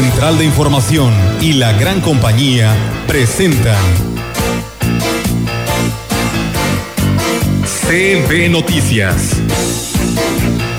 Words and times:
Central 0.00 0.38
de 0.38 0.44
Información 0.44 1.12
y 1.40 1.54
la 1.54 1.72
gran 1.72 2.00
compañía 2.00 2.72
presentan 3.08 3.74
CB 7.64 8.48
Noticias. 8.48 9.32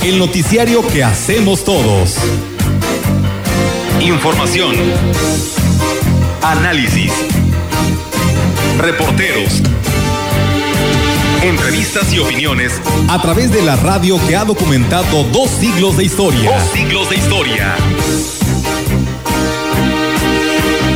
El 0.06 0.20
noticiario 0.20 0.88
que 0.88 1.04
hacemos 1.04 1.66
todos. 1.66 2.16
Información. 4.00 4.74
Análisis. 6.42 7.12
Reporteros. 8.78 9.62
Entrevistas 11.44 12.14
y 12.14 12.20
opiniones 12.20 12.82
a 13.10 13.22
través 13.22 13.52
de 13.52 13.64
la 13.64 13.76
radio 13.76 14.18
que 14.26 14.38
ha 14.38 14.46
documentado 14.46 15.26
dos 15.26 15.50
siglos 15.50 15.98
de 15.98 16.06
historia. 16.06 16.58
Dos 16.58 16.70
siglos 16.72 17.10
de 17.10 17.18
historia. 17.18 17.76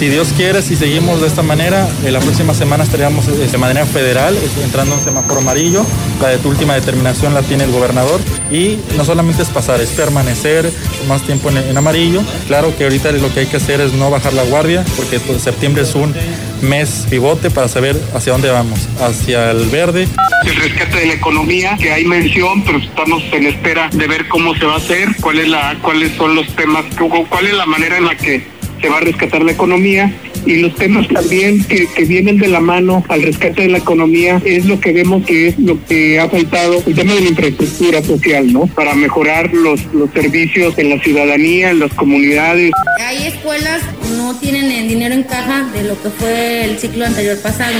Si 0.00 0.08
Dios 0.08 0.32
quiere, 0.34 0.62
si 0.62 0.76
seguimos 0.76 1.20
de 1.20 1.26
esta 1.26 1.42
manera, 1.42 1.86
en 2.06 2.14
la 2.14 2.20
próxima 2.20 2.54
semana 2.54 2.84
estaríamos 2.84 3.28
eh, 3.28 3.32
de 3.32 3.58
manera 3.58 3.84
federal 3.84 4.34
entrando 4.64 4.94
en 4.94 5.00
semáforo 5.02 5.40
amarillo. 5.40 5.84
La 6.22 6.28
de 6.28 6.38
tu 6.38 6.48
última 6.48 6.72
determinación 6.74 7.34
la 7.34 7.42
tiene 7.42 7.64
el 7.64 7.70
gobernador 7.70 8.18
y 8.50 8.78
no 8.96 9.04
solamente 9.04 9.42
es 9.42 9.50
pasar, 9.50 9.78
es 9.82 9.90
permanecer 9.90 10.72
más 11.06 11.20
tiempo 11.24 11.50
en, 11.50 11.76
amarillo. 11.76 12.22
Claro 12.46 12.74
que 12.78 12.84
ahorita 12.84 13.12
lo 13.12 13.30
que 13.34 13.40
hay 13.40 13.46
que 13.46 13.58
hacer 13.58 13.82
es 13.82 13.92
no 13.92 14.10
bajar 14.10 14.32
la 14.32 14.42
guardia 14.44 14.86
porque 14.96 15.20
septiembre 15.38 15.82
es 15.82 15.94
un 15.94 16.14
mes 16.62 17.06
pivote 17.10 17.50
para 17.50 17.68
saber 17.68 17.94
hacia 18.14 18.32
dónde 18.32 18.48
vamos, 18.48 18.88
hacia 19.02 19.50
el 19.50 19.68
verde. 19.68 20.08
El 20.46 20.56
rescate 20.56 20.96
de 20.96 21.06
la 21.08 21.12
economía, 21.12 21.76
que 21.76 21.92
hay 21.92 22.06
mención, 22.06 22.64
pero 22.64 22.78
estamos 22.78 23.22
en 23.32 23.48
espera 23.48 23.90
de 23.92 24.06
ver 24.06 24.28
cómo 24.28 24.54
se 24.54 24.64
va 24.64 24.76
a 24.76 24.78
hacer, 24.78 25.08
cuál 25.20 25.42
cuáles 25.82 26.16
son 26.16 26.34
los 26.36 26.46
temas, 26.56 26.86
cuál 27.28 27.46
es 27.46 27.52
la 27.52 27.66
manera 27.66 27.98
en 27.98 28.06
la 28.06 28.16
que 28.16 28.59
se 28.80 28.88
va 28.88 28.98
a 28.98 29.00
rescatar 29.00 29.42
la 29.42 29.52
economía 29.52 30.12
y 30.46 30.56
los 30.56 30.74
temas 30.74 31.08
también 31.08 31.62
que, 31.64 31.86
que, 31.86 32.04
vienen 32.04 32.38
de 32.38 32.48
la 32.48 32.60
mano 32.60 33.04
al 33.08 33.22
rescate 33.22 33.62
de 33.62 33.68
la 33.68 33.78
economía 33.78 34.40
es 34.44 34.66
lo 34.66 34.80
que 34.80 34.92
vemos 34.92 35.24
que 35.24 35.48
es 35.48 35.58
lo 35.58 35.82
que 35.84 36.18
ha 36.18 36.28
faltado, 36.28 36.82
el 36.86 36.94
tema 36.94 37.14
de 37.14 37.20
la 37.20 37.28
infraestructura 37.28 38.02
social, 38.02 38.52
¿no? 38.52 38.66
Para 38.66 38.94
mejorar 38.94 39.52
los, 39.52 39.84
los 39.92 40.10
servicios 40.10 40.76
en 40.78 40.90
la 40.90 41.02
ciudadanía, 41.02 41.70
en 41.70 41.80
las 41.80 41.92
comunidades. 41.94 42.72
Hay 43.00 43.26
escuelas 43.26 43.82
no 44.16 44.34
tienen 44.36 44.70
el 44.70 44.88
dinero 44.88 45.14
en 45.14 45.22
caja 45.22 45.64
de 45.72 45.84
lo 45.84 46.00
que 46.02 46.10
fue 46.10 46.64
el 46.64 46.78
ciclo 46.78 47.06
anterior 47.06 47.38
pasado. 47.38 47.74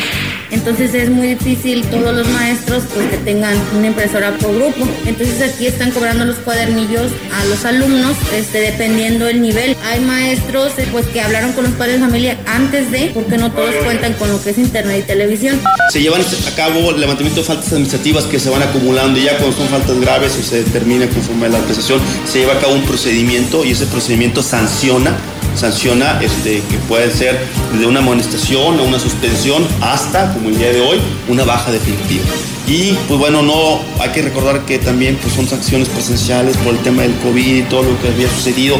Entonces 0.51 0.95
es 0.95 1.11
muy 1.11 1.29
difícil 1.29 1.83
todos 1.87 2.15
los 2.15 2.29
maestros 2.29 2.85
pues 2.93 3.07
que 3.09 3.17
tengan 3.19 3.57
una 3.77 3.89
impresora 3.89 4.37
por 4.39 4.55
grupo. 4.55 4.89
Entonces 5.07 5.41
aquí 5.43 5.67
están 5.67 5.91
cobrando 5.93 6.25
los 6.25 6.37
cuadernillos 6.37 7.13
a 7.33 7.45
los 7.47 7.65
alumnos 7.65 8.17
este, 8.35 8.59
dependiendo 8.61 9.27
del 9.27 9.43
nivel. 9.43 9.77
Hay 9.85 10.01
maestros 10.01 10.73
pues 10.93 11.07
que 11.07 11.21
hablaron 11.21 11.53
con 11.53 11.65
los 11.65 11.73
padres 11.75 12.01
de 12.01 12.07
familia 12.07 12.39
antes 12.55 12.91
de, 12.91 13.11
porque 13.15 13.39
no 13.39 13.51
todos 13.53 13.75
cuentan 13.85 14.15
con 14.15 14.31
lo 14.31 14.43
que 14.43 14.51
es 14.51 14.59
internet 14.59 15.03
y 15.05 15.07
televisión. 15.07 15.61
Se 15.91 16.01
llevan 16.01 16.21
a 16.21 16.55
cabo 16.55 16.91
el 16.91 17.01
levantamiento 17.01 17.41
de 17.41 17.47
faltas 17.47 17.73
administrativas 17.73 18.25
que 18.25 18.39
se 18.39 18.51
van 18.51 18.63
acumulando 18.63 19.19
y 19.19 19.25
ya 19.25 19.37
cuando 19.39 19.57
son 19.57 19.69
faltas 19.69 20.01
graves 20.01 20.37
o 20.39 20.43
se 20.43 20.65
determina 20.65 21.07
conforme 21.09 21.47
a 21.47 21.51
la 21.51 21.59
apreciación, 21.59 22.01
se 22.25 22.41
lleva 22.41 22.55
a 22.55 22.59
cabo 22.59 22.75
un 22.75 22.83
procedimiento 22.83 23.65
y 23.65 23.73
ese 23.73 23.87
procedimiento 23.87 24.43
sanciona 24.43 25.17
sanciona 25.55 26.21
este, 26.23 26.63
que 26.71 26.77
puede 26.89 27.11
ser 27.11 27.39
de 27.79 27.87
una 27.87 27.99
amonestación 27.99 28.79
o 28.79 28.85
una 28.85 28.99
suspensión 28.99 29.67
hasta, 29.81 30.33
como 30.33 30.49
el 30.49 30.57
día 30.57 30.73
de 30.73 30.81
hoy, 30.81 30.99
una 31.29 31.45
baja 31.45 31.73
definitiva. 31.73 32.25
Y 32.67 32.93
pues 33.09 33.19
bueno, 33.19 33.43
no 33.43 33.81
hay 33.99 34.11
que 34.11 34.23
recordar 34.23 34.65
que 34.65 34.79
también 34.79 35.19
pues, 35.21 35.35
son 35.35 35.49
sanciones 35.49 35.89
presenciales 35.89 36.57
por 36.59 36.75
el 36.75 36.81
tema 36.81 37.03
del 37.03 37.15
COVID 37.17 37.57
y 37.57 37.63
todo 37.63 37.83
lo 37.83 38.01
que 38.01 38.09
había 38.09 38.29
sucedido. 38.29 38.77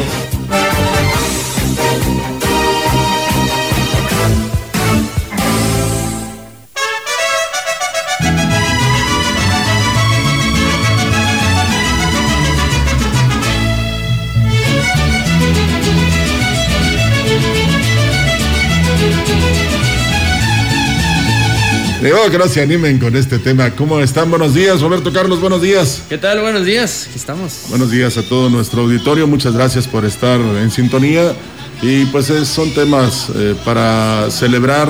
Digo 22.01 22.17
que 22.31 22.37
no 22.39 22.47
se 22.47 22.63
animen 22.63 22.97
con 22.97 23.15
este 23.15 23.37
tema. 23.37 23.69
¿Cómo 23.75 23.99
están? 23.99 24.31
Buenos 24.31 24.55
días, 24.55 24.81
Roberto 24.81 25.13
Carlos, 25.13 25.39
buenos 25.39 25.61
días. 25.61 26.01
¿Qué 26.09 26.17
tal? 26.17 26.41
Buenos 26.41 26.65
días, 26.65 27.05
aquí 27.07 27.19
estamos. 27.19 27.65
Buenos 27.69 27.91
días 27.91 28.17
a 28.17 28.23
todo 28.23 28.49
nuestro 28.49 28.81
auditorio, 28.81 29.27
muchas 29.27 29.53
gracias 29.53 29.87
por 29.87 30.03
estar 30.03 30.39
en 30.39 30.71
sintonía. 30.71 31.35
Y 31.83 32.05
pues 32.05 32.25
son 32.25 32.73
temas 32.73 33.27
eh, 33.35 33.55
para 33.63 34.31
celebrar 34.31 34.89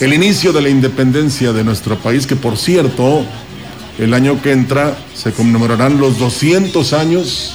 el 0.00 0.14
inicio 0.14 0.54
de 0.54 0.62
la 0.62 0.70
independencia 0.70 1.52
de 1.52 1.62
nuestro 1.62 1.98
país, 1.98 2.26
que 2.26 2.36
por 2.36 2.56
cierto, 2.56 3.26
el 3.98 4.14
año 4.14 4.40
que 4.40 4.52
entra 4.52 4.96
se 5.12 5.30
conmemorarán 5.32 5.98
los 5.98 6.18
200 6.18 6.94
años 6.94 7.54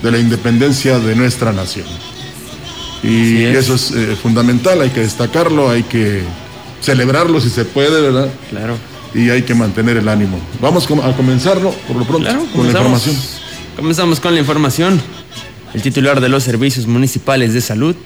de 0.00 0.12
la 0.12 0.18
independencia 0.18 1.00
de 1.00 1.16
nuestra 1.16 1.52
nación. 1.52 1.86
Y 3.02 3.42
eso 3.42 3.74
es 3.74 3.90
eh, 3.90 4.16
fundamental, 4.22 4.80
hay 4.80 4.90
que 4.90 5.00
destacarlo, 5.00 5.68
hay 5.68 5.82
que 5.82 6.22
celebrarlo 6.84 7.40
si 7.40 7.50
se 7.50 7.64
puede, 7.64 8.00
¿verdad? 8.00 8.28
Claro. 8.50 8.76
Y 9.14 9.30
hay 9.30 9.42
que 9.42 9.54
mantener 9.54 9.96
el 9.96 10.08
ánimo. 10.08 10.38
Vamos 10.60 10.84
a 10.84 11.16
comenzarlo 11.16 11.70
por 11.86 11.96
lo 11.96 12.04
pronto 12.04 12.28
con 12.54 12.66
la 12.66 12.72
información. 12.72 13.16
Comenzamos 13.76 14.20
con 14.20 14.34
la 14.34 14.40
información. 14.40 15.00
El 15.72 15.82
titular 15.82 16.20
de 16.20 16.28
los 16.28 16.44
servicios 16.44 16.86
municipales 16.86 17.52
de 17.52 17.60
salud, 17.60 17.96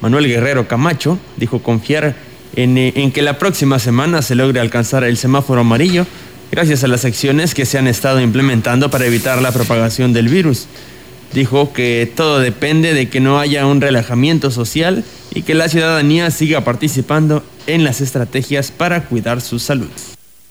Manuel 0.00 0.26
Guerrero 0.26 0.68
Camacho, 0.68 1.18
dijo 1.36 1.62
confiar 1.62 2.16
en, 2.56 2.78
eh, 2.78 2.92
en 2.96 3.12
que 3.12 3.22
la 3.22 3.38
próxima 3.38 3.78
semana 3.78 4.22
se 4.22 4.34
logre 4.34 4.60
alcanzar 4.60 5.04
el 5.04 5.16
semáforo 5.18 5.60
amarillo 5.60 6.06
gracias 6.50 6.84
a 6.84 6.88
las 6.88 7.04
acciones 7.04 7.54
que 7.54 7.66
se 7.66 7.78
han 7.78 7.86
estado 7.86 8.20
implementando 8.20 8.90
para 8.90 9.06
evitar 9.06 9.42
la 9.42 9.52
propagación 9.52 10.12
del 10.12 10.28
virus. 10.28 10.66
Dijo 11.32 11.72
que 11.72 12.10
todo 12.14 12.38
depende 12.40 12.94
de 12.94 13.10
que 13.10 13.20
no 13.20 13.38
haya 13.38 13.66
un 13.66 13.80
relajamiento 13.80 14.50
social 14.50 15.04
y 15.34 15.42
que 15.42 15.54
la 15.54 15.68
ciudadanía 15.68 16.30
siga 16.30 16.64
participando 16.64 17.42
en 17.66 17.84
las 17.84 18.00
estrategias 18.00 18.70
para 18.70 19.04
cuidar 19.04 19.40
su 19.40 19.58
salud. 19.58 19.90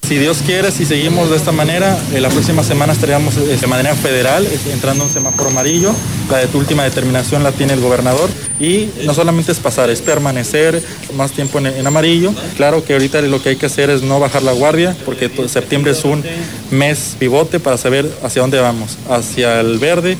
Si 0.08 0.16
Dios 0.16 0.38
quiere, 0.46 0.70
si 0.70 0.86
seguimos 0.86 1.28
de 1.28 1.36
esta 1.36 1.52
manera, 1.52 1.98
en 2.14 2.22
la 2.22 2.30
próxima 2.30 2.64
semana 2.64 2.94
estaríamos 2.94 3.36
eh, 3.36 3.58
de 3.60 3.66
manera 3.66 3.94
federal 3.94 4.48
entrando 4.72 5.04
en 5.04 5.10
semáforo 5.10 5.50
amarillo. 5.50 5.94
La 6.30 6.38
de 6.38 6.56
última 6.56 6.82
determinación 6.84 7.42
la 7.42 7.52
tiene 7.52 7.74
el 7.74 7.80
gobernador 7.80 8.30
y 8.58 8.88
no 9.04 9.12
solamente 9.12 9.52
es 9.52 9.58
pasar, 9.58 9.90
es 9.90 10.00
permanecer 10.00 10.82
más 11.14 11.32
tiempo 11.32 11.58
en, 11.58 11.86
amarillo. 11.86 12.32
Claro 12.56 12.82
que 12.82 12.94
ahorita 12.94 13.20
lo 13.20 13.42
que 13.42 13.50
hay 13.50 13.56
que 13.56 13.66
hacer 13.66 13.90
es 13.90 14.00
no 14.00 14.18
bajar 14.18 14.42
la 14.42 14.52
guardia 14.52 14.96
porque 15.04 15.30
septiembre 15.46 15.92
es 15.92 16.02
un 16.04 16.24
mes 16.70 17.16
pivote 17.18 17.60
para 17.60 17.76
saber 17.76 18.10
hacia 18.22 18.40
dónde 18.40 18.60
vamos, 18.60 18.96
hacia 19.10 19.60
el 19.60 19.78
verde. 19.78 20.16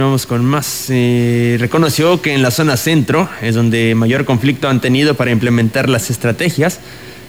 Continuamos 0.00 0.24
con 0.24 0.46
más. 0.46 0.86
Reconoció 0.88 2.22
que 2.22 2.32
en 2.32 2.40
la 2.40 2.50
zona 2.50 2.78
centro 2.78 3.28
es 3.42 3.54
donde 3.54 3.94
mayor 3.94 4.24
conflicto 4.24 4.66
han 4.66 4.80
tenido 4.80 5.12
para 5.12 5.30
implementar 5.30 5.90
las 5.90 6.08
estrategias, 6.08 6.80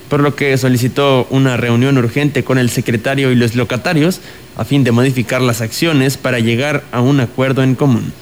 por 0.08 0.22
lo 0.22 0.38
que 0.38 0.58
solicitó 0.58 1.28
una 1.32 1.58
reunión 1.58 1.98
urgente 1.98 2.46
con 2.46 2.58
el 2.58 2.70
secretario 2.70 3.30
y 3.30 3.36
los 3.36 3.56
locatarios 3.56 4.22
a 4.56 4.64
fin 4.64 4.86
de 4.86 4.94
modificar 4.94 5.42
las 5.42 5.60
acciones 5.60 6.16
para 6.16 6.40
llegar 6.40 6.86
a 6.94 7.02
un 7.02 7.20
acuerdo 7.20 7.62
en 7.62 7.76
común. 7.76 8.14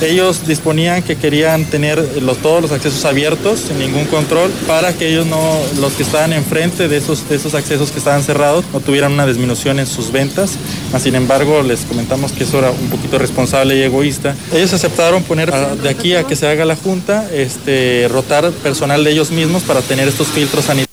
Ellos 0.00 0.46
disponían 0.46 1.02
que 1.02 1.16
querían 1.16 1.64
tener 1.64 2.04
todos 2.42 2.62
los 2.62 2.72
accesos 2.72 3.04
abiertos, 3.04 3.60
sin 3.68 3.78
ningún 3.78 4.04
control, 4.06 4.50
para 4.66 4.92
que 4.92 5.08
ellos 5.08 5.26
no, 5.26 5.58
los 5.80 5.94
que 5.94 6.02
estaban 6.02 6.32
enfrente 6.32 6.88
de 6.88 6.96
esos, 6.96 7.28
de 7.28 7.36
esos 7.36 7.54
accesos 7.54 7.90
que 7.90 7.98
estaban 7.98 8.22
cerrados, 8.22 8.64
no 8.72 8.80
tuvieran 8.80 9.12
una 9.12 9.26
disminución 9.26 9.78
en 9.78 9.86
sus 9.86 10.12
ventas. 10.12 10.52
Sin 10.98 11.14
embargo, 11.14 11.62
les 11.62 11.80
comentamos 11.80 12.32
que 12.32 12.44
eso 12.44 12.58
era 12.58 12.70
un 12.70 12.88
poquito 12.90 13.18
responsable 13.18 13.76
y 13.76 13.82
egoísta. 13.82 14.34
Ellos 14.52 14.72
aceptaron 14.72 15.22
poner 15.22 15.52
de 15.52 15.88
aquí 15.88 16.14
a 16.14 16.24
que 16.24 16.36
se 16.36 16.46
haga 16.46 16.64
la 16.64 16.76
junta, 16.76 17.28
este, 17.32 18.08
rotar 18.08 18.50
personal 18.50 19.04
de 19.04 19.10
ellos 19.12 19.30
mismos 19.30 19.62
para 19.62 19.80
tener 19.80 20.08
estos 20.08 20.28
filtros 20.28 20.64
sanitarios 20.66 20.87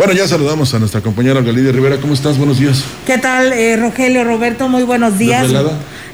Bueno, 0.00 0.14
ya 0.14 0.26
saludamos 0.26 0.72
a 0.72 0.78
nuestra 0.78 1.02
compañera 1.02 1.42
Galidia 1.42 1.72
Rivera. 1.72 1.98
¿Cómo 1.98 2.14
estás? 2.14 2.38
Buenos 2.38 2.58
días. 2.58 2.84
¿Qué 3.04 3.18
tal, 3.18 3.52
eh, 3.52 3.76
Rogelio, 3.76 4.24
Roberto? 4.24 4.66
Muy 4.66 4.82
buenos 4.82 5.18
días. 5.18 5.46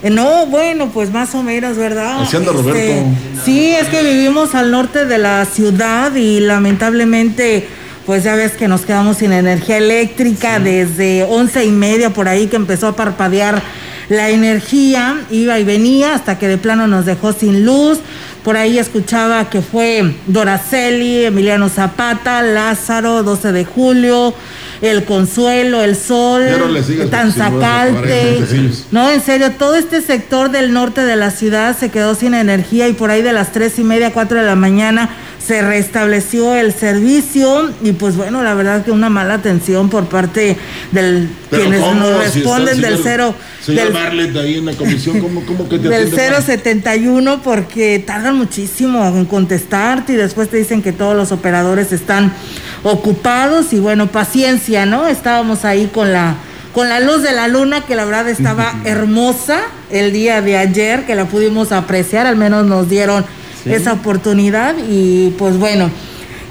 Eh, 0.02 0.10
no, 0.10 0.46
bueno, 0.46 0.90
pues 0.92 1.12
más 1.12 1.36
o 1.36 1.44
menos, 1.44 1.76
¿verdad? 1.76 2.22
Así 2.22 2.36
anda 2.36 2.50
Roberto. 2.50 2.76
Este, 2.76 3.04
sí, 3.44 3.68
es 3.68 3.86
que 3.86 4.02
vivimos 4.02 4.56
al 4.56 4.72
norte 4.72 5.04
de 5.04 5.18
la 5.18 5.44
ciudad 5.44 6.12
y 6.16 6.40
lamentablemente 6.40 7.68
pues 8.04 8.24
ya 8.24 8.34
ves 8.34 8.54
que 8.54 8.66
nos 8.66 8.80
quedamos 8.80 9.18
sin 9.18 9.32
energía 9.32 9.76
eléctrica 9.76 10.58
desde 10.58 11.22
once 11.22 11.64
y 11.64 11.70
media 11.70 12.10
por 12.10 12.26
ahí 12.26 12.48
que 12.48 12.56
empezó 12.56 12.88
a 12.88 12.96
parpadear 12.96 13.62
la 14.08 14.30
energía, 14.30 15.20
iba 15.30 15.58
y 15.60 15.64
venía 15.64 16.14
hasta 16.14 16.40
que 16.40 16.48
de 16.48 16.58
plano 16.58 16.88
nos 16.88 17.06
dejó 17.06 17.32
sin 17.32 17.64
luz. 17.64 18.00
Por 18.46 18.56
ahí 18.56 18.78
escuchaba 18.78 19.50
que 19.50 19.60
fue 19.60 20.14
Doraceli, 20.28 21.24
Emiliano 21.24 21.68
Zapata, 21.68 22.42
Lázaro, 22.42 23.24
12 23.24 23.50
de 23.50 23.64
julio, 23.64 24.34
El 24.80 25.04
Consuelo, 25.04 25.82
El 25.82 25.96
Sol, 25.96 26.44
Tanzacalte. 27.10 28.42
No, 28.90 29.10
en 29.10 29.20
serio, 29.22 29.52
todo 29.52 29.76
este 29.76 30.02
sector 30.02 30.50
del 30.50 30.72
norte 30.72 31.02
de 31.02 31.16
la 31.16 31.30
ciudad 31.30 31.76
se 31.78 31.90
quedó 31.90 32.14
sin 32.14 32.34
energía 32.34 32.88
y 32.88 32.92
por 32.92 33.10
ahí 33.10 33.22
de 33.22 33.32
las 33.32 33.52
tres 33.52 33.78
y 33.78 33.84
media, 33.84 34.12
cuatro 34.12 34.38
de 34.38 34.46
la 34.46 34.56
mañana 34.56 35.10
se 35.46 35.62
restableció 35.62 36.56
el 36.56 36.72
servicio 36.72 37.70
y 37.80 37.92
pues 37.92 38.16
bueno, 38.16 38.42
la 38.42 38.54
verdad 38.54 38.84
que 38.84 38.90
una 38.90 39.08
mala 39.08 39.34
atención 39.34 39.88
por 39.88 40.06
parte 40.06 40.56
del 40.90 41.28
quienes 41.50 41.80
nos 41.80 42.18
responden 42.18 42.80
del 42.80 42.98
cero 43.00 43.32
del, 43.66 43.92
Barlet 43.92 44.36
ahí 44.36 44.56
en 44.56 44.66
la 44.66 44.72
comisión, 44.72 45.20
¿cómo, 45.20 45.44
cómo 45.46 45.68
que 45.68 45.78
te 45.78 45.88
del 45.88 46.10
071 46.10 47.42
porque 47.42 48.02
tardan 48.04 48.36
muchísimo 48.36 49.06
en 49.06 49.24
contestarte 49.24 50.14
y 50.14 50.16
después 50.16 50.48
te 50.48 50.56
dicen 50.56 50.82
que 50.82 50.92
todos 50.92 51.16
los 51.16 51.30
operadores 51.30 51.92
están 51.92 52.32
ocupados 52.86 53.72
y 53.72 53.80
bueno, 53.80 54.06
paciencia, 54.06 54.86
¿no? 54.86 55.08
Estábamos 55.08 55.64
ahí 55.64 55.90
con 55.92 56.12
la 56.12 56.36
con 56.72 56.88
la 56.90 57.00
luz 57.00 57.22
de 57.22 57.32
la 57.32 57.48
luna 57.48 57.80
que 57.80 57.96
la 57.96 58.04
verdad 58.04 58.28
estaba 58.28 58.74
hermosa 58.84 59.62
el 59.90 60.12
día 60.12 60.42
de 60.42 60.56
ayer 60.56 61.04
que 61.04 61.14
la 61.14 61.24
pudimos 61.24 61.72
apreciar, 61.72 62.26
al 62.26 62.36
menos 62.36 62.66
nos 62.66 62.88
dieron 62.88 63.24
esa 63.64 63.94
oportunidad 63.94 64.76
y 64.88 65.30
pues 65.38 65.58
bueno. 65.58 65.90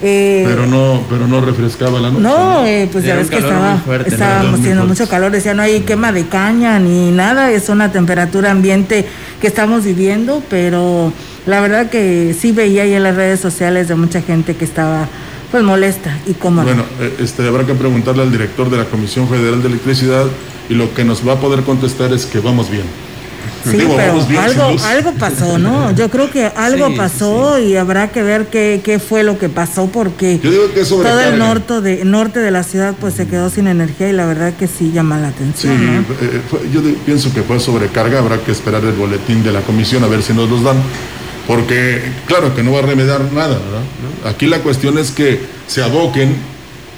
Eh, 0.02 0.44
pero 0.46 0.68
no 0.68 1.04
pero 1.10 1.26
no 1.26 1.40
refrescaba 1.40 2.02
la 2.02 2.10
noche. 2.10 2.22
No, 2.22 2.66
eh, 2.66 2.90
pues 2.92 3.06
ya 3.06 3.16
ves 3.16 3.30
que 3.30 3.38
estaba, 3.38 3.82
estábamos 4.06 4.60
teniendo 4.60 4.86
mucho 4.86 5.08
calor, 5.08 5.32
decía 5.32 5.54
no 5.54 5.62
hay 5.62 5.82
quema 5.82 6.12
de 6.12 6.28
caña 6.28 6.80
ni 6.80 7.12
nada, 7.12 7.50
es 7.52 7.70
una 7.70 7.94
temperatura 7.94 8.52
ambiente 8.52 9.06
que 9.40 9.48
estamos 9.48 9.86
viviendo, 9.86 10.44
pero 10.50 11.14
la 11.46 11.62
verdad 11.62 11.90
que 11.90 12.36
sí 12.38 12.52
veía 12.52 12.84
ahí 12.84 12.94
en 12.94 13.04
las 13.04 13.16
redes 13.16 13.40
sociales 13.40 13.88
de 13.88 13.96
mucha 13.96 14.22
gente 14.22 14.56
que 14.56 14.66
estaba 14.66 15.08
pues 15.56 15.64
molesta 15.64 16.20
y 16.28 16.34
cómoda. 16.34 16.66
Bueno, 16.66 16.84
eh, 17.00 17.16
este, 17.20 17.48
habrá 17.48 17.66
que 17.66 17.74
preguntarle 17.76 18.24
al 18.24 18.30
director 18.30 18.70
de 18.70 18.76
la 18.76 18.84
Comisión 18.84 19.30
Federal 19.30 19.62
de 19.62 19.70
Electricidad 19.70 20.26
y 20.68 20.74
lo 20.74 20.94
que 20.94 21.06
nos 21.06 21.26
va 21.26 21.32
a 21.32 21.36
poder 21.40 21.64
contestar 21.64 22.12
es 22.12 22.26
que 22.26 22.42
vamos 22.42 22.70
bien. 22.70 22.84
Sí, 23.64 23.78
pero 23.96 24.42
algo, 24.42 24.84
algo 24.84 25.14
pasó, 25.14 25.58
¿no? 25.58 25.92
Yo 25.96 26.10
creo 26.10 26.30
que 26.30 26.48
algo 26.48 26.94
pasó 26.98 27.58
y 27.58 27.78
habrá 27.78 28.10
que 28.10 28.22
ver 28.22 28.48
qué, 28.48 28.82
qué, 28.84 29.00
fue 29.00 29.24
lo 29.24 29.40
que 29.40 29.48
pasó 29.48 29.88
porque 29.88 30.42
todo 30.42 31.22
el 31.22 31.40
norte 31.40 31.80
de, 31.80 32.04
norte 32.04 32.42
de 32.42 32.52
la 32.52 32.64
ciudad 32.64 32.94
pues 33.00 33.14
se 33.14 33.26
quedó 33.26 33.50
sin 33.50 33.68
energía 33.68 34.10
y 34.10 34.14
la 34.14 34.26
verdad 34.26 34.54
que 34.60 34.68
sí 34.68 34.92
llama 34.92 35.20
la 35.20 35.30
atención. 35.30 36.06
Sí, 36.20 36.26
eh, 36.26 36.42
yo 36.74 36.82
pienso 37.06 37.34
que 37.34 37.44
fue 37.44 37.62
sobrecarga, 37.62 38.20
habrá 38.20 38.40
que 38.40 38.52
esperar 38.52 38.84
el 38.84 38.92
boletín 38.92 39.42
de 39.42 39.54
la 39.54 39.62
comisión 39.62 40.04
a 40.04 40.08
ver 40.08 40.22
si 40.22 40.34
nos 40.34 40.50
los 40.50 40.64
dan. 40.64 40.76
Porque 41.48 42.02
claro 42.26 42.56
que 42.56 42.64
no 42.64 42.72
va 42.72 42.80
a 42.80 42.84
remediar 42.84 43.22
nada, 43.32 43.60
¿verdad? 43.60 43.84
Aquí 44.26 44.48
la 44.48 44.60
cuestión 44.60 44.98
es 44.98 45.12
que 45.12 45.40
se 45.68 45.84
aboquen 45.84 46.36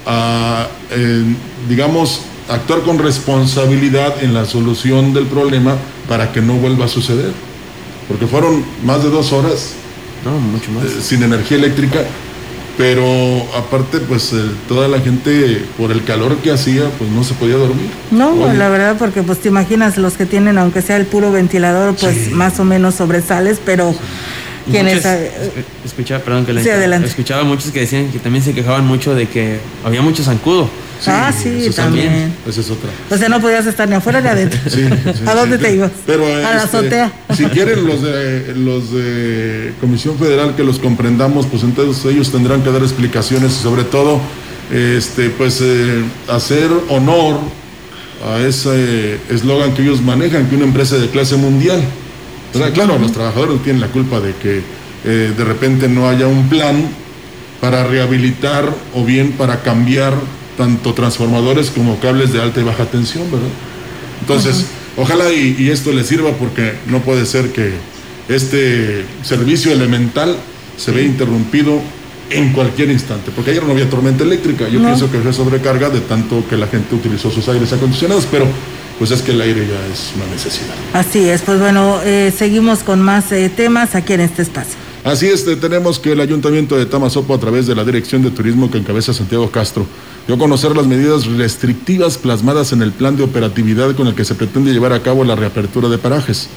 a, 0.06 0.68
eh, 0.92 1.24
digamos, 1.68 2.22
actuar 2.50 2.82
con 2.82 2.98
responsabilidad 2.98 4.24
en 4.24 4.34
la 4.34 4.46
solución 4.46 5.14
del 5.14 5.26
problema 5.26 5.76
para 6.08 6.32
que 6.32 6.42
no 6.42 6.54
vuelva 6.54 6.86
a 6.86 6.88
suceder. 6.88 7.32
Porque 8.08 8.26
fueron 8.26 8.64
más 8.84 9.04
de 9.04 9.10
dos 9.10 9.34
horas 9.34 9.74
mucho 10.36 10.72
más. 10.72 10.86
Eh, 10.86 11.02
sin 11.02 11.24
energía 11.24 11.58
eléctrica, 11.58 12.04
pero 12.78 13.04
aparte 13.58 14.00
pues 14.00 14.32
eh, 14.34 14.38
toda 14.68 14.88
la 14.88 15.00
gente 15.00 15.66
por 15.78 15.92
el 15.92 16.04
calor 16.04 16.38
que 16.38 16.52
hacía 16.52 16.90
pues 16.98 17.10
no 17.10 17.24
se 17.24 17.34
podía 17.34 17.56
dormir. 17.56 17.90
No, 18.12 18.54
la 18.54 18.70
verdad 18.70 18.96
porque 19.00 19.24
pues 19.24 19.40
te 19.40 19.50
imaginas 19.50 19.98
los 19.98 20.14
que 20.14 20.26
tienen 20.26 20.58
aunque 20.58 20.82
sea 20.82 20.98
el 20.98 21.08
puro 21.08 21.32
ventilador 21.32 21.96
pues 21.96 22.32
más 22.32 22.60
o 22.60 22.64
menos 22.64 22.96
sobresales, 22.96 23.60
pero 23.66 23.96
escuchaba, 25.86 26.24
perdón 26.24 26.46
que 26.46 26.62
sí, 26.62 26.70
escuchaba 27.06 27.44
muchos 27.44 27.72
que 27.72 27.82
decían 27.82 28.12
que 28.12 28.20
también 28.20 28.44
se 28.44 28.54
quejaban 28.54 28.86
mucho 28.86 29.16
de 29.16 29.28
que 29.28 29.60
había 29.84 30.02
mucho 30.02 30.24
zancudo 30.24 30.70
ah, 31.06 31.32
sí, 31.32 31.70
también. 31.76 32.34
Esa 32.48 32.62
es 32.62 32.70
otra. 32.70 32.90
O 33.10 33.18
sea, 33.18 33.30
no 33.30 33.40
podías 33.40 33.66
estar 33.66 33.88
ni 33.88 33.96
afuera 33.96 34.22
ni 34.22 34.28
adentro. 34.28 34.60
¿A 35.26 35.36
dónde 35.36 35.58
te 35.58 35.76
ibas? 35.76 35.92
Pero, 36.06 36.26
a 36.26 36.30
la 36.30 36.64
este, 36.64 36.78
azotea. 36.78 37.12
Si 37.36 37.46
quieren 37.46 37.86
los 37.86 38.02
de, 38.02 38.54
los 38.56 38.94
de 38.94 39.74
Comisión 39.80 40.18
Federal 40.18 40.56
que 40.56 40.64
los 40.64 40.80
comprendamos, 40.80 41.46
pues 41.46 41.64
entonces 41.64 42.04
ellos 42.06 42.32
tendrán 42.32 42.64
que 42.64 42.72
dar 42.72 42.82
explicaciones 42.82 43.52
y 43.60 43.64
sobre 43.64 43.84
todo, 43.84 44.20
este, 44.72 45.30
pues 45.30 45.62
eh, 45.62 46.04
hacer 46.30 46.70
honor 46.90 47.40
a 48.26 48.40
ese 48.40 49.20
eslogan 49.30 49.74
que 49.74 49.84
ellos 49.84 50.02
manejan, 50.02 50.50
que 50.50 50.56
una 50.56 50.66
empresa 50.66 50.98
de 50.98 51.08
clase 51.10 51.36
mundial. 51.36 51.82
Claro, 52.74 52.98
los 53.00 53.12
trabajadores 53.12 53.62
tienen 53.64 53.82
la 53.82 53.88
culpa 53.88 54.20
de 54.20 54.34
que 54.34 54.62
eh, 55.06 55.34
de 55.36 55.44
repente 55.44 55.88
no 55.88 56.10
haya 56.10 56.28
un 56.28 56.50
plan 56.50 56.90
para 57.62 57.86
rehabilitar 57.86 58.70
o 58.94 59.04
bien 59.04 59.32
para 59.34 59.62
cambiar 59.62 60.14
tanto 60.58 60.94
transformadores 60.94 61.70
como 61.70 62.00
cables 62.00 62.34
de 62.34 62.42
alta 62.42 62.60
y 62.60 62.64
baja 62.64 62.86
tensión, 62.86 63.30
¿verdad? 63.32 63.48
Entonces, 64.22 64.66
ojalá 64.98 65.32
y, 65.32 65.70
esto 65.70 65.92
le 65.92 66.04
sirva 66.04 66.32
porque 66.32 66.74
no 66.88 67.02
puede 67.02 67.26
ser 67.26 67.52
que 67.52 67.74
este 68.28 69.06
servicio 69.24 69.72
elemental 69.72 70.36
se 70.76 70.92
vea 70.92 71.04
interrumpido 71.04 71.80
en 72.30 72.52
cualquier 72.52 72.90
instante, 72.90 73.32
porque 73.34 73.52
ayer 73.52 73.64
no 73.64 73.72
había 73.72 73.90
tormenta 73.90 74.26
eléctrica, 74.26 74.68
yo 74.68 74.82
pienso 74.82 75.10
que 75.10 75.20
fue 75.20 75.32
sobrecarga 75.32 75.90
de 75.90 76.02
tanto 76.02 76.44
que 76.50 76.58
la 76.58 76.68
gente 76.68 76.94
utilizó 76.94 77.32
sus 77.32 77.48
aires 77.48 77.72
acondicionados, 77.72 78.28
pero 78.30 78.46
pues 78.98 79.12
es 79.12 79.22
que 79.22 79.32
el 79.32 79.42
aire 79.42 79.68
ya 79.68 79.94
es 79.94 80.12
una 80.16 80.26
necesidad. 80.28 80.76
Así 80.94 81.30
es, 81.30 81.42
pues 81.42 81.60
bueno, 81.60 82.00
eh, 82.04 82.34
seguimos 82.36 82.80
con 82.80 83.02
más 83.02 83.32
eh, 83.32 83.50
temas 83.50 83.96
aquí 83.96 84.14
en 84.14 84.22
este 84.22 84.42
espacio. 84.42 84.76
Así 85.04 85.28
es, 85.28 85.46
tenemos 85.62 86.00
que 86.00 86.12
el 86.12 86.20
Ayuntamiento 86.20 86.78
de 86.78 86.86
Tamazopo, 86.86 87.34
a 87.34 87.40
través 87.40 87.66
de 87.68 87.76
la 87.76 87.86
Dirección 87.86 88.24
de 88.24 88.32
Turismo 88.32 88.70
que 88.70 88.78
encabeza 88.78 89.14
Santiago 89.14 89.50
Castro, 89.50 89.86
dio 90.26 90.36
a 90.36 90.40
conocer 90.40 90.76
las 90.76 90.86
medidas 90.86 91.26
restrictivas 91.28 92.18
plasmadas 92.18 92.74
en 92.74 92.82
el 92.82 92.92
plan 92.92 93.16
de 93.16 93.24
operatividad 93.24 93.96
con 93.96 94.08
el 94.08 94.16
que 94.16 94.26
se 94.26 94.36
pretende 94.36 94.74
llevar 94.74 94.92
a 94.92 95.02
cabo 95.02 95.24
la 95.24 95.36
reapertura 95.36 95.88
de 95.88 95.98
parajes. 95.98 96.50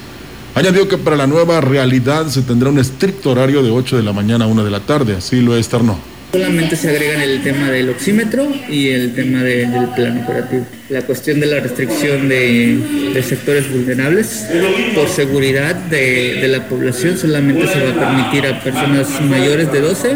Añadió 0.53 0.89
que 0.89 0.97
para 0.97 1.15
la 1.15 1.27
nueva 1.27 1.61
realidad 1.61 2.27
se 2.27 2.41
tendrá 2.41 2.69
un 2.69 2.79
estricto 2.79 3.31
horario 3.31 3.63
de 3.63 3.71
8 3.71 3.95
de 3.95 4.03
la 4.03 4.11
mañana 4.11 4.43
a 4.43 4.47
1 4.49 4.65
de 4.65 4.71
la 4.71 4.81
tarde, 4.81 5.15
así 5.15 5.39
lo 5.39 5.55
externó. 5.55 6.10
Solamente 6.31 6.77
se 6.77 6.89
agregan 6.89 7.19
el 7.19 7.43
tema 7.43 7.69
del 7.69 7.89
oxímetro 7.89 8.47
y 8.69 8.87
el 8.89 9.13
tema 9.13 9.43
del 9.43 9.89
plan 9.93 10.23
operativo. 10.23 10.65
La 10.87 11.01
cuestión 11.01 11.41
de 11.41 11.45
la 11.45 11.59
restricción 11.59 12.29
de, 12.29 13.21
sectores 13.27 13.69
vulnerables, 13.69 14.47
por 14.95 15.09
seguridad 15.09 15.75
de, 15.75 16.47
la 16.47 16.69
población, 16.69 17.17
solamente 17.17 17.67
se 17.67 17.83
va 17.83 17.89
a 17.89 17.99
permitir 17.99 18.47
a 18.47 18.63
personas 18.63 19.09
mayores 19.21 19.73
de 19.73 19.81
12 19.81 20.15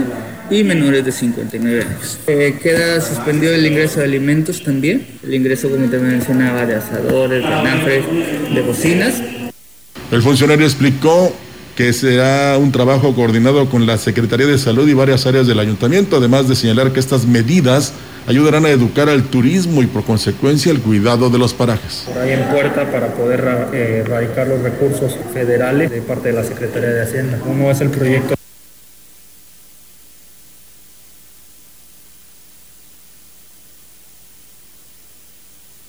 y 0.52 0.64
menores 0.64 1.04
de 1.04 1.12
59 1.12 1.84
años. 1.84 2.20
Eh, 2.28 2.60
queda 2.64 3.02
suspendido 3.02 3.54
el 3.54 3.66
ingreso 3.66 4.00
de 4.00 4.06
alimentos 4.06 4.64
también, 4.64 5.06
el 5.22 5.34
ingreso, 5.34 5.70
como 5.70 5.90
te 5.90 5.98
mencionaba, 5.98 6.66
de 6.66 6.76
asadores, 6.76 7.44
de 7.44 7.54
anafres, 7.54 8.06
de 8.54 8.62
bocinas. 8.62 9.22
El 10.12 10.22
funcionario 10.22 10.66
explicó 10.66 11.36
que 11.76 11.92
será 11.92 12.58
un 12.58 12.72
trabajo 12.72 13.14
coordinado 13.14 13.70
con 13.70 13.86
la 13.86 13.98
Secretaría 13.98 14.48
de 14.48 14.58
Salud 14.58 14.88
y 14.88 14.94
varias 14.94 15.26
áreas 15.26 15.46
del 15.46 15.60
ayuntamiento, 15.60 16.18
además 16.18 16.48
de 16.48 16.56
señalar 16.56 16.94
que 16.94 17.02
estas 17.02 17.26
medidas 17.26 17.94
ayudarán 18.28 18.66
a 18.66 18.70
educar 18.70 19.10
al 19.10 19.24
turismo 19.24 19.84
y 19.84 19.88
por 19.88 20.04
consecuencia 20.04 20.72
el 20.72 20.80
cuidado 20.80 21.30
de 21.30 21.38
los 21.38 21.54
parajes. 21.54 22.08
Hay 22.22 22.32
en 22.32 22.44
puerta 22.46 22.90
para 22.92 23.14
poder 23.14 23.70
eh, 23.74 24.04
erradicar 24.06 24.48
los 24.48 24.62
recursos 24.62 25.18
federales 25.34 25.92
de 25.92 26.02
parte 26.02 26.30
de 26.30 26.36
la 26.36 26.44
Secretaría 26.44 26.90
de 26.90 27.04
Hacienda. 27.04 27.40
¿Cómo 27.40 27.70
es 27.70 27.82
el 27.82 27.90
proyecto? 27.90 28.36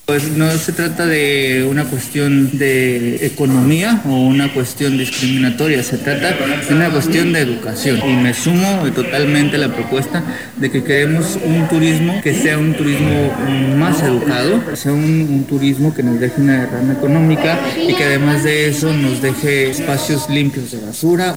Pues 0.07 0.37
no 0.37 0.49
se 0.53 0.71
trata 0.71 1.05
de 1.05 1.67
una 1.69 1.85
cuestión 1.85 2.57
de 2.57 3.27
economía 3.27 4.03
o 4.07 4.21
una 4.21 4.55
cuestión 4.55 4.97
discriminatoria, 4.97 5.83
se 5.83 5.99
trata 5.99 6.31
de 6.31 6.75
una 6.75 6.91
cuestión 6.91 7.33
de 7.33 7.41
educación. 7.41 7.99
Y 8.09 8.15
me 8.15 8.33
sumo 8.33 8.85
totalmente 8.95 9.57
a 9.57 9.59
la 9.59 9.75
propuesta 9.75 10.23
de 10.59 10.71
que 10.71 10.85
queremos 10.85 11.37
un 11.45 11.67
turismo 11.67 12.21
que 12.23 12.35
sea 12.35 12.57
un 12.57 12.75
turismo 12.75 13.33
más 13.77 14.01
educado, 14.01 14.65
que 14.65 14.77
sea 14.77 14.93
un, 14.93 15.45
turismo 15.49 15.93
que 15.93 16.05
nos 16.05 16.21
deje 16.21 16.41
una 16.41 16.61
derrama 16.61 16.93
económica 16.93 17.59
y 17.77 17.93
que 17.93 18.05
además 18.05 18.45
de 18.45 18.69
eso 18.69 18.93
nos 18.93 19.21
deje 19.21 19.71
espacios 19.71 20.31
limpios 20.31 20.71
de 20.71 20.87
basura. 20.87 21.36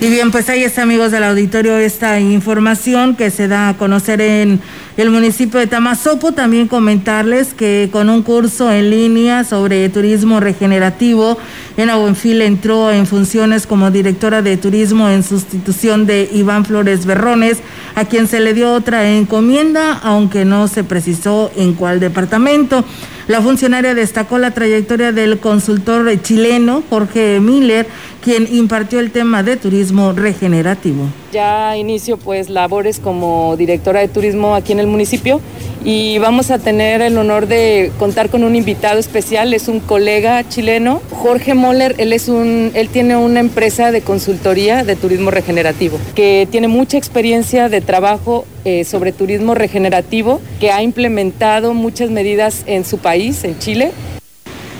Y 0.00 0.10
bien, 0.10 0.30
pues 0.30 0.48
ahí 0.48 0.62
está, 0.62 0.82
amigos 0.82 1.10
del 1.10 1.24
auditorio, 1.24 1.76
esta 1.76 2.20
información 2.20 3.16
que 3.16 3.32
se 3.32 3.48
da 3.48 3.70
a 3.70 3.76
conocer 3.76 4.20
en 4.20 4.60
el 4.96 5.10
municipio 5.10 5.58
de 5.58 5.66
Tamazopo. 5.66 6.30
También 6.30 6.68
comentarles 6.68 7.52
que 7.52 7.88
con 7.90 8.08
un 8.08 8.22
curso 8.22 8.70
en 8.70 8.90
línea 8.90 9.42
sobre 9.42 9.88
turismo 9.88 10.38
regenerativo, 10.38 11.36
en 11.76 11.88
Buenfil 11.88 12.42
entró 12.42 12.92
en 12.92 13.08
funciones 13.08 13.66
como 13.66 13.90
directora 13.90 14.40
de 14.40 14.56
turismo 14.56 15.08
en 15.08 15.24
sustitución 15.24 16.06
de 16.06 16.30
Iván 16.32 16.64
Flores 16.64 17.04
Berrones, 17.04 17.58
a 17.96 18.04
quien 18.04 18.28
se 18.28 18.38
le 18.38 18.54
dio 18.54 18.72
otra 18.74 19.10
encomienda, 19.10 19.94
aunque 19.94 20.44
no 20.44 20.68
se 20.68 20.84
precisó 20.84 21.50
en 21.56 21.74
cuál 21.74 21.98
departamento. 21.98 22.84
La 23.28 23.42
funcionaria 23.42 23.94
destacó 23.94 24.38
la 24.38 24.52
trayectoria 24.52 25.12
del 25.12 25.38
consultor 25.38 26.10
chileno 26.22 26.82
Jorge 26.88 27.40
Miller, 27.40 27.86
quien 28.22 28.48
impartió 28.50 29.00
el 29.00 29.10
tema 29.10 29.42
de 29.42 29.58
turismo 29.58 30.14
regenerativo. 30.14 31.10
Ya 31.32 31.76
inicio 31.76 32.16
pues 32.16 32.48
labores 32.48 33.00
como 33.00 33.56
directora 33.56 34.00
de 34.00 34.08
turismo 34.08 34.54
aquí 34.54 34.72
en 34.72 34.80
el 34.80 34.86
municipio 34.86 35.40
y 35.84 36.18
vamos 36.18 36.50
a 36.50 36.58
tener 36.58 37.02
el 37.02 37.16
honor 37.18 37.46
de 37.46 37.92
contar 37.98 38.30
con 38.30 38.44
un 38.44 38.56
invitado 38.56 38.98
especial, 38.98 39.54
es 39.54 39.68
un 39.68 39.80
colega 39.80 40.46
chileno, 40.48 41.00
Jorge 41.10 41.54
Moller, 41.54 41.94
él 41.98 42.12
es 42.12 42.28
un 42.28 42.72
él 42.74 42.88
tiene 42.88 43.16
una 43.16 43.40
empresa 43.40 43.92
de 43.92 44.00
consultoría 44.00 44.84
de 44.84 44.96
turismo 44.96 45.30
regenerativo 45.30 45.98
que 46.14 46.48
tiene 46.50 46.68
mucha 46.68 46.98
experiencia 46.98 47.68
de 47.68 47.80
trabajo 47.80 48.44
eh, 48.64 48.84
sobre 48.84 49.12
turismo 49.12 49.54
regenerativo, 49.54 50.40
que 50.60 50.72
ha 50.72 50.82
implementado 50.82 51.74
muchas 51.74 52.10
medidas 52.10 52.64
en 52.66 52.84
su 52.84 52.98
país, 52.98 53.44
en 53.44 53.58
Chile, 53.58 53.92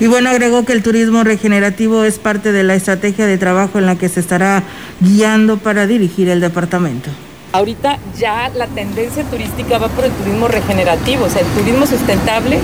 y 0.00 0.06
bueno, 0.06 0.30
agregó 0.30 0.64
que 0.64 0.72
el 0.72 0.82
turismo 0.82 1.24
regenerativo 1.24 2.04
es 2.04 2.18
parte 2.18 2.52
de 2.52 2.62
la 2.62 2.74
estrategia 2.74 3.26
de 3.26 3.36
trabajo 3.36 3.78
en 3.78 3.86
la 3.86 3.96
que 3.96 4.08
se 4.08 4.20
estará 4.20 4.62
guiando 5.00 5.58
para 5.58 5.86
dirigir 5.86 6.28
el 6.28 6.40
departamento. 6.40 7.10
Ahorita 7.52 7.98
ya 8.16 8.50
la 8.50 8.66
tendencia 8.66 9.24
turística 9.24 9.78
va 9.78 9.88
por 9.88 10.04
el 10.04 10.12
turismo 10.12 10.48
regenerativo, 10.48 11.24
o 11.24 11.30
sea, 11.30 11.40
el 11.40 11.48
turismo 11.48 11.86
sustentable 11.86 12.58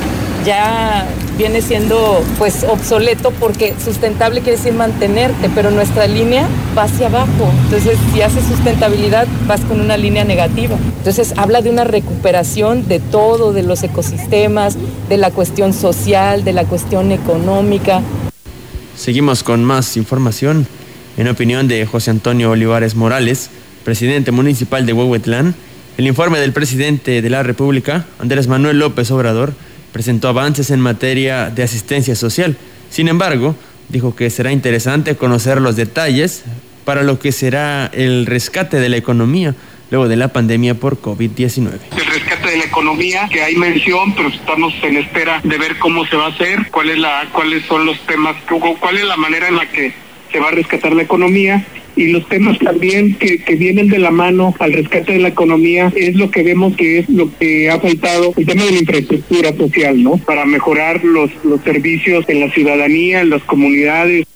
ya 0.45 1.07
viene 1.37 1.63
siendo 1.63 2.23
pues 2.39 2.65
obsoleto 2.65 3.33
porque 3.33 3.75
sustentable 3.83 4.41
quiere 4.41 4.57
decir 4.57 4.73
mantenerte, 4.73 5.51
pero 5.55 5.71
nuestra 5.71 6.07
línea 6.07 6.47
va 6.77 6.85
hacia 6.85 7.07
abajo. 7.07 7.51
Entonces, 7.65 7.99
si 8.13 8.23
haces 8.23 8.45
sustentabilidad, 8.45 9.27
vas 9.47 9.61
con 9.63 9.81
una 9.81 9.97
línea 9.97 10.25
negativa. 10.25 10.77
Entonces, 10.99 11.35
habla 11.37 11.63
de 11.63 11.71
una 11.71 11.85
recuperación 11.85 12.87
de 12.87 13.01
todo, 13.01 13.53
de 13.53 13.63
los 13.63 13.83
ecosistemas, 13.83 14.77
de 15.09 15.17
la 15.17 15.31
cuestión 15.31 15.73
social, 15.73 16.45
de 16.45 16.53
la 16.53 16.65
cuestión 16.65 17.13
económica. 17.13 18.03
Seguimos 18.97 19.43
con 19.43 19.65
más 19.65 19.97
información. 19.97 20.67
En 21.17 21.29
opinión 21.29 21.69
de 21.69 21.87
José 21.87 22.11
Antonio 22.11 22.51
Olivares 22.51 22.97
Morales, 22.97 23.51
presidente 23.85 24.33
municipal 24.33 24.85
de 24.85 24.93
Huehuetlán, 24.93 25.55
el 25.97 26.07
informe 26.09 26.41
del 26.41 26.53
presidente 26.53 27.23
de 27.23 27.31
la 27.31 27.45
República, 27.45 28.07
Andrés 28.19 28.49
Manuel 28.49 28.81
López 28.81 29.13
Obrador, 29.13 29.53
presentó 29.95 30.27
avances 30.27 30.73
en 30.73 30.81
materia 30.81 31.51
de 31.51 31.63
asistencia 31.63 32.17
social. 32.17 32.57
Sin 32.91 33.07
embargo, 33.07 33.55
dijo 33.89 34.17
que 34.17 34.29
será 34.29 34.51
interesante 34.51 35.15
conocer 35.15 35.61
los 35.61 35.77
detalles 35.77 36.43
para 36.85 37.05
lo 37.05 37.21
que 37.21 37.31
será 37.31 37.87
el 37.93 38.27
rescate 38.27 38.81
de 38.81 38.89
la 38.89 38.97
economía 38.97 39.55
luego 39.93 40.09
de 40.09 40.17
la 40.17 40.33
pandemia 40.33 40.75
por 40.75 41.01
COVID-19. 41.01 41.79
El 41.97 42.07
rescate 42.07 42.51
de 42.51 42.57
la 42.57 42.65
economía, 42.65 43.29
que 43.31 43.41
hay 43.41 43.55
mención, 43.55 44.13
pero 44.17 44.31
estamos 44.31 44.75
en 44.83 44.97
espera 44.97 45.41
de 45.45 45.59
ver 45.59 45.79
cómo 45.79 46.05
se 46.07 46.17
va 46.17 46.27
a 46.27 46.31
hacer, 46.31 46.73
cuál 46.73 46.91
es 46.91 46.99
la, 46.99 47.29
cuáles 47.31 47.65
son 47.67 47.87
los 47.87 47.97
temas, 48.01 48.35
cuál 48.81 48.97
es 48.97 49.05
la 49.05 49.17
manera 49.17 49.47
en 49.47 49.55
la 49.55 49.67
que 49.71 49.95
se 50.33 50.41
va 50.41 50.49
a 50.49 50.51
rescatar 50.51 50.93
la 50.93 51.03
economía 51.03 51.65
y 51.97 52.09
los 52.09 52.29
temas 52.29 52.59
también 52.59 53.15
que, 53.15 53.39
vienen 53.57 53.89
de 53.89 53.99
la 53.99 54.11
mano 54.11 54.55
al 54.59 54.73
rescate 54.73 55.13
de 55.13 55.21
la 55.21 55.29
economía 55.29 55.93
es 55.95 56.17
lo 56.17 56.31
que 56.31 56.43
vemos 56.43 56.77
que 56.77 56.99
es 56.99 57.09
lo 57.09 57.31
que 57.39 57.71
ha 57.71 57.79
faltado, 57.79 58.33
el 58.37 58.47
tema 58.47 58.65
de 58.65 58.73
la 58.73 58.79
infraestructura 58.79 59.57
social, 59.57 60.03
¿no? 60.03 60.17
Para 60.19 60.45
mejorar 60.45 61.05
los, 61.05 61.31
los 61.45 61.61
servicios 61.63 62.25
en 62.29 62.41
la 62.41 62.51
ciudadanía, 62.51 63.21
en 63.21 63.31
las 63.31 63.43
comunidades. 63.43 64.27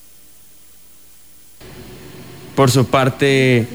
Por 2.55 2.71
su 2.71 2.87
parte, 2.87 3.67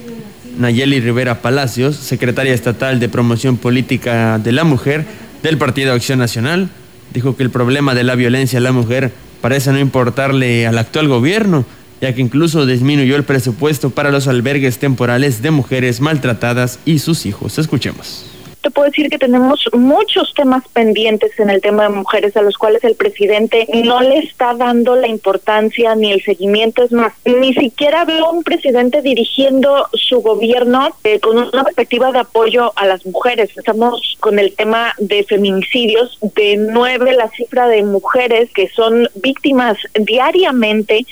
Nayeli 0.58 1.00
Rivera 1.00 1.42
Palacios, 1.42 1.96
secretaria 1.96 2.54
estatal 2.54 3.00
de 3.00 3.10
Promoción 3.10 3.58
Política 3.58 4.40
de 4.40 4.52
la 4.52 4.64
Mujer 4.64 5.06
del 5.42 5.58
Partido 5.58 5.94
Acción 5.94 6.20
Nacional, 6.20 6.70
dijo 7.14 7.36
que 7.36 7.44
el 7.44 7.50
problema 7.50 7.96
de 7.96 8.04
la 8.04 8.16
violencia 8.16 8.60
a 8.60 8.62
la 8.62 8.72
mujer 8.72 9.12
parece 9.42 9.72
no 9.72 9.80
importarle 9.80 10.68
al 10.68 10.78
actual 10.78 11.08
gobierno 11.08 11.66
ya 12.04 12.14
que 12.14 12.20
incluso 12.20 12.66
disminuyó 12.66 13.16
el 13.16 13.24
presupuesto 13.24 13.90
para 13.90 14.12
los 14.12 14.28
albergues 14.28 14.78
temporales 14.78 15.42
de 15.42 15.52
mujeres 15.52 16.02
maltratadas 16.02 16.78
y 16.84 17.00
sus 17.00 17.26
hijos. 17.26 17.58
Escuchemos 17.58 18.26
te 18.62 18.72
puedo 18.72 18.90
decir 18.90 19.10
que 19.10 19.20
tenemos 19.20 19.70
muchos 19.74 20.34
temas 20.34 20.64
pendientes 20.70 21.38
en 21.38 21.50
el 21.50 21.60
tema 21.60 21.84
de 21.84 21.90
mujeres 21.90 22.38
a 22.38 22.42
los 22.42 22.58
cuales 22.58 22.82
el 22.86 22.96
presidente 22.96 23.68
no 23.84 24.00
le 24.00 24.20
está 24.20 24.54
dando 24.54 24.96
la 24.96 25.10
importancia 25.10 25.94
ni 25.96 26.14
el 26.14 26.24
seguimiento. 26.24 26.82
Es 26.82 26.94
más, 26.94 27.12
ni 27.26 27.54
siquiera 27.54 28.06
veo 28.06 28.32
un 28.32 28.42
presidente 28.42 29.02
dirigiendo 29.02 29.90
su 29.92 30.22
gobierno 30.22 30.96
eh, 31.04 31.20
con 31.20 31.38
una 31.38 31.66
perspectiva 31.66 32.14
de 32.14 32.20
apoyo 32.20 32.72
a 32.78 32.88
las 32.88 33.06
mujeres. 33.06 33.50
Estamos 33.58 34.16
con 34.22 34.40
el 34.40 34.56
tema 34.56 34.94
de 34.98 35.26
feminicidios, 35.26 36.18
de 36.22 36.56
nueve 36.56 37.12
la 37.14 37.30
cifra 37.32 37.68
de 37.68 37.84
mujeres 37.84 38.50
que 38.54 38.70
son 38.70 39.10
víctimas 39.16 39.78
diariamente 39.94 41.06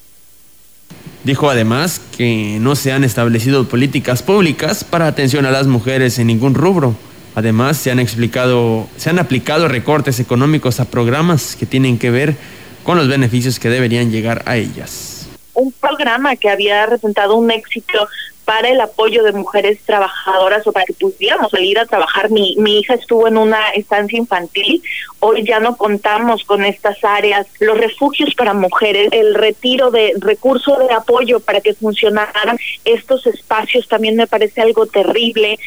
Dijo 1.24 1.50
además 1.50 2.02
que 2.18 2.58
no 2.60 2.76
se 2.76 2.92
han 2.92 3.04
establecido 3.04 3.68
políticas 3.68 4.24
públicas 4.24 4.84
para 4.84 5.08
atención 5.08 5.46
a 5.46 5.52
las 5.52 5.68
mujeres 5.68 6.18
en 6.18 6.28
ningún 6.28 6.56
rubro. 6.56 6.96
Además, 7.36 7.78
se 7.78 7.92
han 7.92 8.00
explicado, 8.00 8.88
se 8.98 9.10
han 9.10 9.20
aplicado 9.20 9.68
recortes 9.68 10.20
económicos 10.20 10.80
a 10.80 10.86
programas 10.86 11.56
que 11.56 11.66
tienen 11.66 11.98
que 11.98 12.12
ver 12.12 12.36
con 12.84 12.98
los 12.98 13.08
beneficios 13.08 13.60
que 13.60 13.70
deberían 13.70 14.12
llegar 14.12 14.42
a 14.46 14.58
ellas. 14.58 15.28
Un 15.54 15.72
programa 15.72 16.36
que 16.36 16.50
había 16.50 16.86
representado 16.86 17.36
un 17.36 17.52
éxito 17.52 18.08
para 18.46 18.70
el 18.70 18.82
apoyo 18.82 19.24
de 19.24 19.32
mujeres 19.32 19.80
trabajadoras 19.86 20.66
o 20.68 20.72
para 20.72 20.86
que 20.86 20.94
pudiéramos 20.94 21.52
salir 21.52 21.80
a 21.80 21.86
trabajar. 21.86 22.30
Mi, 22.30 22.56
hija 22.80 22.96
estuvo 22.96 23.28
en 23.28 23.38
una 23.38 23.70
estancia 23.70 24.18
infantil, 24.18 24.82
hoy 25.20 25.44
ya 25.46 25.60
no 25.60 25.78
contamos 25.78 26.44
con 26.44 26.64
estas 26.64 27.04
áreas, 27.04 27.48
los 27.60 27.78
refugios 27.78 28.34
para 28.36 28.54
mujeres, 28.54 29.10
el 29.12 29.36
retiro 29.36 29.92
de 29.92 30.14
recursos 30.20 30.80
de 30.88 30.94
apoyo 30.94 31.40
para 31.40 31.62
que 31.62 31.74
funcionaran 31.74 32.58
estos 32.86 33.28
espacios 33.28 33.88
también 33.88 34.16
me 34.16 34.28
parece 34.28 34.62
algo 34.62 34.86
terrible. 34.86 35.58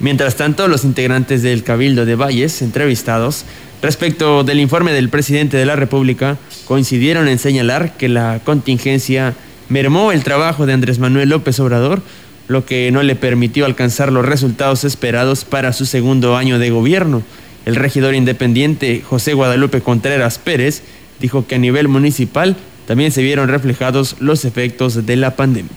Mientras 0.00 0.36
tanto, 0.36 0.66
los 0.66 0.84
integrantes 0.84 1.42
del 1.42 1.62
Cabildo 1.62 2.04
de 2.04 2.16
Valles, 2.16 2.60
entrevistados, 2.62 3.44
respecto 3.82 4.42
del 4.42 4.58
informe 4.58 4.92
del 4.92 5.08
presidente 5.08 5.56
de 5.56 5.66
la 5.66 5.76
República, 5.76 6.38
coincidieron 6.66 7.28
en 7.28 7.38
señalar 7.38 7.96
que 7.96 8.08
la 8.08 8.40
contingencia 8.44 9.34
mermó 9.72 10.12
el 10.12 10.22
trabajo 10.22 10.66
de 10.66 10.74
Andrés 10.74 10.98
Manuel 10.98 11.30
López 11.30 11.58
Obrador, 11.58 12.02
lo 12.46 12.66
que 12.66 12.90
no 12.92 13.02
le 13.02 13.16
permitió 13.16 13.64
alcanzar 13.64 14.12
los 14.12 14.26
resultados 14.26 14.84
esperados 14.84 15.46
para 15.46 15.72
su 15.72 15.86
segundo 15.86 16.36
año 16.36 16.58
de 16.58 16.68
gobierno. 16.68 17.22
El 17.64 17.76
regidor 17.76 18.14
independiente 18.14 19.02
José 19.08 19.32
Guadalupe 19.32 19.80
Contreras 19.80 20.38
Pérez 20.38 20.82
dijo 21.20 21.46
que 21.46 21.54
a 21.54 21.58
nivel 21.58 21.88
municipal 21.88 22.54
también 22.86 23.12
se 23.12 23.22
vieron 23.22 23.48
reflejados 23.48 24.16
los 24.20 24.44
efectos 24.44 25.06
de 25.06 25.16
la 25.16 25.36
pandemia. 25.36 25.70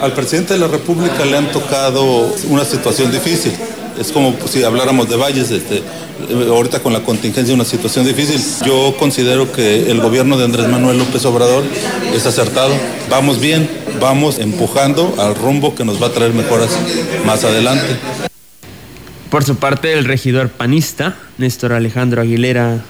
Al 0.00 0.12
presidente 0.12 0.54
de 0.54 0.60
la 0.60 0.68
República 0.68 1.24
le 1.24 1.36
han 1.36 1.50
tocado 1.50 2.32
una 2.48 2.64
situación 2.64 3.10
difícil. 3.10 3.52
Es 3.98 4.12
como 4.12 4.34
si 4.46 4.62
habláramos 4.64 5.08
de 5.08 5.16
valles, 5.16 5.50
este, 5.50 5.82
ahorita 6.48 6.80
con 6.80 6.92
la 6.92 7.00
contingencia 7.00 7.54
una 7.54 7.64
situación 7.64 8.06
difícil. 8.06 8.40
Yo 8.66 8.94
considero 8.98 9.52
que 9.52 9.90
el 9.90 10.00
gobierno 10.00 10.36
de 10.38 10.44
Andrés 10.44 10.68
Manuel 10.68 10.98
López 10.98 11.24
Obrador 11.24 11.64
es 12.14 12.26
acertado. 12.26 12.72
Vamos 13.10 13.40
bien, 13.40 13.68
vamos 14.00 14.38
empujando 14.38 15.14
al 15.18 15.34
rumbo 15.34 15.74
que 15.74 15.84
nos 15.84 16.02
va 16.02 16.08
a 16.08 16.12
traer 16.12 16.32
mejoras 16.32 16.70
más 17.26 17.44
adelante. 17.44 17.96
Por 19.30 19.44
su 19.44 19.56
parte, 19.56 19.94
el 19.94 20.04
regidor 20.04 20.50
panista, 20.50 21.16
Néstor 21.38 21.72
Alejandro 21.72 22.20
Aguilera, 22.20 22.82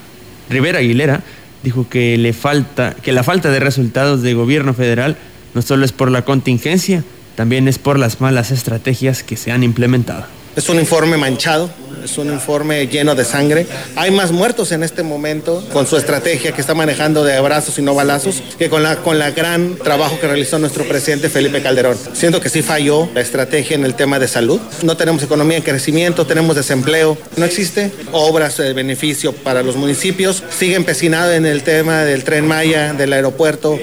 Rivera 0.51 0.81
Aguilera, 0.81 1.23
dijo 1.63 1.89
que 1.89 2.19
le 2.19 2.33
falta, 2.33 2.95
que 2.95 3.13
la 3.13 3.23
falta 3.23 3.51
de 3.51 3.61
resultados 3.61 4.23
de 4.23 4.35
gobierno 4.35 4.75
federal 4.75 5.17
no 5.55 5.63
solo 5.63 5.85
es 5.85 5.93
por 5.93 6.11
la 6.11 6.25
contingencia, 6.25 7.05
también 7.37 7.69
es 7.69 7.79
por 7.79 7.99
las 7.99 8.21
malas 8.21 8.51
estrategias 8.51 9.23
que 9.23 9.37
se 9.37 9.53
han 9.53 9.63
implementado. 9.63 10.25
Es 10.55 10.69
un 10.69 10.79
informe 10.79 11.17
manchado, 11.17 11.71
es 12.05 12.19
un 12.19 12.31
informe 12.31 12.87
lleno 12.87 13.15
de 13.15 13.25
sangre. 13.25 13.67
Hay 13.97 14.11
más 14.11 14.33
muertos 14.33 14.71
en 14.73 14.83
este 14.83 15.03
momento 15.03 15.65
con 15.73 15.87
su 15.87 15.97
estrategia 15.97 16.53
que 16.53 16.61
está 16.61 16.75
manejando 16.75 17.25
de 17.25 17.35
abrazos 17.35 17.79
y 17.79 17.83
no 17.83 17.95
balazos 17.95 18.43
que 18.59 18.69
con 18.69 18.83
la, 18.83 18.97
con 18.97 19.19
la 19.19 19.31
gran 19.31 19.77
trabajo 19.77 20.21
que 20.21 20.27
realizó 20.27 20.59
nuestro 20.59 20.85
presidente 20.85 21.31
Felipe 21.31 21.63
Calderón. 21.63 21.97
Siento 22.13 22.41
que 22.41 22.51
sí 22.51 22.61
falló 22.61 23.09
la 23.15 23.23
estrategia 23.23 23.77
en 23.77 23.85
el 23.85 23.95
tema 23.95 24.19
de 24.19 24.29
salud. 24.29 24.61
No 24.83 24.97
tenemos 24.97 25.23
economía 25.23 25.57
en 25.57 25.63
crecimiento, 25.63 26.27
tenemos 26.27 26.55
desempleo, 26.55 27.17
no 27.37 27.47
existe 27.47 27.91
obras 28.13 28.59
de 28.59 28.75
beneficio 28.75 29.33
para 29.33 29.63
los 29.63 29.77
municipios. 29.77 30.43
Sigue 30.51 30.75
empecinado 30.75 31.33
en 31.33 31.47
el 31.47 31.63
tema 31.63 32.03
del 32.05 32.25
tren 32.25 32.47
Maya, 32.47 32.93
del 32.93 33.15
aeropuerto. 33.15 33.79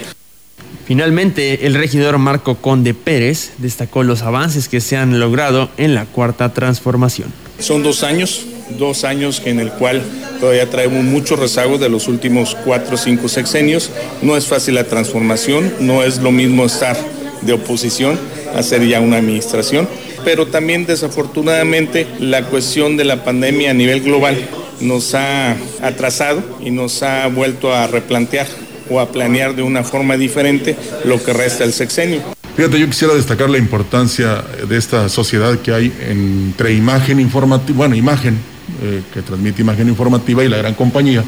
Finalmente, 0.89 1.67
el 1.67 1.75
regidor 1.75 2.17
Marco 2.17 2.55
Conde 2.55 2.95
Pérez 2.95 3.51
destacó 3.59 4.01
los 4.01 4.23
avances 4.23 4.67
que 4.67 4.81
se 4.81 4.97
han 4.97 5.19
logrado 5.19 5.69
en 5.77 5.93
la 5.93 6.05
cuarta 6.05 6.51
transformación. 6.51 7.31
Son 7.59 7.83
dos 7.83 8.01
años, 8.01 8.47
dos 8.79 9.03
años 9.03 9.43
en 9.45 9.59
el 9.59 9.69
cual 9.69 10.01
todavía 10.39 10.67
traemos 10.67 11.03
muchos 11.03 11.37
rezagos 11.37 11.79
de 11.79 11.89
los 11.89 12.07
últimos 12.07 12.57
cuatro 12.65 12.95
o 12.95 12.97
cinco 12.97 13.29
sexenios. 13.29 13.91
No 14.23 14.35
es 14.35 14.47
fácil 14.47 14.73
la 14.73 14.85
transformación, 14.85 15.71
no 15.79 16.01
es 16.01 16.17
lo 16.17 16.31
mismo 16.31 16.65
estar 16.65 16.97
de 17.43 17.53
oposición 17.53 18.17
a 18.55 18.63
ser 18.63 18.83
ya 18.87 18.99
una 18.99 19.17
administración, 19.17 19.87
pero 20.25 20.47
también 20.47 20.87
desafortunadamente 20.87 22.07
la 22.19 22.45
cuestión 22.45 22.97
de 22.97 23.05
la 23.05 23.23
pandemia 23.23 23.69
a 23.69 23.75
nivel 23.75 24.01
global 24.01 24.35
nos 24.81 25.13
ha 25.13 25.55
atrasado 25.83 26.41
y 26.59 26.71
nos 26.71 27.03
ha 27.03 27.27
vuelto 27.27 27.75
a 27.75 27.85
replantear 27.85 28.47
o 28.89 28.99
a 28.99 29.11
planear 29.11 29.55
de 29.55 29.61
una 29.61 29.83
forma 29.83 30.17
diferente 30.17 30.75
lo 31.05 31.21
que 31.23 31.33
resta 31.33 31.63
del 31.63 31.73
sexenio. 31.73 32.21
Fíjate, 32.55 32.79
yo 32.79 32.87
quisiera 32.87 33.13
destacar 33.13 33.49
la 33.49 33.57
importancia 33.57 34.43
de 34.67 34.77
esta 34.77 35.07
sociedad 35.07 35.57
que 35.59 35.71
hay 35.71 35.93
entre 36.09 36.73
imagen 36.73 37.19
informativa, 37.19 37.77
bueno, 37.77 37.95
imagen, 37.95 38.37
eh, 38.83 39.01
que 39.13 39.21
transmite 39.21 39.61
imagen 39.61 39.87
informativa 39.87 40.43
y 40.43 40.49
la 40.49 40.57
gran 40.57 40.73
compañía, 40.73 41.23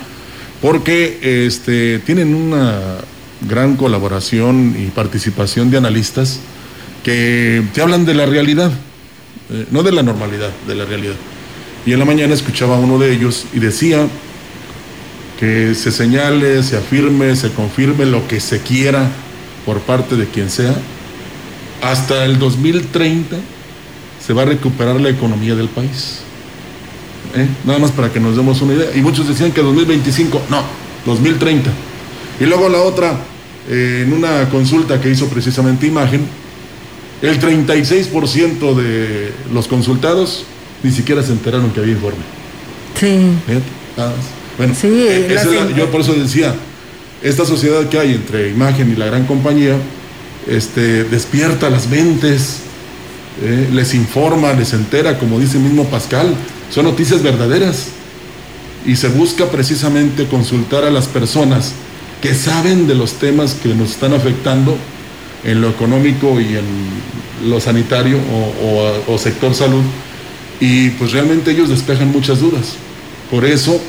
porque 0.62 1.46
este, 1.48 2.00
tienen 2.00 2.36
una 2.36 2.98
gran 3.48 3.75
colaboración 3.75 4.75
y 4.77 4.88
participación 4.88 5.72
de 5.72 5.77
analistas 5.77 6.39
que 7.03 7.63
te 7.74 7.82
hablan 7.82 8.06
de 8.06 8.13
la 8.13 8.25
realidad, 8.25 8.72
eh, 9.51 9.65
no 9.72 9.84
de 9.84 9.91
la 9.91 10.03
normalidad, 10.03 10.50
de 10.68 10.75
la 10.75 10.86
realidad. 10.86 11.15
Y 11.86 11.94
en 11.94 12.00
la 12.00 12.06
mañana 12.06 12.34
escuchaba 12.34 12.75
a 12.75 12.80
uno 12.80 13.00
de 13.00 13.12
ellos 13.12 13.46
y 13.53 13.60
decía 13.60 14.08
que 15.41 15.74
se 15.74 15.91
señale, 15.91 16.62
se 16.62 16.77
afirme, 16.77 17.36
se 17.36 17.50
confirme 17.50 18.05
lo 18.05 18.27
que 18.27 18.39
se 18.39 18.60
quiera 18.60 19.10
por 19.65 19.79
parte 19.79 20.15
de 20.15 20.27
quien 20.27 20.51
sea, 20.51 20.75
hasta 21.81 22.25
el 22.25 22.38
2030 22.38 23.38
se 24.24 24.33
va 24.33 24.43
a 24.43 24.45
recuperar 24.45 25.01
la 25.01 25.10
economía 25.10 25.55
del 25.55 25.67
país. 25.67 26.19
¿Eh? 27.36 27.48
Nada 27.65 27.79
más 27.79 27.89
para 27.89 28.13
que 28.13 28.19
nos 28.19 28.36
demos 28.36 28.62
una 28.62 28.75
idea. 28.75 28.91
Y 28.95 29.01
muchos 29.01 29.27
decían 29.27 29.51
que 29.51 29.63
2025, 29.63 30.43
no, 30.48 30.62
2030. 31.07 31.71
Y 32.39 32.45
luego 32.45 32.69
la 32.69 32.81
otra, 32.81 33.17
eh, 33.67 34.03
en 34.05 34.13
una 34.13 34.48
consulta 34.48 35.01
que 35.01 35.10
hizo 35.10 35.27
precisamente 35.27 35.88
Imagen, 35.88 36.21
el 37.24 37.39
36% 37.39 38.75
de 38.75 39.33
los 39.51 39.67
consultados 39.67 40.43
ni 40.83 40.91
siquiera 40.91 41.24
se 41.24 41.31
enteraron 41.31 41.71
que 41.71 41.79
había 41.79 41.93
informe. 41.93 42.21
Sí. 43.00 43.07
¿Eh? 43.07 43.60
Bueno, 44.58 44.74
eh, 44.98 45.27
yo 45.77 45.89
por 45.91 46.01
eso 46.01 46.13
decía, 46.13 46.53
esta 47.24 47.46
sociedad 47.46 47.88
que 47.89 48.00
hay 48.00 48.13
entre 48.13 48.50
Imagen 48.50 48.91
y 48.91 48.96
la 48.96 49.05
gran 49.08 49.25
compañía, 49.25 49.75
este, 50.48 51.03
despierta 51.05 51.70
las 51.70 51.88
mentes, 51.88 52.58
eh, 53.43 53.70
les 53.72 53.93
informa, 53.93 54.53
les 54.53 54.74
entera, 54.74 55.17
como 55.17 55.39
dice 55.39 55.58
mismo 55.58 55.86
Pascal, 55.86 56.34
son 56.74 56.86
noticias 56.86 57.22
verdaderas. 57.24 57.88
Y 58.86 58.96
se 58.96 59.10
busca 59.10 59.46
precisamente 59.46 60.25
consultar 60.25 60.84
a 60.84 60.89
las 60.89 61.05
personas 61.08 61.74
que 62.22 62.34
saben 62.34 62.88
de 62.88 62.96
los 62.96 63.13
temas 63.13 63.53
que 63.53 63.70
nos 63.75 63.91
están 63.91 64.13
afectando 64.13 64.75
en 65.43 65.62
lo 65.62 65.70
económico 65.70 66.39
y 66.41 66.55
en 66.58 67.50
lo 67.50 67.60
sanitario 67.60 68.17
o, 68.17 68.65
o- 69.10 69.13
o 69.13 69.17
sector 69.20 69.53
salud. 69.53 69.84
Y 70.60 70.89
pues 70.91 71.12
realmente 71.12 71.51
ellos 71.51 71.70
despejan 71.70 72.12
muchas 72.12 72.39
dudas. 72.39 72.74
Por 73.29 73.46
eso 73.46 73.79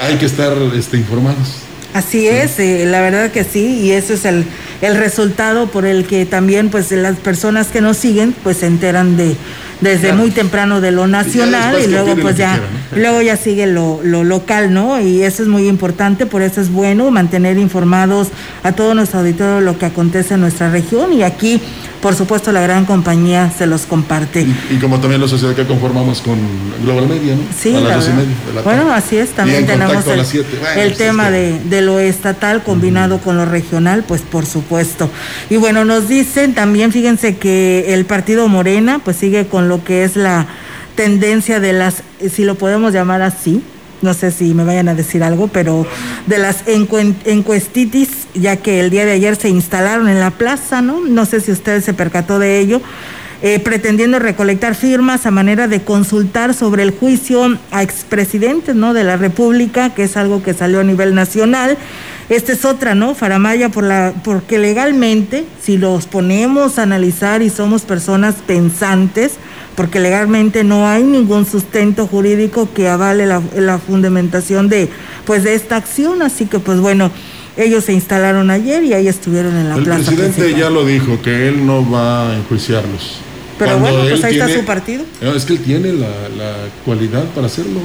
hay 0.00 0.16
que 0.16 0.26
estar 0.26 0.56
este, 0.74 0.96
informados. 0.96 1.69
Así 1.92 2.28
es, 2.28 2.58
eh, 2.60 2.86
la 2.86 3.00
verdad 3.00 3.30
que 3.32 3.42
sí, 3.44 3.80
y 3.80 3.90
eso 3.92 4.14
es 4.14 4.24
el, 4.24 4.44
el 4.80 4.96
resultado 4.96 5.66
por 5.66 5.86
el 5.86 6.04
que 6.06 6.24
también 6.24 6.68
pues 6.70 6.92
las 6.92 7.16
personas 7.16 7.66
que 7.68 7.80
nos 7.80 7.96
siguen 7.96 8.32
pues 8.44 8.58
se 8.58 8.66
enteran 8.66 9.16
de 9.16 9.36
desde 9.80 10.08
Claro. 10.08 10.16
muy 10.18 10.30
temprano 10.30 10.82
de 10.82 10.90
lo 10.90 11.06
nacional 11.06 11.74
y 11.82 11.86
luego 11.86 12.14
pues 12.16 12.36
ya 12.36 12.60
luego 12.94 13.22
ya 13.22 13.36
sigue 13.38 13.66
lo, 13.66 14.00
lo 14.04 14.24
local, 14.24 14.74
¿no? 14.74 15.00
Y 15.00 15.22
eso 15.22 15.42
es 15.42 15.48
muy 15.48 15.66
importante, 15.68 16.26
por 16.26 16.42
eso 16.42 16.60
es 16.60 16.70
bueno 16.70 17.10
mantener 17.10 17.56
informados 17.56 18.28
a 18.62 18.72
todo 18.72 18.94
nuestro 18.94 19.20
auditorio 19.20 19.54
de 19.56 19.60
lo 19.62 19.78
que 19.78 19.86
acontece 19.86 20.34
en 20.34 20.42
nuestra 20.42 20.70
región 20.70 21.14
y 21.14 21.22
aquí 21.22 21.62
por 22.02 22.14
supuesto 22.14 22.52
la 22.52 22.60
gran 22.60 22.84
compañía 22.84 23.50
se 23.56 23.66
los 23.66 23.82
comparte. 23.86 24.46
Y 24.70 24.76
como 24.76 25.00
también 25.00 25.20
la 25.22 25.28
sociedad 25.28 25.54
que 25.54 25.66
conformamos 25.66 26.20
con 26.20 26.38
Global 26.84 27.08
Media, 27.08 27.34
¿no? 27.34 27.42
Sí, 27.58 27.74
a 27.74 27.80
la 27.80 27.88
las 27.88 27.96
dos 27.96 28.08
y 28.08 28.16
media 28.18 28.34
de 28.48 28.52
la 28.54 28.60
Bueno, 28.62 28.92
así 28.92 29.16
es, 29.16 29.30
también 29.30 29.60
en 29.60 29.66
tenemos 29.66 29.96
el. 29.96 30.02
Bueno, 30.04 30.22
pues, 30.22 30.96
tema 30.98 31.28
es 31.28 31.32
que- 31.34 31.68
de, 31.70 31.79
de 31.80 31.86
lo 31.86 31.98
estatal 31.98 32.62
combinado 32.62 33.18
con 33.18 33.36
lo 33.36 33.46
regional, 33.46 34.04
pues 34.06 34.20
por 34.20 34.44
supuesto. 34.46 35.10
Y 35.48 35.56
bueno, 35.56 35.84
nos 35.84 36.08
dicen 36.08 36.54
también, 36.54 36.92
fíjense 36.92 37.36
que 37.36 37.94
el 37.94 38.04
partido 38.04 38.48
Morena, 38.48 39.00
pues 39.04 39.16
sigue 39.16 39.46
con 39.46 39.68
lo 39.68 39.82
que 39.82 40.04
es 40.04 40.16
la 40.16 40.46
tendencia 40.94 41.60
de 41.60 41.72
las, 41.72 42.02
si 42.30 42.44
lo 42.44 42.56
podemos 42.56 42.92
llamar 42.92 43.22
así, 43.22 43.62
no 44.02 44.14
sé 44.14 44.30
si 44.30 44.54
me 44.54 44.64
vayan 44.64 44.88
a 44.88 44.94
decir 44.94 45.22
algo, 45.22 45.48
pero 45.48 45.86
de 46.26 46.38
las 46.38 46.64
encuestitis, 46.66 48.08
ya 48.34 48.56
que 48.56 48.80
el 48.80 48.90
día 48.90 49.04
de 49.04 49.12
ayer 49.12 49.36
se 49.36 49.48
instalaron 49.48 50.08
en 50.08 50.20
la 50.20 50.30
plaza, 50.30 50.82
¿no? 50.82 51.00
No 51.00 51.24
sé 51.26 51.40
si 51.40 51.52
usted 51.52 51.82
se 51.82 51.94
percató 51.94 52.38
de 52.38 52.58
ello. 52.58 52.80
Eh, 53.42 53.58
pretendiendo 53.58 54.18
recolectar 54.18 54.74
firmas 54.74 55.24
a 55.24 55.30
manera 55.30 55.66
de 55.66 55.82
consultar 55.82 56.52
sobre 56.52 56.82
el 56.82 56.90
juicio 56.90 57.58
a 57.70 57.82
expresidentes 57.82 58.74
¿no? 58.74 58.92
de 58.92 59.04
la 59.04 59.16
República, 59.16 59.94
que 59.94 60.04
es 60.04 60.16
algo 60.16 60.42
que 60.42 60.52
salió 60.52 60.80
a 60.80 60.84
nivel 60.84 61.14
nacional. 61.14 61.78
Esta 62.28 62.52
es 62.52 62.64
otra, 62.64 62.94
¿no? 62.94 63.14
Faramaya, 63.14 63.70
por 63.70 63.82
la, 63.82 64.12
porque 64.22 64.58
legalmente, 64.58 65.44
si 65.60 65.78
los 65.78 66.06
ponemos 66.06 66.78
a 66.78 66.82
analizar 66.84 67.42
y 67.42 67.50
somos 67.50 67.82
personas 67.82 68.36
pensantes, 68.46 69.32
porque 69.74 69.98
legalmente 69.98 70.62
no 70.62 70.86
hay 70.86 71.02
ningún 71.02 71.44
sustento 71.46 72.06
jurídico 72.06 72.68
que 72.72 72.88
avale 72.88 73.26
la, 73.26 73.42
la 73.56 73.78
fundamentación 73.78 74.68
de, 74.68 74.88
pues, 75.24 75.42
de 75.42 75.54
esta 75.54 75.76
acción. 75.76 76.22
Así 76.22 76.46
que, 76.46 76.58
pues 76.60 76.78
bueno, 76.78 77.10
ellos 77.56 77.84
se 77.86 77.94
instalaron 77.94 78.50
ayer 78.50 78.84
y 78.84 78.92
ahí 78.92 79.08
estuvieron 79.08 79.56
en 79.56 79.68
la 79.68 79.76
El 79.76 79.84
plaza. 79.84 80.04
presidente 80.12 80.40
principal. 80.42 80.60
ya 80.60 80.70
lo 80.70 80.84
dijo, 80.84 81.20
que 81.22 81.48
él 81.48 81.66
no 81.66 81.88
va 81.90 82.30
a 82.30 82.36
enjuiciarlos. 82.36 83.22
Pero 83.60 83.78
Cuando 83.78 83.90
bueno, 83.98 84.10
pues 84.10 84.24
ahí 84.24 84.38
está 84.38 84.48
su 84.52 84.64
partido. 84.64 85.04
Es 85.36 85.44
que 85.44 85.52
él 85.52 85.60
tiene 85.60 85.92
la, 85.92 86.08
la 86.36 86.54
cualidad 86.84 87.24
para 87.34 87.46
hacerlo. 87.46 87.80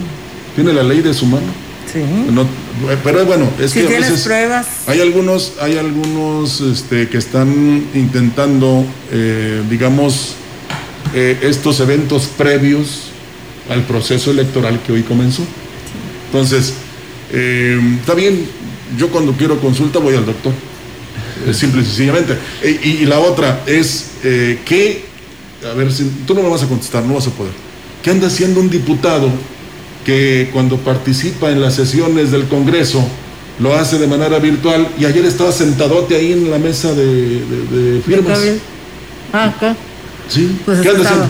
Tiene 0.55 0.71
la 0.71 0.83
ley 0.83 1.01
de 1.01 1.13
su 1.13 1.25
mano. 1.25 1.45
Sí. 1.91 1.99
No, 2.31 2.47
pero 3.03 3.25
bueno, 3.25 3.49
es 3.59 3.71
Si 3.71 3.81
que 3.81 3.87
a 3.87 3.99
veces 3.99 4.21
pruebas. 4.23 4.67
hay 4.87 5.01
algunos, 5.01 5.53
hay 5.61 5.77
algunos 5.77 6.61
este, 6.61 7.09
que 7.09 7.17
están 7.17 7.85
intentando, 7.93 8.85
eh, 9.11 9.61
digamos, 9.69 10.35
eh, 11.13 11.37
estos 11.41 11.79
eventos 11.81 12.27
previos 12.37 13.09
al 13.69 13.83
proceso 13.83 14.31
electoral 14.31 14.79
que 14.85 14.93
hoy 14.93 15.03
comenzó. 15.03 15.43
Entonces, 16.27 16.73
eh, 17.33 17.79
está 17.99 18.13
bien, 18.13 18.45
yo 18.97 19.09
cuando 19.09 19.33
quiero 19.33 19.59
consulta 19.59 19.99
voy 19.99 20.15
al 20.15 20.25
doctor, 20.25 20.53
eh, 21.47 21.53
simple 21.53 21.81
y 21.81 21.85
sencillamente. 21.85 22.37
Y, 22.63 22.87
y 23.03 23.05
la 23.05 23.19
otra 23.19 23.61
es 23.67 24.11
que, 24.21 25.05
a 25.69 25.73
ver, 25.73 25.91
si, 25.91 26.03
tú 26.27 26.33
no 26.35 26.43
me 26.43 26.49
vas 26.49 26.63
a 26.63 26.67
contestar, 26.67 27.03
no 27.03 27.15
vas 27.15 27.27
a 27.27 27.31
poder. 27.31 27.51
¿Qué 28.03 28.11
anda 28.11 28.27
haciendo 28.27 28.59
un 28.59 28.69
diputado 28.69 29.29
que 30.05 30.49
cuando 30.53 30.77
participa 30.77 31.49
en 31.51 31.61
las 31.61 31.73
sesiones 31.75 32.31
del 32.31 32.45
Congreso 32.47 33.03
lo 33.59 33.73
hace 33.75 33.97
de 33.97 34.05
manera 34.07 34.37
virtual 34.39 34.87
y 34.99 35.05
ayer 35.05 35.25
estaba 35.25 35.51
sentadote 35.51 36.15
ahí 36.15 36.33
en 36.33 36.51
la 36.51 36.59
mesa 36.59 36.93
de, 36.93 37.05
de- 37.05 37.91
de 37.95 38.01
firmas? 38.01 38.39
Ah, 39.33 39.45
acá. 39.45 39.75
Sí, 40.29 40.57
Pues 40.65 40.81
¿qué 40.81 40.89
anda 40.89 41.01
haciendo? 41.09 41.29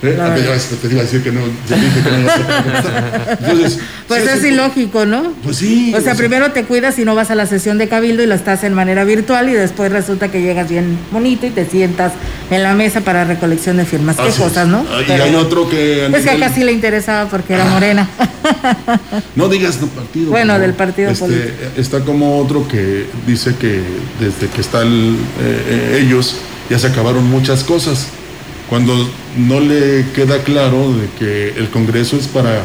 ¿Eh? 0.00 0.14
La 0.16 0.26
Ah, 0.26 0.34
te 0.34 0.40
iba 0.42 0.52
a 0.52 1.02
decir 1.04 1.22
que 1.24 1.32
no, 1.32 1.40
te 1.66 1.74
dije 1.74 2.02
que 2.04 2.10
no 2.10 2.20
ibas 2.20 2.36
a 2.38 2.62
contestar. 2.62 3.38
Entonces, 3.40 3.78
Pues 4.06 4.22
sí, 4.22 4.28
es 4.32 4.40
sí, 4.42 4.48
ilógico, 4.48 5.04
¿no? 5.06 5.32
Pues 5.42 5.56
sí. 5.56 5.92
O 5.96 6.00
sea, 6.00 6.14
primero 6.14 6.52
te 6.52 6.64
cuidas 6.64 6.98
y 7.00 7.04
no 7.04 7.14
vas 7.16 7.30
a 7.32 7.34
la 7.34 7.46
sesión 7.46 7.78
de 7.78 7.88
cabildo 7.88 8.22
y 8.22 8.26
lo 8.26 8.34
estás 8.34 8.62
en 8.62 8.74
manera 8.74 9.02
virtual 9.04 9.48
y 9.48 9.54
después 9.54 9.90
resulta 9.90 10.28
que 10.30 10.40
llegas 10.40 10.68
bien 10.68 10.96
bonito 11.10 11.46
y 11.46 11.50
te 11.50 11.66
sientas 11.66 12.12
en 12.50 12.62
la 12.62 12.74
mesa 12.74 13.00
para 13.00 13.24
recolección 13.24 13.76
de 13.76 13.84
firmas. 13.84 14.16
Qué 14.16 14.22
Así 14.22 14.30
es. 14.30 14.36
cosas, 14.38 14.68
¿no? 14.68 14.86
Ah, 14.88 15.00
Y 15.02 15.04
Pero- 15.06 15.24
hay 15.24 15.34
otro 15.34 15.68
que... 15.68 16.08
a 16.12 16.16
Es 16.16 16.22
que 16.24 16.30
acá 16.30 16.48
sí 16.54 16.62
le 16.62 16.72
interesaba 16.72 17.28
porque 17.28 17.54
era 17.54 17.64
morena. 17.64 18.08
No 19.34 19.48
digas 19.48 19.80
no 19.80 19.88
partido. 19.88 20.30
Bueno, 20.30 20.58
del 20.60 20.74
partido 20.74 21.10
Este, 21.10 21.24
político. 21.24 21.52
Está 21.76 22.00
como 22.00 22.38
otro 22.38 22.66
que 22.68 23.06
dice 23.26 23.54
que 23.56 23.82
desde 24.20 24.46
que 24.54 24.60
están 24.60 25.16
ellos 25.92 26.36
ya 26.70 26.78
se 26.78 26.86
acabaron 26.86 27.24
muchas 27.28 27.64
cosas. 27.64 28.06
Cuando 28.68 28.94
no 29.36 29.60
le 29.60 30.06
queda 30.14 30.42
claro 30.42 30.92
de 30.92 31.08
que 31.18 31.58
el 31.58 31.70
Congreso 31.70 32.16
es 32.16 32.26
para 32.26 32.64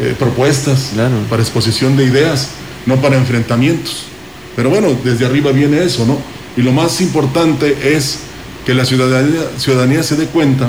eh, 0.00 0.14
propuestas, 0.18 0.90
para 1.30 1.42
exposición 1.42 1.96
de 1.96 2.04
ideas, 2.04 2.48
no 2.86 2.96
para 3.00 3.16
enfrentamientos. 3.16 4.04
Pero 4.56 4.70
bueno, 4.70 4.96
desde 5.04 5.26
arriba 5.26 5.52
viene 5.52 5.82
eso, 5.84 6.04
¿no? 6.06 6.18
Y 6.56 6.62
lo 6.62 6.72
más 6.72 7.00
importante 7.00 7.94
es 7.96 8.18
que 8.66 8.74
la 8.74 8.84
ciudadanía, 8.84 9.40
ciudadanía 9.58 10.02
se 10.02 10.16
dé 10.16 10.26
cuenta 10.26 10.68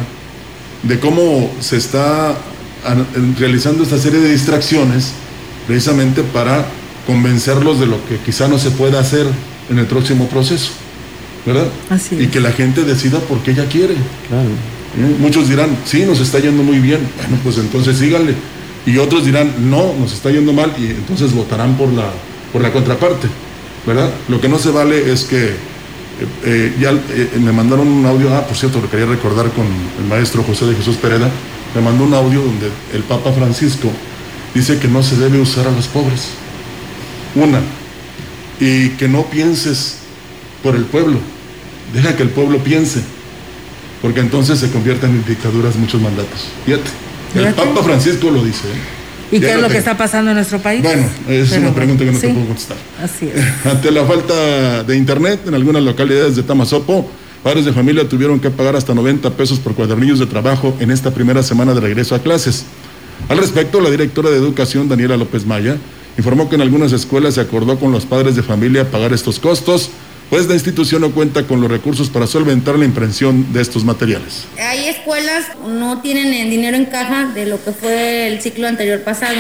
de 0.84 1.00
cómo 1.00 1.52
se 1.60 1.78
está 1.78 2.30
an- 2.86 3.36
realizando 3.40 3.84
esta 3.84 3.98
serie 3.98 4.20
de 4.20 4.32
distracciones 4.32 5.12
precisamente 5.68 6.22
para 6.22 6.66
convencerlos 7.08 7.80
de 7.80 7.88
lo 7.88 7.98
que 8.08 8.18
quizá 8.18 8.48
no 8.48 8.60
se 8.60 8.70
pueda 8.72 9.00
hacer 9.00 9.26
en 9.70 9.80
el 9.80 9.86
próximo 9.88 10.28
proceso, 10.28 10.72
¿verdad? 11.46 11.68
Así 11.90 12.16
Y 12.20 12.28
que 12.28 12.40
la 12.40 12.52
gente 12.52 12.84
decida 12.84 13.20
por 13.20 13.40
qué 13.40 13.52
ella 13.52 13.66
quiere. 13.68 13.94
¿Eh? 13.94 14.75
Muchos 15.20 15.50
dirán, 15.50 15.78
sí, 15.86 16.06
nos 16.06 16.22
está 16.22 16.40
yendo 16.40 16.64
muy 16.64 16.80
bien, 16.80 17.00
bueno, 17.18 17.38
pues 17.44 17.58
entonces 17.58 17.98
síganle. 17.98 18.34
Y 18.86 18.98
otros 18.98 19.26
dirán, 19.26 19.70
no, 19.70 19.94
nos 20.00 20.14
está 20.14 20.32
yendo 20.32 20.54
mal, 20.54 20.74
y 20.78 20.86
entonces 20.86 21.34
votarán 21.34 21.76
por 21.76 21.92
la, 21.92 22.12
por 22.54 22.62
la 22.62 22.72
contraparte, 22.72 23.28
¿verdad? 23.86 24.12
Lo 24.30 24.40
que 24.40 24.48
no 24.48 24.58
se 24.58 24.72
vale 24.72 25.12
es 25.12 25.26
que 25.26 25.48
eh, 25.48 26.28
eh, 26.46 26.76
ya 26.80 26.92
eh, 26.92 27.30
me 27.42 27.52
mandaron 27.52 27.88
un 27.88 28.06
audio, 28.06 28.34
ah, 28.34 28.46
por 28.48 28.56
cierto, 28.56 28.80
lo 28.80 28.90
quería 28.90 29.06
recordar 29.06 29.52
con 29.52 29.66
el 29.66 30.06
maestro 30.08 30.44
José 30.44 30.66
de 30.68 30.76
Jesús 30.76 30.96
Pereda, 30.96 31.30
me 31.74 31.82
mandó 31.82 32.06
un 32.06 32.14
audio 32.14 32.42
donde 32.42 32.70
el 32.94 33.04
Papa 33.04 33.34
Francisco 33.34 33.92
dice 34.54 34.80
que 34.80 34.88
no 34.88 35.04
se 35.04 35.18
debe 35.18 35.42
usar 35.42 35.68
a 35.68 35.72
los 35.72 35.88
pobres. 35.88 36.30
Una, 37.36 37.60
y 38.62 38.92
que 38.92 39.10
no 39.10 39.24
pienses 39.26 39.98
por 40.64 40.76
el 40.76 40.86
pueblo, 40.86 41.20
deja 41.94 42.16
que 42.16 42.24
el 42.24 42.30
pueblo 42.30 42.60
piense, 42.60 43.02
porque 44.06 44.20
entonces 44.20 44.60
se 44.60 44.70
convierten 44.70 45.10
en 45.10 45.26
dictaduras 45.26 45.76
muchos 45.78 46.00
mandatos. 46.00 46.46
Fíjate, 46.64 46.92
el 47.34 47.40
Fíjate. 47.40 47.70
Papa 47.70 47.84
Francisco 47.84 48.30
lo 48.30 48.44
dice. 48.44 48.68
¿eh? 48.68 49.32
¿Y 49.36 49.40
Ya 49.40 49.48
qué 49.48 49.54
es 49.56 49.62
lo 49.64 49.68
que 49.68 49.80
está 49.80 49.98
pasando 49.98 50.30
en 50.30 50.36
nuestro 50.36 50.60
país? 50.60 50.84
Bueno, 50.84 51.08
es 51.28 51.50
Pero 51.50 51.62
una 51.64 51.74
pregunta 51.74 52.06
que 52.06 52.12
no 52.12 52.20
sí, 52.20 52.28
te 52.28 52.34
puedo 52.34 52.46
contestar. 52.46 52.78
Así 53.04 53.32
es. 53.34 53.44
Ante 53.66 53.90
la 53.90 54.06
falta 54.06 54.84
de 54.84 54.96
internet 54.96 55.40
en 55.48 55.56
algunas 55.56 55.82
localidades 55.82 56.36
de 56.36 56.44
Tamazopo, 56.44 57.10
padres 57.42 57.66
de 57.66 57.74
familia 57.74 58.08
tuvieron 58.08 58.40
que 58.40 58.52
pagar 58.52 58.76
hasta 58.76 58.94
90 58.94 59.28
pesos 59.32 59.58
por 59.58 59.74
cuadernillos 59.74 60.20
de 60.20 60.28
trabajo 60.28 60.78
en 60.80 60.92
esta 60.92 61.10
primera 61.10 61.42
semana 61.42 61.74
de 61.74 61.82
regreso 61.82 62.14
a 62.14 62.20
clases. 62.20 62.66
Al 63.28 63.40
respecto, 63.40 63.82
la 63.82 63.90
directora 63.90 64.30
de 64.30 64.38
Educación, 64.38 64.88
Daniela 64.88 65.18
López 65.18 65.48
Maya, 65.48 65.78
informó 66.16 66.48
que 66.48 66.58
en 66.58 66.62
algunas 66.62 66.92
escuelas 66.92 67.34
se 67.34 67.42
acordó 67.42 67.80
con 67.80 67.92
los 67.92 68.06
padres 68.06 68.36
de 68.36 68.44
familia 68.44 68.92
pagar 68.92 69.14
estos 69.14 69.40
costos, 69.40 69.90
pues 70.36 70.48
la 70.48 70.54
institución 70.56 71.00
no 71.00 71.12
cuenta 71.12 71.44
con 71.48 71.62
los 71.62 71.72
recursos 71.72 72.10
para 72.10 72.28
solventar 72.28 72.78
la 72.78 72.84
impresión 72.84 73.54
de 73.54 73.62
estos 73.62 73.86
materiales. 73.86 74.46
Hay 74.60 74.90
escuelas 74.90 75.46
no 75.66 76.02
tienen 76.02 76.34
el 76.34 76.50
dinero 76.50 76.76
en 76.76 76.88
caja 76.88 77.28
de 77.34 77.46
lo 77.46 77.64
que 77.64 77.72
fue 77.72 78.28
el 78.28 78.42
ciclo 78.42 78.68
anterior 78.68 79.00
pasado. 79.00 79.38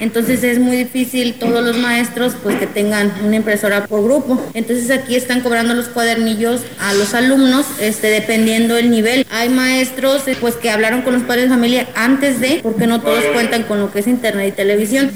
Entonces 0.00 0.42
es 0.42 0.58
muy 0.58 0.76
difícil 0.76 1.34
todos 1.34 1.64
los 1.64 1.78
maestros 1.78 2.32
pues 2.42 2.56
que 2.56 2.66
tengan 2.66 3.12
una 3.24 3.36
impresora 3.36 3.86
por 3.86 4.02
grupo. 4.02 4.44
Entonces 4.52 4.90
aquí 4.90 5.14
están 5.14 5.42
cobrando 5.42 5.74
los 5.74 5.86
cuadernillos 5.86 6.62
a 6.80 6.92
los 6.94 7.14
alumnos 7.14 7.64
este 7.80 8.08
dependiendo 8.08 8.76
el 8.76 8.90
nivel. 8.90 9.24
Hay 9.30 9.48
maestros 9.48 10.26
eh, 10.26 10.36
pues 10.40 10.56
que 10.56 10.70
hablaron 10.70 11.02
con 11.02 11.14
los 11.14 11.22
padres 11.22 11.44
de 11.44 11.50
familia 11.50 11.88
antes 11.94 12.40
de 12.40 12.58
porque 12.64 12.88
no 12.88 13.00
todos 13.00 13.22
cuentan 13.32 13.62
con 13.62 13.78
lo 13.78 13.92
que 13.92 14.00
es 14.00 14.08
internet 14.08 14.48
y 14.48 14.56
televisión. 14.56 15.12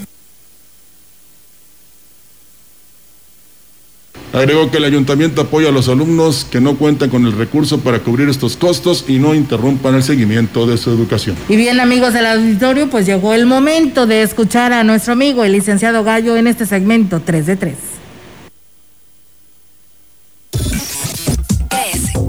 Agregó 4.32 4.70
que 4.70 4.76
el 4.78 4.84
ayuntamiento 4.84 5.42
apoya 5.42 5.68
a 5.68 5.72
los 5.72 5.88
alumnos 5.88 6.46
que 6.50 6.60
no 6.60 6.76
cuentan 6.76 7.10
con 7.10 7.24
el 7.24 7.32
recurso 7.32 7.80
para 7.80 8.00
cubrir 8.00 8.28
estos 8.28 8.56
costos 8.56 9.04
y 9.08 9.18
no 9.18 9.34
interrumpan 9.34 9.94
el 9.94 10.02
seguimiento 10.02 10.66
de 10.66 10.76
su 10.76 10.90
educación. 10.90 11.36
Y 11.48 11.56
bien, 11.56 11.80
amigos 11.80 12.12
del 12.12 12.26
auditorio, 12.26 12.90
pues 12.90 13.06
llegó 13.06 13.32
el 13.32 13.46
momento 13.46 14.06
de 14.06 14.22
escuchar 14.22 14.72
a 14.72 14.84
nuestro 14.84 15.14
amigo, 15.14 15.44
el 15.44 15.52
licenciado 15.52 16.04
Gallo, 16.04 16.36
en 16.36 16.46
este 16.46 16.66
segmento 16.66 17.20
3 17.24 17.46
de 17.46 17.56
3. 17.56 17.74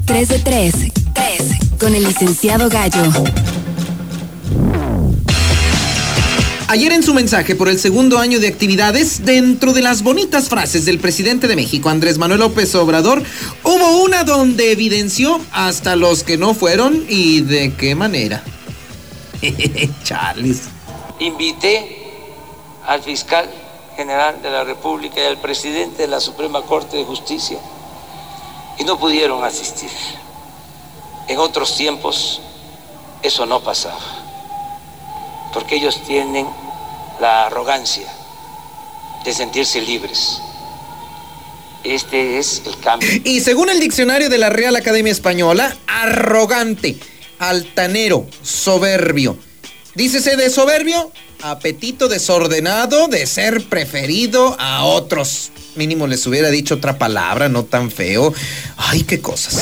3 0.05 0.29
de 0.29 0.39
3. 0.39 0.73
3. 1.13 1.79
Con 1.79 1.93
el 1.93 2.03
licenciado 2.05 2.69
Gallo. 2.69 3.11
Ayer 6.69 6.91
en 6.91 7.01
su 7.01 7.13
mensaje 7.13 7.55
por 7.55 7.69
el 7.69 7.79
segundo 7.79 8.19
año 8.19 8.41
de 8.41 8.49
actividades, 8.49 9.23
dentro 9.23 9.71
de 9.71 9.81
las 9.81 10.03
bonitas 10.03 10.49
frases 10.49 10.83
del 10.83 10.99
presidente 10.99 11.47
de 11.47 11.55
México, 11.55 11.87
Andrés 11.87 12.17
Manuel 12.17 12.41
López 12.41 12.75
Obrador, 12.75 13.23
hubo 13.63 14.03
una 14.03 14.25
donde 14.25 14.73
evidenció 14.73 15.39
hasta 15.53 15.95
los 15.95 16.23
que 16.23 16.37
no 16.37 16.53
fueron 16.53 17.05
y 17.07 17.39
de 17.39 17.73
qué 17.73 17.95
manera. 17.95 18.43
Charles. 20.03 20.63
Invité 21.19 21.97
al 22.85 23.01
fiscal 23.01 23.49
general 23.95 24.41
de 24.41 24.51
la 24.51 24.65
República 24.65 25.21
y 25.21 25.25
al 25.25 25.37
presidente 25.37 26.01
de 26.01 26.07
la 26.09 26.19
Suprema 26.19 26.61
Corte 26.63 26.97
de 26.97 27.05
Justicia 27.05 27.57
y 28.77 28.83
no 28.83 28.99
pudieron 28.99 29.43
asistir. 29.43 29.89
En 31.29 31.39
otros 31.39 31.75
tiempos 31.77 32.41
eso 33.21 33.45
no 33.45 33.61
pasaba, 33.61 33.99
porque 35.53 35.75
ellos 35.75 36.01
tienen 36.05 36.45
la 37.19 37.47
arrogancia 37.47 38.07
de 39.23 39.33
sentirse 39.33 39.81
libres. 39.81 40.39
Este 41.83 42.37
es 42.37 42.61
el 42.65 42.77
cambio. 42.79 43.09
Y 43.23 43.39
según 43.41 43.69
el 43.69 43.79
diccionario 43.79 44.29
de 44.29 44.37
la 44.37 44.49
Real 44.49 44.75
Academia 44.75 45.11
Española, 45.11 45.75
arrogante, 45.87 46.97
altanero, 47.39 48.27
soberbio. 48.41 49.37
Dícese 49.95 50.35
de 50.35 50.49
soberbio, 50.49 51.11
apetito 51.41 52.07
desordenado 52.07 53.07
de 53.07 53.25
ser 53.25 53.63
preferido 53.67 54.55
a 54.59 54.83
otros. 54.83 55.51
Mínimo 55.75 56.07
les 56.07 56.25
hubiera 56.27 56.49
dicho 56.49 56.75
otra 56.75 56.97
palabra, 56.97 57.49
no 57.49 57.63
tan 57.63 57.89
feo. 57.89 58.33
Ay, 58.77 59.03
qué 59.03 59.21
cosas. 59.21 59.59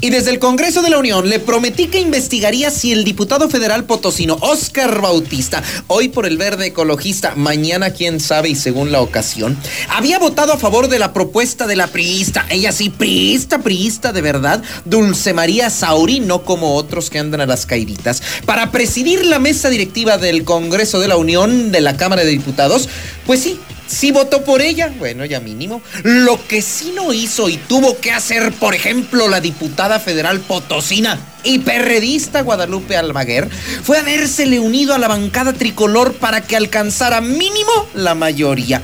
Y 0.00 0.10
desde 0.10 0.30
el 0.30 0.38
Congreso 0.38 0.82
de 0.82 0.90
la 0.90 0.98
Unión 0.98 1.28
le 1.30 1.40
prometí 1.40 1.86
que 1.86 1.98
investigaría 1.98 2.70
si 2.70 2.92
el 2.92 3.02
diputado 3.02 3.48
federal 3.48 3.84
potosino 3.84 4.36
Oscar 4.42 5.00
Bautista, 5.00 5.62
hoy 5.86 6.08
por 6.08 6.26
el 6.26 6.36
verde 6.36 6.66
ecologista, 6.66 7.34
mañana 7.34 7.90
quién 7.90 8.20
sabe 8.20 8.50
y 8.50 8.56
según 8.56 8.92
la 8.92 9.00
ocasión, 9.00 9.56
había 9.88 10.18
votado 10.18 10.52
a 10.52 10.58
favor 10.58 10.88
de 10.88 10.98
la 10.98 11.14
propuesta 11.14 11.66
de 11.66 11.76
la 11.76 11.86
priista, 11.86 12.44
ella 12.50 12.72
sí, 12.72 12.90
priista, 12.90 13.60
priista 13.60 14.12
de 14.12 14.20
verdad, 14.20 14.62
Dulce 14.84 15.32
María 15.32 15.70
Sauri, 15.70 16.20
no 16.20 16.42
como 16.42 16.74
otros 16.74 17.08
que 17.08 17.18
andan 17.18 17.40
a 17.40 17.46
las 17.46 17.64
caíditas, 17.64 18.22
para 18.44 18.70
presidir 18.70 19.24
la 19.24 19.38
mesa 19.38 19.70
directiva 19.70 20.18
del 20.18 20.44
Congreso 20.44 21.00
de 21.00 21.08
la 21.08 21.16
Unión 21.16 21.72
de 21.72 21.80
la 21.80 21.96
Cámara 21.96 22.22
de 22.22 22.30
Diputados, 22.30 22.90
pues 23.24 23.40
sí, 23.40 23.58
Sí 23.86 24.10
votó 24.10 24.42
por 24.44 24.62
ella, 24.62 24.92
bueno, 24.98 25.24
ya 25.24 25.40
mínimo. 25.40 25.80
Lo 26.02 26.44
que 26.46 26.60
sí 26.60 26.92
no 26.94 27.12
hizo 27.12 27.48
y 27.48 27.56
tuvo 27.56 27.98
que 27.98 28.12
hacer, 28.12 28.52
por 28.52 28.74
ejemplo, 28.74 29.28
la 29.28 29.40
diputada 29.40 30.00
federal 30.00 30.40
potosina 30.40 31.18
y 31.44 31.60
perredista 31.60 32.42
Guadalupe 32.42 32.96
Almaguer, 32.96 33.48
fue 33.82 33.98
habérsele 33.98 34.58
unido 34.58 34.94
a 34.94 34.98
la 34.98 35.08
bancada 35.08 35.52
tricolor 35.52 36.14
para 36.14 36.40
que 36.40 36.56
alcanzara 36.56 37.20
mínimo 37.20 37.88
la 37.94 38.14
mayoría. 38.14 38.82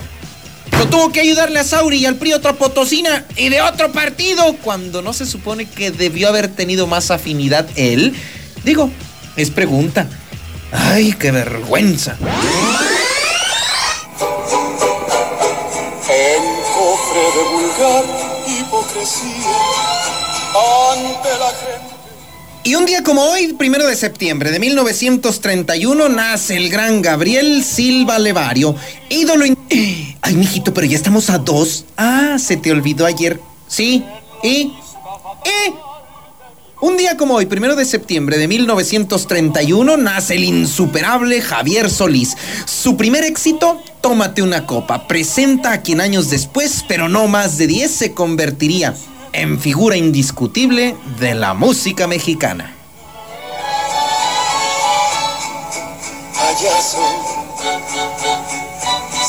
No 0.73 0.89
tuvo 0.89 1.13
que 1.13 1.21
ayudarle 1.21 1.59
a 1.59 1.65
Sauri 1.65 1.99
y 1.99 2.07
al 2.07 2.17
PRI 2.17 2.33
otra 2.33 2.55
potosina 2.55 3.25
y 3.37 3.49
de 3.49 3.61
otro 3.61 3.93
partido, 3.93 4.57
cuando 4.63 5.03
no 5.03 5.13
se 5.13 5.27
supone 5.27 5.67
que 5.67 5.91
debió 5.91 6.29
haber 6.29 6.49
tenido 6.49 6.87
más 6.87 7.11
afinidad 7.11 7.69
él. 7.77 8.15
Digo, 8.65 8.91
es 9.37 9.51
pregunta. 9.51 10.09
Ay, 10.73 11.13
qué 11.19 11.31
vergüenza. 11.31 12.17
Hipocresía 18.47 19.57
ante 20.95 21.29
la 21.39 21.47
gente. 21.49 21.93
Y 22.65 22.75
un 22.77 22.87
día 22.87 23.03
como 23.03 23.23
hoy, 23.25 23.55
primero 23.55 23.87
de 23.87 23.97
septiembre 23.97 24.51
de 24.53 24.61
1931, 24.61 26.09
nace 26.09 26.57
el 26.57 26.69
gran 26.71 27.03
Gabriel 27.03 27.65
Silva 27.65 28.19
Levario, 28.19 28.77
ídolo. 29.09 29.45
in- 29.47 29.59
Ay, 30.23 30.35
mijito, 30.35 30.73
pero 30.73 30.87
ya 30.87 30.97
estamos 30.97 31.29
a 31.31 31.39
dos. 31.39 31.85
Ah, 31.97 32.37
se 32.39 32.57
te 32.57 32.71
olvidó 32.71 33.05
ayer. 33.07 33.41
Sí, 33.67 34.05
y. 34.45 34.73
¡Eh! 35.45 35.75
Un 36.83 36.97
día 36.97 37.17
como 37.17 37.35
hoy, 37.35 37.47
primero 37.47 37.77
de 37.77 37.85
septiembre 37.85 38.39
de 38.39 38.49
1931, 38.49 39.97
nace 39.99 40.35
el 40.35 40.43
insuperable 40.43 41.41
Javier 41.41 41.89
Solís. 41.89 42.37
Su 42.65 42.97
primer 42.97 43.23
éxito, 43.23 43.81
Tómate 44.01 44.43
una 44.43 44.67
copa, 44.67 45.07
presenta 45.07 45.71
a 45.71 45.81
quien 45.83 46.01
años 46.01 46.29
después, 46.29 46.85
pero 46.89 47.09
no 47.09 47.29
más 47.29 47.57
de 47.57 47.69
10, 47.69 47.89
se 47.89 48.15
convertiría 48.15 48.97
en 49.33 49.61
figura 49.61 49.97
indiscutible 49.97 50.97
de 51.21 51.37
la 51.37 51.55
música 51.55 52.09
mexicana. 52.09 52.75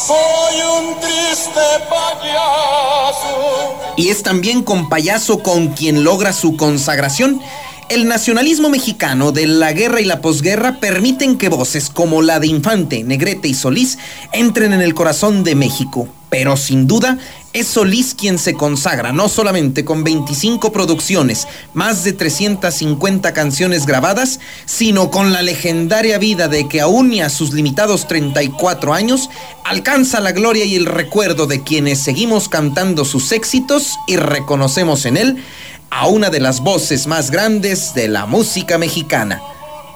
Soy 0.05 0.61
un 0.79 0.99
triste 0.99 1.61
payaso. 1.89 3.77
Y 3.95 4.09
es 4.09 4.21
también 4.21 4.61
con 4.61 4.89
payaso 4.89 5.41
con 5.41 5.69
quien 5.69 6.03
logra 6.03 6.33
su 6.33 6.57
consagración. 6.57 7.41
El 7.89 8.07
nacionalismo 8.07 8.69
mexicano 8.69 9.31
de 9.31 9.45
la 9.45 9.73
guerra 9.73 9.99
y 9.99 10.05
la 10.05 10.21
posguerra 10.21 10.79
permiten 10.79 11.37
que 11.37 11.49
voces 11.49 11.89
como 11.89 12.21
la 12.21 12.39
de 12.39 12.47
Infante, 12.47 13.03
Negrete 13.03 13.49
y 13.49 13.53
Solís 13.53 13.97
entren 14.31 14.71
en 14.71 14.81
el 14.81 14.93
corazón 14.93 15.43
de 15.43 15.55
México. 15.55 16.07
Pero 16.29 16.57
sin 16.57 16.87
duda 16.87 17.19
es 17.51 17.67
Solís 17.67 18.15
quien 18.15 18.39
se 18.39 18.55
consagra, 18.55 19.11
no 19.11 19.29
solamente 19.29 19.85
con 19.85 20.03
25 20.03 20.71
producciones, 20.71 21.47
más 21.75 22.03
de 22.03 22.13
350 22.13 23.33
canciones 23.33 23.85
grabadas, 23.85 24.39
sino 24.65 25.11
con 25.11 25.31
la 25.31 25.43
legendaria 25.43 26.17
vida 26.17 26.47
de 26.47 26.67
que 26.67 26.81
aún 26.81 27.13
y 27.13 27.21
a 27.21 27.29
sus 27.29 27.53
limitados 27.53 28.07
34 28.07 28.93
años, 28.93 29.29
alcanza 29.63 30.19
la 30.21 30.31
gloria 30.31 30.65
y 30.65 30.75
el 30.75 30.87
recuerdo 30.87 31.45
de 31.45 31.61
quienes 31.61 31.99
seguimos 31.99 32.49
cantando 32.49 33.05
sus 33.05 33.31
éxitos 33.31 33.91
y 34.07 34.15
reconocemos 34.15 35.05
en 35.05 35.17
él 35.17 35.43
a 35.89 36.07
una 36.07 36.29
de 36.29 36.39
las 36.39 36.59
voces 36.61 37.07
más 37.07 37.31
grandes 37.31 37.93
de 37.93 38.07
la 38.07 38.25
música 38.25 38.77
mexicana. 38.77 39.41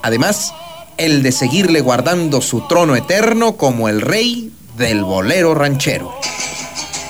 Además, 0.03 0.53
el 0.97 1.23
de 1.23 1.31
seguirle 1.31 1.81
guardando 1.81 2.41
su 2.41 2.67
trono 2.67 2.95
eterno 2.95 3.57
como 3.57 3.89
el 3.89 4.01
rey 4.01 4.51
del 4.77 5.03
bolero 5.03 5.53
ranchero. 5.55 6.13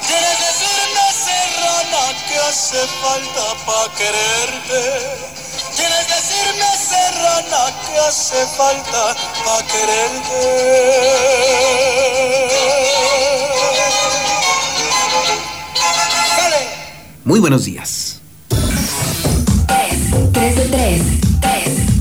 Quieres 0.08 0.38
decirme, 0.40 1.02
serrana, 1.26 2.04
que 2.28 2.38
hace 2.40 2.88
falta 3.02 3.46
pa' 3.66 3.90
quererte. 3.98 4.82
Quieres 5.76 6.08
decirme, 6.08 6.68
serrana, 6.78 7.63
que 7.86 8.00
hace 8.00 8.46
falta 8.58 9.16
pa' 9.46 9.63
quererte. 9.68 10.98
Muy 17.24 17.42
buenos 17.42 17.66
días. 17.66 18.17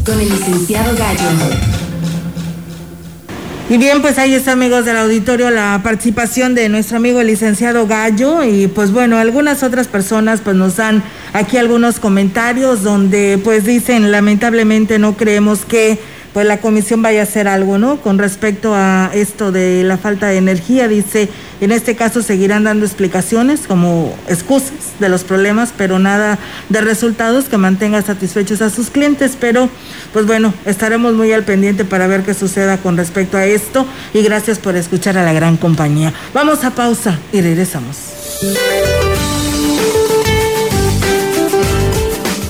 Con 0.06 0.20
el 0.20 0.28
licenciado 0.28 0.96
Gallo. 0.96 1.28
Y 3.68 3.78
bien, 3.78 4.00
pues 4.00 4.16
ahí 4.18 4.34
está, 4.34 4.52
amigos 4.52 4.84
del 4.84 4.96
auditorio, 4.96 5.50
la 5.50 5.80
participación 5.82 6.54
de 6.54 6.68
nuestro 6.68 6.98
amigo 6.98 7.20
el 7.20 7.26
licenciado 7.26 7.88
Gallo. 7.88 8.44
Y 8.44 8.68
pues 8.68 8.92
bueno, 8.92 9.18
algunas 9.18 9.64
otras 9.64 9.88
personas 9.88 10.40
pues 10.40 10.54
nos 10.54 10.76
dan 10.76 11.02
aquí 11.32 11.56
algunos 11.56 11.98
comentarios 11.98 12.84
donde 12.84 13.40
pues 13.42 13.64
dicen, 13.64 14.12
lamentablemente 14.12 15.00
no 15.00 15.16
creemos 15.16 15.64
que 15.64 15.98
pues 16.36 16.46
la 16.46 16.58
comisión 16.58 17.00
vaya 17.00 17.20
a 17.20 17.22
hacer 17.22 17.48
algo, 17.48 17.78
¿no? 17.78 17.96
Con 18.02 18.18
respecto 18.18 18.74
a 18.74 19.10
esto 19.14 19.52
de 19.52 19.82
la 19.84 19.96
falta 19.96 20.26
de 20.26 20.36
energía, 20.36 20.86
dice, 20.86 21.30
en 21.62 21.72
este 21.72 21.96
caso 21.96 22.20
seguirán 22.20 22.64
dando 22.64 22.84
explicaciones 22.84 23.60
como 23.66 24.14
excusas 24.28 24.74
de 25.00 25.08
los 25.08 25.24
problemas, 25.24 25.72
pero 25.74 25.98
nada 25.98 26.38
de 26.68 26.82
resultados 26.82 27.46
que 27.46 27.56
mantenga 27.56 28.02
satisfechos 28.02 28.60
a 28.60 28.68
sus 28.68 28.90
clientes, 28.90 29.34
pero 29.40 29.70
pues 30.12 30.26
bueno, 30.26 30.52
estaremos 30.66 31.14
muy 31.14 31.32
al 31.32 31.44
pendiente 31.44 31.86
para 31.86 32.06
ver 32.06 32.22
qué 32.22 32.34
suceda 32.34 32.76
con 32.76 32.98
respecto 32.98 33.38
a 33.38 33.46
esto 33.46 33.86
y 34.12 34.20
gracias 34.20 34.58
por 34.58 34.76
escuchar 34.76 35.16
a 35.16 35.24
la 35.24 35.32
gran 35.32 35.56
compañía. 35.56 36.12
Vamos 36.34 36.64
a 36.64 36.70
pausa 36.70 37.18
y 37.32 37.40
regresamos. 37.40 37.96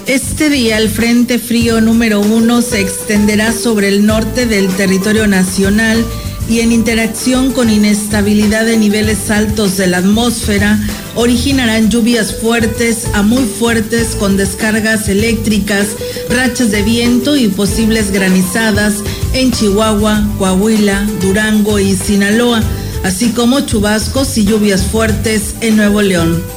Este 0.07 0.51
día 0.51 0.79
el 0.79 0.88
Frente 0.88 1.40
Frío 1.40 1.81
número 1.81 2.21
uno 2.21 2.62
se 2.62 2.81
extenderá 2.81 3.53
sobre 3.53 3.88
el 3.88 4.07
norte 4.07 4.47
del 4.47 4.69
territorio 4.69 5.27
nacional 5.27 6.05
y 6.49 6.61
en 6.61 6.71
interacción 6.71 7.53
con 7.53 7.69
inestabilidad 7.69 8.66
de 8.66 8.77
niveles 8.77 9.33
altos 9.33 9.77
de 9.77 9.88
la 9.88 9.99
atmósfera 9.99 10.79
originarán 11.16 11.90
lluvias 11.90 12.37
fuertes 12.37 13.09
a 13.14 13.23
muy 13.23 13.42
fuertes 13.47 14.14
con 14.14 14.37
descargas 14.37 15.09
eléctricas, 15.09 15.88
rachas 16.31 16.71
de 16.71 16.83
viento 16.83 17.37
y 17.37 17.49
posibles 17.49 18.12
granizadas 18.12 19.03
en 19.33 19.51
Chihuahua, 19.51 20.25
Coahuila, 20.38 21.05
Durango 21.21 21.81
y 21.81 21.97
Sinaloa, 21.97 22.62
así 23.03 23.31
como 23.31 23.62
chubascos 23.62 24.38
y 24.38 24.45
lluvias 24.45 24.83
fuertes 24.83 25.57
en 25.62 25.77
Nuevo 25.77 26.01
León. 26.01 26.56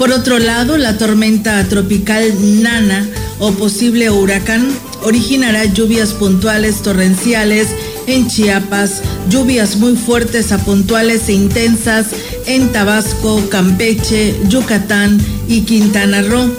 Por 0.00 0.12
otro 0.12 0.38
lado, 0.38 0.78
la 0.78 0.96
tormenta 0.96 1.62
tropical 1.68 2.32
Nana 2.62 3.06
o 3.38 3.52
posible 3.52 4.08
huracán 4.08 4.66
originará 5.02 5.66
lluvias 5.66 6.14
puntuales 6.14 6.80
torrenciales 6.80 7.66
en 8.06 8.26
Chiapas, 8.26 9.02
lluvias 9.28 9.76
muy 9.76 9.96
fuertes 9.96 10.52
a 10.52 10.58
puntuales 10.64 11.28
e 11.28 11.34
intensas 11.34 12.06
en 12.46 12.72
Tabasco, 12.72 13.42
Campeche, 13.50 14.34
Yucatán 14.48 15.20
y 15.48 15.64
Quintana 15.64 16.22
Roo, 16.22 16.50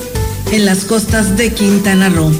en 0.51 0.67
las 0.67 0.85
costas 0.85 1.35
de 1.35 1.51
Quintana 1.51 2.09
Roo. 2.09 2.31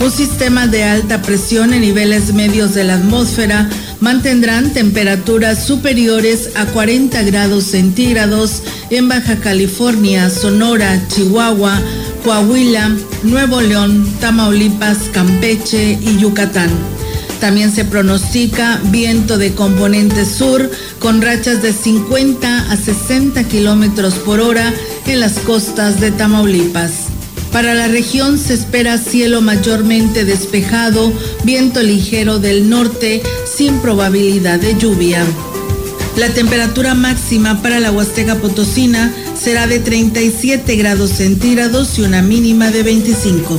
Un 0.00 0.10
sistema 0.10 0.66
de 0.66 0.84
alta 0.84 1.20
presión 1.20 1.74
en 1.74 1.82
niveles 1.82 2.32
medios 2.32 2.72
de 2.72 2.84
la 2.84 2.94
atmósfera 2.94 3.68
mantendrán 4.00 4.72
temperaturas 4.72 5.66
superiores 5.66 6.50
a 6.54 6.66
40 6.66 7.20
grados 7.24 7.64
centígrados 7.64 8.62
en 8.90 9.08
Baja 9.08 9.36
California, 9.36 10.30
Sonora, 10.30 11.00
Chihuahua, 11.08 11.80
Coahuila, 12.24 12.96
Nuevo 13.22 13.60
León, 13.60 14.06
Tamaulipas, 14.20 14.98
Campeche 15.12 15.98
y 16.00 16.18
Yucatán. 16.18 16.70
También 17.40 17.72
se 17.72 17.84
pronostica 17.84 18.80
viento 18.86 19.38
de 19.38 19.54
componente 19.54 20.24
sur 20.24 20.70
con 20.98 21.22
rachas 21.22 21.62
de 21.62 21.72
50 21.72 22.70
a 22.70 22.76
60 22.76 23.44
kilómetros 23.44 24.14
por 24.14 24.40
hora 24.40 24.72
en 25.06 25.20
las 25.20 25.38
costas 25.38 26.00
de 26.00 26.10
Tamaulipas. 26.10 27.08
Para 27.52 27.74
la 27.74 27.88
región 27.88 28.38
se 28.38 28.54
espera 28.54 28.98
cielo 28.98 29.40
mayormente 29.40 30.24
despejado, 30.24 31.12
viento 31.44 31.82
ligero 31.82 32.38
del 32.38 32.68
norte 32.68 33.22
sin 33.46 33.78
probabilidad 33.78 34.58
de 34.60 34.76
lluvia. 34.76 35.24
La 36.18 36.34
temperatura 36.34 36.94
máxima 36.94 37.62
para 37.62 37.78
la 37.78 37.92
Huasteca 37.92 38.34
Potosina 38.34 39.14
será 39.40 39.68
de 39.68 39.78
37 39.78 40.74
grados 40.74 41.10
centígrados 41.10 41.96
y 41.96 42.02
una 42.02 42.22
mínima 42.22 42.72
de 42.72 42.82
25. 42.82 43.56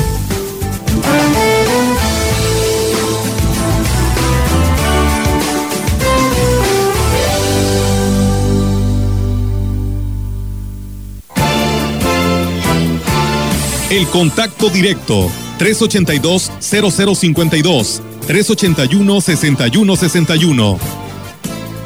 El 13.90 14.06
contacto 14.08 14.70
directo 14.70 15.32
382-0052 15.60 18.02
381-6161 18.28 21.09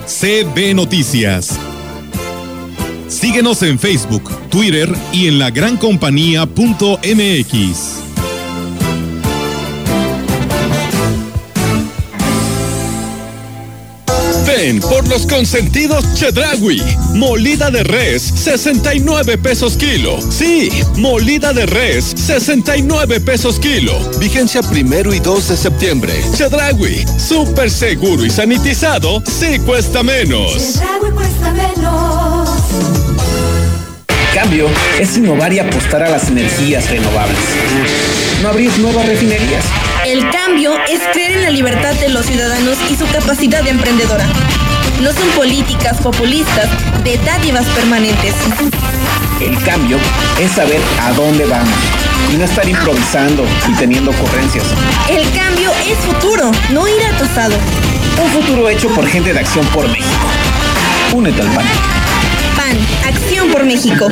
CB 0.06 0.76
Noticias. 0.76 1.58
Síguenos 3.08 3.64
en 3.64 3.80
Facebook, 3.80 4.30
Twitter 4.50 4.94
y 5.12 5.28
en 5.28 5.40
lagrancompañía.mx. 5.40 8.03
Ven 14.56 14.80
por 14.80 15.08
los 15.08 15.26
consentidos 15.26 16.06
Chedragui. 16.14 16.82
Molida 17.14 17.72
de 17.72 17.84
res, 17.84 18.22
69 18.22 19.38
pesos 19.40 19.76
kilo. 19.78 20.20
Sí, 20.30 20.70
molida 20.96 21.54
de 21.54 21.66
res, 21.66 22.14
69 22.16 23.20
pesos 23.22 23.60
kilo. 23.60 23.98
Vigencia 24.20 24.62
primero 24.62 25.12
y 25.14 25.20
2 25.20 25.48
de 25.50 25.58
septiembre. 25.58 26.14
Chedragui, 26.36 27.04
súper 27.18 27.72
seguro 27.72 28.24
y 28.26 28.30
sanitizado, 28.30 29.24
sí 29.26 29.58
cuesta 29.60 30.04
menos. 30.04 30.80
cuesta 31.16 31.52
menos. 31.52 32.50
Cambio 34.36 34.68
es 35.00 35.18
innovar 35.18 35.52
y 35.54 35.60
apostar 35.60 36.04
a 36.04 36.10
las 36.10 36.28
energías 36.28 36.90
renovables. 36.92 37.40
No 38.44 38.50
abrir 38.50 38.72
nuevas 38.78 39.08
refinerías. 39.08 39.83
El 40.14 40.30
cambio 40.30 40.78
es 40.88 41.00
creer 41.12 41.32
en 41.32 41.42
la 41.42 41.50
libertad 41.50 41.96
de 41.96 42.08
los 42.10 42.28
ciudadanos 42.28 42.78
y 42.88 42.96
su 42.96 43.08
capacidad 43.08 43.68
emprendedora. 43.68 44.24
No 45.02 45.12
son 45.12 45.28
políticas 45.30 46.00
populistas 46.02 46.70
de 47.04 47.18
dádivas 47.26 47.66
permanentes. 47.70 48.36
El 49.42 49.58
cambio 49.64 49.98
es 50.40 50.52
saber 50.52 50.80
a 51.02 51.14
dónde 51.14 51.48
vamos 51.48 51.74
y 52.32 52.38
no 52.38 52.46
estar 52.46 52.70
improvisando 52.70 53.44
y 53.68 53.74
teniendo 53.74 54.12
ocurrencias. 54.12 54.66
El 55.10 55.24
cambio 55.32 55.72
es 55.88 55.98
futuro, 55.98 56.52
no 56.70 56.88
ir 56.88 57.04
atrasado. 57.08 57.56
Un 58.24 58.30
futuro 58.30 58.70
hecho 58.70 58.90
por 58.90 59.08
gente 59.08 59.34
de 59.34 59.40
Acción 59.40 59.66
por 59.70 59.88
México. 59.88 60.28
Únete 61.12 61.42
al 61.42 61.48
PAN. 61.48 61.66
PAN, 62.56 62.78
Acción 63.12 63.52
por 63.52 63.66
México. 63.66 64.12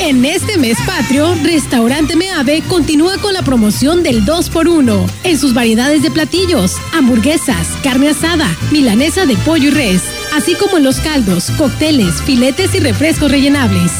En 0.00 0.24
este 0.24 0.58
mes 0.58 0.76
patrio, 0.86 1.34
Restaurante 1.42 2.16
Meave 2.16 2.62
continúa 2.68 3.16
con 3.18 3.32
la 3.32 3.42
promoción 3.42 4.02
del 4.02 4.24
2x1 4.24 5.06
en 5.22 5.38
sus 5.38 5.54
variedades 5.54 6.02
de 6.02 6.10
platillos, 6.10 6.74
hamburguesas, 6.92 7.68
carne 7.82 8.08
asada, 8.10 8.54
milanesa 8.70 9.24
de 9.24 9.36
pollo 9.38 9.68
y 9.68 9.70
res, 9.70 10.02
así 10.34 10.54
como 10.54 10.78
en 10.78 10.84
los 10.84 10.98
caldos, 10.98 11.50
cócteles, 11.56 12.20
filetes 12.22 12.74
y 12.74 12.80
refrescos 12.80 13.30
rellenables. 13.30 13.92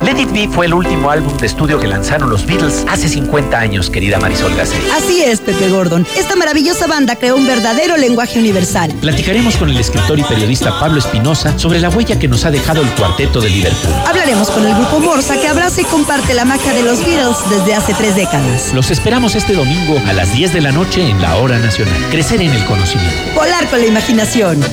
Let 0.07 0.21
It 0.21 0.31
Be 0.31 0.49
fue 0.49 0.67
el 0.67 0.75
último 0.75 1.11
álbum 1.11 1.37
de 1.37 1.47
estudio 1.47 1.81
que 1.81 1.89
lanzaron 1.89 2.31
los 2.31 2.47
Beatles 2.47 2.85
hace 2.89 3.09
50 3.09 3.59
años, 3.59 3.91
querida 3.91 4.21
Marisol 4.21 4.55
Gacé. 4.55 4.77
Así 4.97 5.21
es, 5.21 5.41
Pepe 5.41 5.69
Gordon. 5.69 6.07
Esta 6.17 6.37
maravillosa 6.37 6.87
banda 6.87 7.17
creó 7.17 7.35
un 7.35 7.45
verdadero 7.45 7.97
lenguaje 7.97 8.39
universal. 8.39 8.95
Platicaremos 9.01 9.57
con 9.57 9.69
el 9.69 9.77
escritor 9.77 10.17
y 10.17 10.23
periodista 10.23 10.79
Pablo 10.79 11.01
Espinosa 11.01 11.59
sobre 11.59 11.81
la 11.81 11.91
huella 11.91 12.21
que 12.21 12.29
nos 12.29 12.45
ha 12.45 12.53
dejado 12.53 12.83
el 12.83 12.91
cuarteto 12.91 13.41
de 13.41 13.51
Liverpool. 13.51 13.93
Hablaremos 14.07 14.49
con 14.51 14.65
el 14.65 14.77
grupo 14.77 15.01
Morsa 15.01 15.41
que 15.41 15.49
abraza 15.49 15.81
y 15.81 15.85
comparte 15.85 16.35
la 16.35 16.45
magia 16.45 16.73
de 16.73 16.85
los 16.85 17.05
Beatles 17.05 17.39
desde 17.51 17.75
hace 17.75 17.93
tres 17.95 18.15
décadas. 18.15 18.73
Los 18.75 18.93
esperamos 18.93 19.35
este 19.35 19.55
domingo 19.55 20.01
a 20.07 20.13
las 20.13 20.33
10 20.33 20.53
de 20.53 20.61
la 20.61 20.71
noche 20.71 21.03
en 21.03 21.21
la 21.21 21.35
Hora 21.35 21.59
Nacional. 21.59 22.01
Crecer 22.13 22.41
en 22.43 22.53
el 22.53 22.65
conocimiento. 22.67 23.17
Volar 23.35 23.69
con 23.69 23.81
la 23.81 23.87
imaginación. 23.87 24.65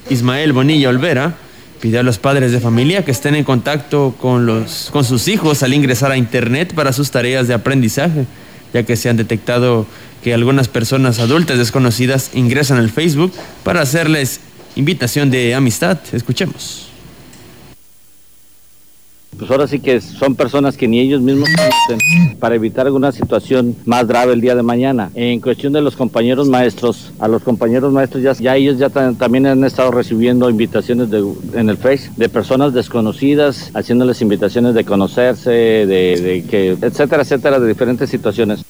Ismael 0.10 0.54
Bonilla 0.54 0.88
Olvera, 0.88 1.36
pidió 1.82 2.00
a 2.00 2.04
los 2.04 2.18
padres 2.18 2.54
de 2.54 2.62
familia 2.62 3.04
que 3.04 3.12
estén 3.12 3.36
en 3.36 3.44
contacto 3.44 4.16
con, 4.22 4.46
los, 4.46 4.88
con 4.94 5.04
sus 5.04 5.28
hijos 5.28 5.64
al 5.64 5.74
ingresar 5.74 6.14
a 6.14 6.18
Internet 6.18 6.74
para 6.76 6.94
sus 6.94 7.12
tareas 7.12 7.50
de 7.50 7.56
aprendizaje, 7.56 8.26
ya 8.74 8.84
que 8.84 8.96
se 8.96 9.10
han 9.10 9.18
detectado 9.18 9.86
que 10.24 10.34
algunas 10.34 10.70
personas 10.70 11.20
adultas 11.20 11.58
desconocidas 11.58 12.32
ingresan 12.36 12.78
al 12.78 12.90
Facebook 12.90 13.34
para 13.66 13.82
hacerles 13.82 14.40
invitación 14.78 15.30
de 15.30 15.56
amistad. 15.56 15.98
Escuchemos. 16.14 16.88
Pues 19.38 19.52
ahora 19.52 19.68
sí 19.68 19.80
que 19.80 20.02
son 20.02 20.36
personas 20.36 20.76
que 20.76 20.88
ni 20.88 21.00
ellos 21.00 21.22
mismos 21.22 21.48
conocen 21.56 22.38
para 22.40 22.56
evitar 22.56 22.88
alguna 22.88 23.12
situación 23.12 23.76
más 23.86 24.08
grave 24.08 24.34
el 24.34 24.42
día 24.42 24.56
de 24.56 24.64
mañana. 24.64 25.12
En 25.14 25.40
cuestión 25.42 25.74
de 25.74 25.82
los 25.82 25.96
compañeros 25.96 26.50
maestros, 26.50 27.12
a 27.20 27.28
los 27.28 27.44
compañeros 27.44 27.94
maestros 27.94 28.24
ya, 28.40 28.56
ellos 28.56 28.80
ya 28.80 28.90
ta- 28.90 29.14
también 29.14 29.46
han 29.46 29.64
estado 29.64 29.92
recibiendo 29.92 30.50
invitaciones 30.50 31.10
en 31.54 31.70
el 31.70 31.78
Face 31.78 32.10
de 32.18 32.30
personas 32.30 32.74
desconocidas, 32.74 33.70
haciéndoles 33.76 34.22
invitaciones 34.24 34.74
de 34.74 34.84
conocerse, 34.84 35.52
de, 35.52 35.86
de 35.86 36.44
que, 36.50 36.72
etcétera, 36.82 37.22
etcétera, 37.22 37.60
de 37.60 37.68
diferentes 37.68 38.10
situaciones. 38.10 38.62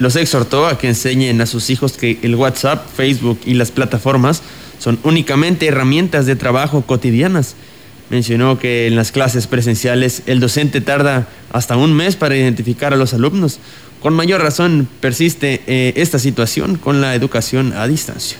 Los 0.00 0.16
exhortó 0.16 0.66
a 0.66 0.78
que 0.78 0.88
enseñen 0.88 1.40
a 1.40 1.46
sus 1.46 1.70
hijos 1.70 1.92
que 1.92 2.18
el 2.22 2.34
WhatsApp, 2.34 2.86
Facebook 2.92 3.38
y 3.46 3.54
las 3.54 3.70
plataformas 3.70 4.42
son 4.80 4.98
únicamente 5.04 5.66
herramientas 5.66 6.26
de 6.26 6.34
trabajo 6.36 6.82
cotidianas. 6.82 7.54
Mencionó 8.10 8.58
que 8.58 8.88
en 8.88 8.96
las 8.96 9.12
clases 9.12 9.46
presenciales 9.46 10.22
el 10.26 10.40
docente 10.40 10.80
tarda 10.80 11.28
hasta 11.52 11.76
un 11.76 11.94
mes 11.94 12.16
para 12.16 12.36
identificar 12.36 12.92
a 12.92 12.96
los 12.96 13.14
alumnos. 13.14 13.60
Con 14.00 14.14
mayor 14.14 14.42
razón 14.42 14.88
persiste 15.00 15.62
eh, 15.66 15.92
esta 15.96 16.18
situación 16.18 16.76
con 16.76 17.00
la 17.00 17.14
educación 17.14 17.72
a 17.72 17.86
distancia. 17.86 18.38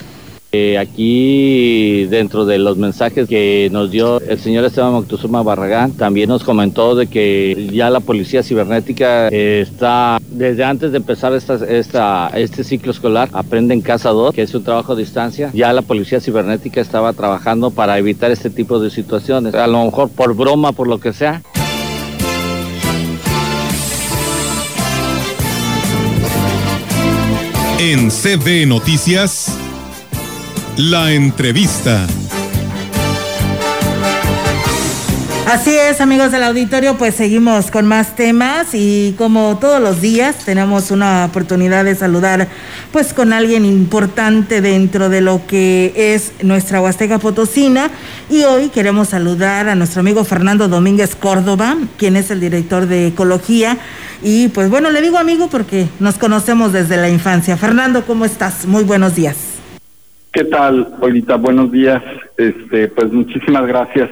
Eh, 0.53 0.79
aquí 0.79 2.07
dentro 2.07 2.45
de 2.45 2.59
los 2.59 2.77
mensajes 2.77 3.29
que 3.29 3.69
nos 3.71 3.93
dio 3.93 4.21
el 4.21 4.41
señor 4.41 4.65
Esteban 4.65 4.93
Moctezuma 4.93 5.45
Barragán, 5.45 5.93
también 5.93 6.29
nos 6.29 6.43
comentó 6.43 6.97
de 6.97 7.07
que 7.07 7.69
ya 7.73 7.89
la 7.89 8.01
policía 8.01 8.43
cibernética 8.43 9.29
eh, 9.29 9.61
está, 9.61 10.19
desde 10.29 10.65
antes 10.65 10.91
de 10.91 10.97
empezar 10.97 11.33
este 11.33 12.65
ciclo 12.65 12.91
escolar, 12.91 13.29
aprende 13.33 13.75
en 13.75 13.81
casa 13.81 14.11
2, 14.11 14.35
que 14.35 14.43
es 14.43 14.53
un 14.53 14.65
trabajo 14.65 14.95
a 14.95 14.97
distancia, 14.97 15.51
ya 15.55 15.73
la 15.73 15.83
policía 15.83 16.21
cibernética 16.21 16.81
estaba 16.81 17.13
trabajando 17.13 17.71
para 17.71 17.97
evitar 17.97 18.33
este 18.33 18.51
tipo 18.51 18.81
de 18.81 18.91
situaciones, 18.91 19.55
a 19.55 19.69
lo 19.69 19.85
mejor 19.85 20.11
por 20.11 20.35
broma, 20.35 20.73
por 20.73 20.89
lo 20.89 20.99
que 20.99 21.13
sea. 21.13 21.43
En 27.79 28.11
CB 28.11 28.67
Noticias, 28.67 29.57
la 30.81 31.13
entrevista. 31.13 32.07
Así 35.47 35.77
es, 35.77 36.01
amigos 36.01 36.33
del 36.33 36.45
auditorio, 36.45 36.97
pues 36.97 37.17
seguimos 37.17 37.71
con 37.71 37.87
más 37.87 38.15
temas 38.17 38.69
y 38.73 39.15
como 39.19 39.59
todos 39.59 39.81
los 39.81 40.01
días 40.01 40.37
tenemos 40.45 40.91
una 40.91 41.27
oportunidad 41.27 41.85
de 41.85 41.97
saludar 41.97 42.49
pues 42.93 43.13
con 43.13 43.33
alguien 43.33 43.67
importante 43.67 44.61
dentro 44.61 45.11
de 45.11 45.21
lo 45.21 45.47
que 45.47 45.93
es 45.97 46.33
nuestra 46.43 46.81
Huasteca 46.81 47.19
Potosina 47.19 47.91
y 48.31 48.45
hoy 48.45 48.69
queremos 48.69 49.09
saludar 49.09 49.69
a 49.69 49.75
nuestro 49.75 50.01
amigo 50.01 50.25
Fernando 50.25 50.69
Domínguez 50.69 51.15
Córdoba, 51.15 51.77
quien 51.99 52.17
es 52.17 52.31
el 52.31 52.41
director 52.41 52.87
de 52.87 53.09
Ecología 53.09 53.77
y 54.23 54.49
pues 54.49 54.71
bueno, 54.71 54.91
le 54.91 55.03
digo 55.03 55.19
amigo 55.19 55.49
porque 55.51 55.89
nos 55.99 56.17
conocemos 56.17 56.73
desde 56.73 56.97
la 56.97 57.11
infancia. 57.11 57.57
Fernando, 57.57 58.07
¿cómo 58.07 58.25
estás? 58.25 58.67
Muy 58.67 58.85
buenos 58.85 59.15
días. 59.15 59.60
¿Qué 60.33 60.45
tal, 60.45 60.87
Olita? 61.01 61.37
Buenos 61.37 61.73
días. 61.73 62.01
Este, 62.37 62.87
pues 62.87 63.13
muchísimas 63.13 63.67
gracias 63.67 64.09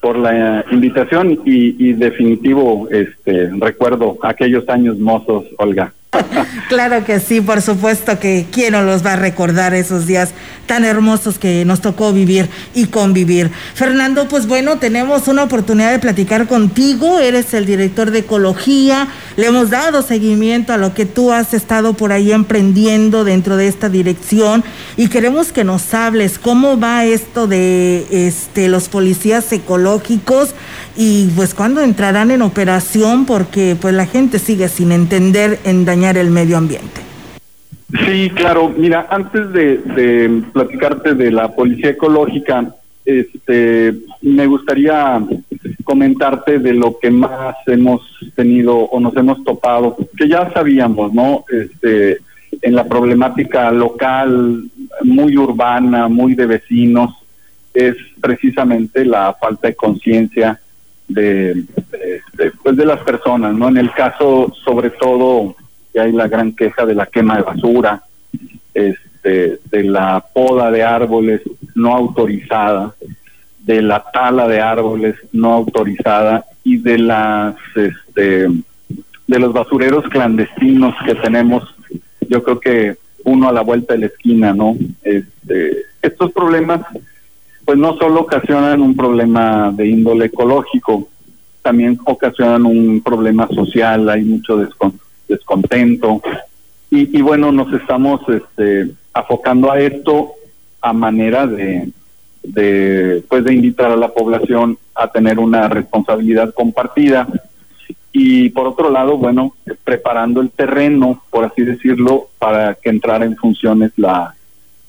por 0.00 0.18
la 0.18 0.60
eh, 0.60 0.64
invitación 0.70 1.40
y, 1.46 1.88
y 1.88 1.94
definitivo, 1.94 2.88
este, 2.90 3.50
recuerdo 3.58 4.18
aquellos 4.22 4.68
años 4.68 4.98
mozos, 4.98 5.46
Olga. 5.56 5.94
Claro 6.68 7.04
que 7.04 7.20
sí, 7.20 7.40
por 7.40 7.62
supuesto 7.62 8.18
que 8.18 8.46
quién 8.50 8.72
no 8.72 8.82
los 8.82 9.04
va 9.06 9.12
a 9.12 9.16
recordar 9.16 9.72
esos 9.74 10.06
días 10.06 10.30
tan 10.66 10.84
hermosos 10.84 11.38
que 11.38 11.64
nos 11.64 11.80
tocó 11.80 12.12
vivir 12.12 12.48
y 12.74 12.86
convivir. 12.86 13.50
Fernando, 13.74 14.26
pues 14.28 14.48
bueno, 14.48 14.78
tenemos 14.78 15.28
una 15.28 15.44
oportunidad 15.44 15.92
de 15.92 16.00
platicar 16.00 16.48
contigo, 16.48 17.20
eres 17.20 17.54
el 17.54 17.66
director 17.66 18.10
de 18.10 18.20
ecología, 18.20 19.08
le 19.36 19.46
hemos 19.46 19.70
dado 19.70 20.02
seguimiento 20.02 20.72
a 20.72 20.76
lo 20.76 20.92
que 20.92 21.06
tú 21.06 21.32
has 21.32 21.54
estado 21.54 21.94
por 21.94 22.12
ahí 22.12 22.32
emprendiendo 22.32 23.24
dentro 23.24 23.56
de 23.56 23.68
esta 23.68 23.88
dirección 23.88 24.64
y 24.96 25.08
queremos 25.08 25.52
que 25.52 25.62
nos 25.62 25.94
hables 25.94 26.38
cómo 26.38 26.78
va 26.80 27.04
esto 27.04 27.46
de 27.46 28.06
este 28.10 28.68
los 28.68 28.88
policías 28.88 29.52
ecológicos 29.52 30.50
y 30.96 31.26
pues 31.36 31.54
cuándo 31.54 31.82
entrarán 31.82 32.30
en 32.30 32.42
operación 32.42 33.26
porque 33.26 33.76
pues 33.80 33.94
la 33.94 34.06
gente 34.06 34.38
sigue 34.38 34.68
sin 34.68 34.92
entender 34.92 35.60
en 35.64 35.84
dañar 35.84 36.05
el 36.16 36.30
medio 36.30 36.56
ambiente. 36.56 37.00
Sí, 38.04 38.30
claro. 38.34 38.72
Mira, 38.76 39.06
antes 39.10 39.52
de, 39.52 40.42
platicarte 40.52 41.14
de 41.14 41.30
la 41.30 41.54
policía 41.54 41.90
ecológica, 41.90 42.74
este, 43.04 43.94
me 44.22 44.46
gustaría 44.46 45.22
comentarte 45.84 46.58
de 46.58 46.74
lo 46.74 46.98
que 46.98 47.10
más 47.10 47.54
hemos 47.66 48.02
tenido 48.34 48.76
o 48.76 48.98
nos 48.98 49.16
hemos 49.16 49.42
topado, 49.44 49.96
que 50.16 50.28
ya 50.28 50.52
sabíamos, 50.52 51.14
¿no? 51.14 51.44
Este, 51.48 52.18
en 52.62 52.74
la 52.74 52.84
problemática 52.84 53.70
local, 53.70 54.64
muy 55.02 55.36
urbana, 55.36 56.08
muy 56.08 56.34
de 56.34 56.46
vecinos, 56.46 57.14
es 57.72 57.94
precisamente 58.20 59.04
la 59.04 59.34
falta 59.34 59.68
de 59.68 59.74
conciencia 59.74 60.60
de, 61.08 61.64
pues 62.62 62.76
de 62.76 62.86
las 62.86 63.00
personas, 63.00 63.54
¿no? 63.54 63.68
En 63.68 63.76
el 63.76 63.92
caso, 63.92 64.52
sobre 64.64 64.90
todo, 64.90 65.54
que 65.96 66.02
hay 66.02 66.12
la 66.12 66.28
gran 66.28 66.52
queja 66.52 66.84
de 66.84 66.94
la 66.94 67.06
quema 67.06 67.38
de 67.38 67.42
basura, 67.42 68.02
este, 68.74 69.60
de 69.64 69.82
la 69.82 70.22
poda 70.30 70.70
de 70.70 70.82
árboles 70.82 71.40
no 71.74 71.96
autorizada, 71.96 72.94
de 73.60 73.80
la 73.80 74.04
tala 74.12 74.46
de 74.46 74.60
árboles 74.60 75.14
no 75.32 75.54
autorizada 75.54 76.44
y 76.64 76.76
de 76.76 76.98
las 76.98 77.56
este, 77.74 78.46
de 79.26 79.38
los 79.38 79.54
basureros 79.54 80.04
clandestinos 80.10 80.94
que 81.06 81.14
tenemos 81.14 81.64
yo 82.28 82.42
creo 82.42 82.60
que 82.60 82.96
uno 83.24 83.48
a 83.48 83.52
la 83.52 83.62
vuelta 83.62 83.94
de 83.94 84.00
la 84.00 84.06
esquina 84.06 84.52
no 84.52 84.76
este, 85.02 85.78
estos 86.02 86.30
problemas 86.32 86.82
pues 87.64 87.78
no 87.78 87.96
solo 87.96 88.20
ocasionan 88.20 88.82
un 88.82 88.94
problema 88.94 89.72
de 89.72 89.88
índole 89.88 90.26
ecológico 90.26 91.08
también 91.62 91.98
ocasionan 92.04 92.66
un 92.66 93.00
problema 93.00 93.48
social 93.48 94.10
hay 94.10 94.24
mucho 94.24 94.58
descontento. 95.28 96.22
Y, 96.90 97.18
y 97.18 97.22
bueno 97.22 97.52
nos 97.52 97.72
estamos 97.72 98.20
este, 98.28 98.90
afocando 99.12 99.70
a 99.72 99.80
esto 99.80 100.32
a 100.80 100.92
manera 100.92 101.46
de 101.46 101.90
de 102.42 103.24
pues 103.28 103.44
de 103.44 103.54
invitar 103.54 103.90
a 103.90 103.96
la 103.96 104.12
población 104.12 104.78
a 104.94 105.10
tener 105.10 105.38
una 105.38 105.68
responsabilidad 105.68 106.54
compartida. 106.54 107.26
Y 108.12 108.48
por 108.50 108.68
otro 108.68 108.90
lado 108.90 109.18
bueno 109.18 109.54
preparando 109.84 110.40
el 110.40 110.50
terreno 110.50 111.22
por 111.30 111.44
así 111.44 111.62
decirlo 111.62 112.28
para 112.38 112.74
que 112.74 112.88
entrara 112.88 113.24
en 113.24 113.36
funciones 113.36 113.92
la 113.96 114.34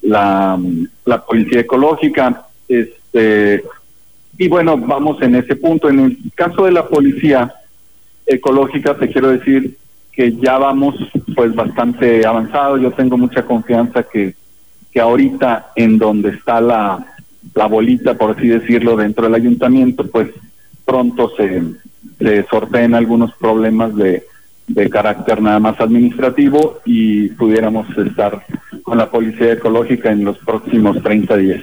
la, 0.01 0.57
la 1.05 1.25
policía 1.25 1.61
ecológica. 1.61 2.45
Este 2.67 3.63
y 4.37 4.47
bueno 4.47 4.77
vamos 4.77 5.21
en 5.21 5.35
ese 5.35 5.55
punto. 5.55 5.89
En 5.89 5.99
el 5.99 6.17
caso 6.35 6.65
de 6.65 6.71
la 6.71 6.87
policía 6.87 7.53
ecológica 8.25 8.95
te 8.95 9.09
quiero 9.09 9.29
decir 9.29 9.77
que 10.17 10.35
ya 10.35 10.57
vamos 10.57 10.95
pues 11.33 11.55
bastante 11.55 12.25
avanzado 12.25 12.77
yo 12.77 12.91
tengo 12.91 13.17
mucha 13.17 13.45
confianza 13.45 14.03
que 14.03 14.35
que 14.91 14.99
ahorita 14.99 15.67
en 15.75 15.97
donde 15.97 16.31
está 16.31 16.59
la 16.59 17.05
la 17.55 17.67
bolita, 17.67 18.15
por 18.15 18.31
así 18.31 18.47
decirlo, 18.47 18.95
dentro 18.95 19.25
del 19.25 19.35
ayuntamiento, 19.35 20.05
pues 20.07 20.29
pronto 20.85 21.31
se, 21.35 21.63
se 22.19 22.43
sorteen 22.43 22.95
algunos 22.95 23.33
problemas 23.35 23.95
de, 23.95 24.23
de 24.67 24.89
carácter 24.89 25.41
nada 25.41 25.59
más 25.59 25.79
administrativo 25.79 26.79
y 26.85 27.29
pudiéramos 27.29 27.87
estar 27.97 28.45
con 28.83 28.97
la 28.97 29.09
policía 29.09 29.53
ecológica 29.53 30.11
en 30.11 30.23
los 30.23 30.37
próximos 30.39 31.01
30 31.01 31.37
días. 31.37 31.61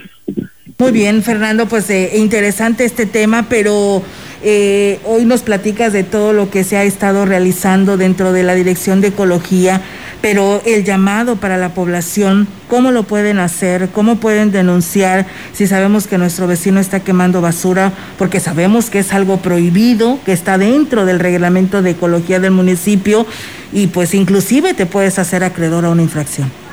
Muy 0.77 0.91
bien, 0.91 1.23
Fernando, 1.23 1.67
pues 1.67 1.89
eh, 1.89 2.17
interesante 2.17 2.83
este 2.83 3.05
tema, 3.05 3.45
pero 3.47 4.03
eh, 4.43 4.99
hoy 5.05 5.23
nos 5.23 5.41
platicas 5.41 5.93
de 5.93 6.03
todo 6.03 6.33
lo 6.33 6.49
que 6.49 6.65
se 6.65 6.75
ha 6.75 6.83
estado 6.83 7.25
realizando 7.25 7.95
dentro 7.95 8.33
de 8.33 8.43
la 8.43 8.55
Dirección 8.55 8.99
de 8.99 9.07
Ecología, 9.07 9.79
pero 10.21 10.61
el 10.65 10.83
llamado 10.83 11.37
para 11.37 11.55
la 11.55 11.69
población, 11.69 12.49
¿cómo 12.67 12.91
lo 12.91 13.03
pueden 13.03 13.39
hacer? 13.39 13.87
¿Cómo 13.93 14.17
pueden 14.17 14.51
denunciar 14.51 15.25
si 15.53 15.65
sabemos 15.65 16.07
que 16.07 16.17
nuestro 16.17 16.45
vecino 16.45 16.81
está 16.81 16.99
quemando 16.99 17.39
basura? 17.39 17.93
Porque 18.17 18.41
sabemos 18.41 18.89
que 18.89 18.99
es 18.99 19.13
algo 19.13 19.37
prohibido, 19.37 20.19
que 20.25 20.33
está 20.33 20.57
dentro 20.57 21.05
del 21.05 21.19
reglamento 21.19 21.83
de 21.83 21.91
ecología 21.91 22.41
del 22.41 22.51
municipio 22.51 23.25
y 23.71 23.87
pues 23.87 24.13
inclusive 24.13 24.73
te 24.73 24.85
puedes 24.85 25.19
hacer 25.19 25.45
acreedor 25.45 25.85
a 25.85 25.89
una 25.91 26.01
infracción. 26.01 26.64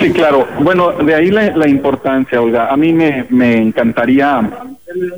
Sí, 0.00 0.12
claro. 0.12 0.46
Bueno, 0.60 0.92
de 0.92 1.14
ahí 1.14 1.30
la, 1.30 1.56
la 1.56 1.68
importancia, 1.68 2.40
Olga. 2.40 2.68
A 2.72 2.76
mí 2.76 2.92
me, 2.92 3.26
me 3.30 3.56
encantaría, 3.56 4.50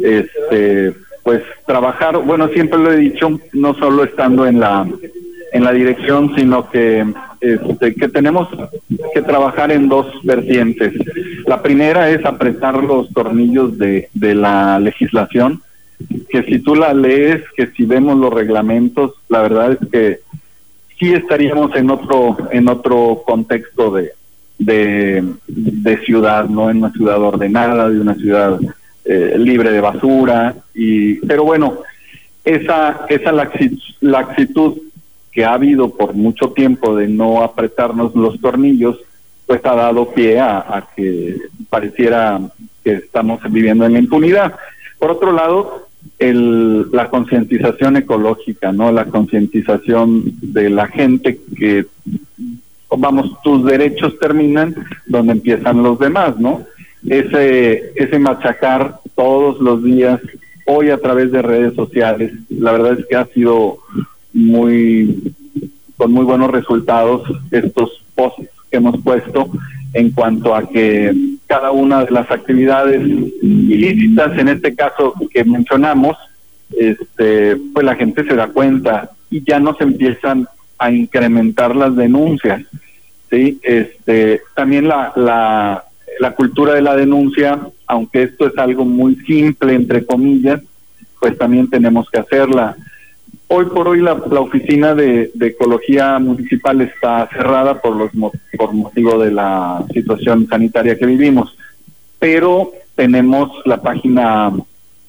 este, 0.00 0.94
pues 1.22 1.42
trabajar. 1.66 2.18
Bueno, 2.18 2.48
siempre 2.48 2.78
lo 2.78 2.92
he 2.92 2.96
dicho, 2.96 3.40
no 3.52 3.74
solo 3.74 4.04
estando 4.04 4.46
en 4.46 4.60
la 4.60 4.86
en 5.52 5.64
la 5.64 5.72
dirección, 5.72 6.32
sino 6.36 6.70
que 6.70 7.04
este, 7.40 7.94
que 7.94 8.08
tenemos 8.08 8.48
que 9.12 9.22
trabajar 9.22 9.72
en 9.72 9.88
dos 9.88 10.06
vertientes. 10.22 10.92
La 11.46 11.62
primera 11.62 12.10
es 12.10 12.24
apretar 12.24 12.82
los 12.82 13.12
tornillos 13.12 13.76
de, 13.78 14.08
de 14.14 14.34
la 14.34 14.78
legislación, 14.78 15.62
que 16.28 16.44
si 16.44 16.60
tú 16.60 16.76
la 16.76 16.94
lees, 16.94 17.42
que 17.56 17.66
si 17.68 17.84
vemos 17.84 18.16
los 18.18 18.32
reglamentos, 18.32 19.14
la 19.28 19.42
verdad 19.42 19.72
es 19.72 19.88
que 19.90 20.20
sí 21.00 21.12
estaríamos 21.14 21.74
en 21.74 21.90
otro 21.90 22.36
en 22.52 22.68
otro 22.68 23.22
contexto 23.26 23.90
de, 23.90 24.12
de, 24.58 25.98
ciudad, 26.04 26.44
no 26.44 26.70
en 26.70 26.76
una 26.78 26.92
ciudad 26.92 27.20
ordenada, 27.20 27.88
de 27.88 28.00
una 28.00 28.14
ciudad 28.14 28.60
eh, 29.06 29.34
libre 29.38 29.72
de 29.72 29.80
basura. 29.80 30.54
y 30.74 31.14
Pero 31.26 31.44
bueno, 31.44 31.78
esa, 32.44 33.06
esa 33.08 33.32
laxitud 34.00 34.78
que 35.32 35.44
ha 35.44 35.54
habido 35.54 35.90
por 35.90 36.14
mucho 36.14 36.50
tiempo 36.50 36.94
de 36.94 37.08
no 37.08 37.42
apretarnos 37.42 38.14
los 38.14 38.38
tornillos, 38.40 38.98
pues 39.46 39.64
ha 39.64 39.74
dado 39.74 40.12
pie 40.12 40.38
a, 40.38 40.58
a 40.58 40.88
que 40.94 41.36
pareciera 41.70 42.40
que 42.84 42.92
estamos 42.92 43.40
viviendo 43.48 43.86
en 43.86 43.94
la 43.94 43.98
impunidad. 43.98 44.54
Por 44.98 45.12
otro 45.12 45.32
lado, 45.32 45.88
el, 46.18 46.90
la 46.92 47.08
concientización 47.08 47.96
ecológica, 47.96 48.72
¿no? 48.72 48.92
La 48.92 49.06
concientización 49.06 50.22
de 50.40 50.70
la 50.70 50.86
gente 50.86 51.40
que, 51.56 51.86
vamos, 52.88 53.40
tus 53.42 53.64
derechos 53.64 54.18
terminan 54.18 54.74
donde 55.06 55.32
empiezan 55.32 55.82
los 55.82 55.98
demás, 55.98 56.38
¿no? 56.38 56.64
Ese, 57.08 57.92
ese 57.96 58.18
machacar 58.18 59.00
todos 59.14 59.60
los 59.60 59.82
días, 59.82 60.20
hoy 60.66 60.90
a 60.90 60.98
través 60.98 61.32
de 61.32 61.42
redes 61.42 61.74
sociales, 61.74 62.32
la 62.50 62.72
verdad 62.72 62.98
es 62.98 63.06
que 63.06 63.16
ha 63.16 63.26
sido 63.26 63.78
muy, 64.32 65.34
con 65.96 66.12
muy 66.12 66.24
buenos 66.24 66.50
resultados 66.50 67.22
estos 67.50 68.04
posts 68.14 68.48
que 68.70 68.76
hemos 68.76 69.02
puesto 69.02 69.50
en 69.92 70.10
cuanto 70.10 70.54
a 70.54 70.68
que 70.68 71.14
cada 71.46 71.70
una 71.72 72.04
de 72.04 72.10
las 72.12 72.30
actividades 72.30 73.00
ilícitas, 73.42 74.38
en 74.38 74.48
este 74.48 74.74
caso 74.74 75.14
que 75.32 75.44
mencionamos, 75.44 76.16
este, 76.76 77.56
pues 77.72 77.84
la 77.84 77.96
gente 77.96 78.24
se 78.24 78.36
da 78.36 78.48
cuenta 78.48 79.10
y 79.30 79.42
ya 79.42 79.58
no 79.58 79.74
se 79.74 79.84
empiezan 79.84 80.46
a 80.78 80.90
incrementar 80.90 81.74
las 81.74 81.96
denuncias. 81.96 82.62
¿sí? 83.30 83.58
Este, 83.62 84.40
también 84.54 84.88
la, 84.88 85.12
la, 85.16 85.84
la 86.20 86.30
cultura 86.32 86.74
de 86.74 86.82
la 86.82 86.96
denuncia, 86.96 87.58
aunque 87.86 88.22
esto 88.24 88.46
es 88.46 88.56
algo 88.56 88.84
muy 88.84 89.16
simple, 89.26 89.74
entre 89.74 90.04
comillas, 90.04 90.60
pues 91.18 91.36
también 91.36 91.68
tenemos 91.68 92.08
que 92.10 92.20
hacerla. 92.20 92.76
Hoy 93.52 93.64
por 93.64 93.88
hoy 93.88 94.00
la, 94.00 94.16
la 94.30 94.40
oficina 94.42 94.94
de, 94.94 95.32
ecología 95.40 96.20
municipal 96.20 96.82
está 96.82 97.28
cerrada 97.32 97.80
por 97.80 97.96
los 97.96 98.12
por 98.56 98.72
motivo 98.72 99.18
de 99.18 99.32
la 99.32 99.84
situación 99.92 100.46
sanitaria 100.46 100.96
que 100.96 101.04
vivimos, 101.04 101.56
pero 102.20 102.70
tenemos 102.94 103.50
la 103.64 103.82
página 103.82 104.52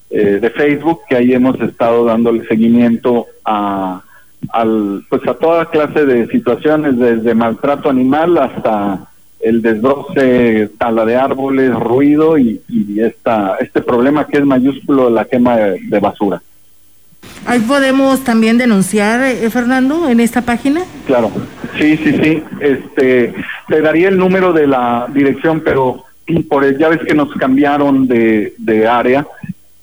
eh, 0.09 0.39
de 0.41 0.49
Facebook 0.49 1.01
que 1.07 1.17
ahí 1.17 1.35
hemos 1.35 1.61
estado 1.61 2.03
dándole 2.03 2.47
seguimiento 2.47 3.27
a 3.45 4.01
al 4.49 5.03
pues 5.07 5.21
a 5.27 5.35
toda 5.35 5.69
clase 5.69 6.03
de 6.07 6.25
situaciones 6.29 6.97
desde 6.97 7.35
maltrato 7.35 7.91
animal 7.91 8.39
hasta 8.39 9.07
el 9.39 9.61
desbroce, 9.61 10.71
tala 10.79 11.05
de 11.05 11.15
árboles, 11.15 11.75
ruido 11.75 12.39
y, 12.39 12.59
y 12.67 13.01
esta, 13.01 13.57
este 13.59 13.81
problema 13.81 14.25
que 14.25 14.39
es 14.39 14.45
mayúsculo 14.45 15.11
la 15.11 15.25
quema 15.25 15.57
de 15.57 15.99
basura. 15.99 16.41
Ahí 17.45 17.59
podemos 17.59 18.23
también 18.23 18.57
denunciar, 18.57 19.21
eh, 19.23 19.49
Fernando, 19.49 20.07
en 20.09 20.19
esta 20.19 20.41
página. 20.41 20.81
Claro, 21.07 21.31
sí, 21.77 21.97
sí, 21.97 22.13
sí. 22.21 22.43
Este, 22.59 23.33
te 23.67 23.81
daría 23.81 24.09
el 24.09 24.17
número 24.17 24.53
de 24.53 24.67
la 24.67 25.07
dirección, 25.11 25.61
pero 25.61 26.05
por 26.49 26.77
ya 26.77 26.89
ves 26.89 26.99
que 26.99 27.15
nos 27.15 27.33
cambiaron 27.33 28.07
de, 28.07 28.53
de 28.57 28.87
área. 28.87 29.25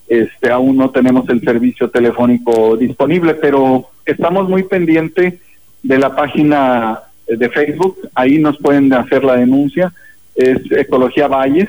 Este, 0.06 0.50
aún 0.50 0.76
no 0.76 0.90
tenemos 0.90 1.28
el 1.28 1.40
servicio 1.42 1.90
telefónico 1.90 2.76
disponible, 2.76 3.34
pero 3.34 3.88
estamos 4.06 4.48
muy 4.48 4.62
pendientes 4.62 5.34
de 5.82 5.98
la 5.98 6.14
página 6.14 7.00
de 7.26 7.48
Facebook. 7.50 7.98
Ahí 8.14 8.38
nos 8.38 8.56
pueden 8.58 8.92
hacer 8.92 9.24
la 9.24 9.36
denuncia. 9.36 9.92
Es 10.34 10.58
Ecología 10.70 11.28
Valles 11.28 11.68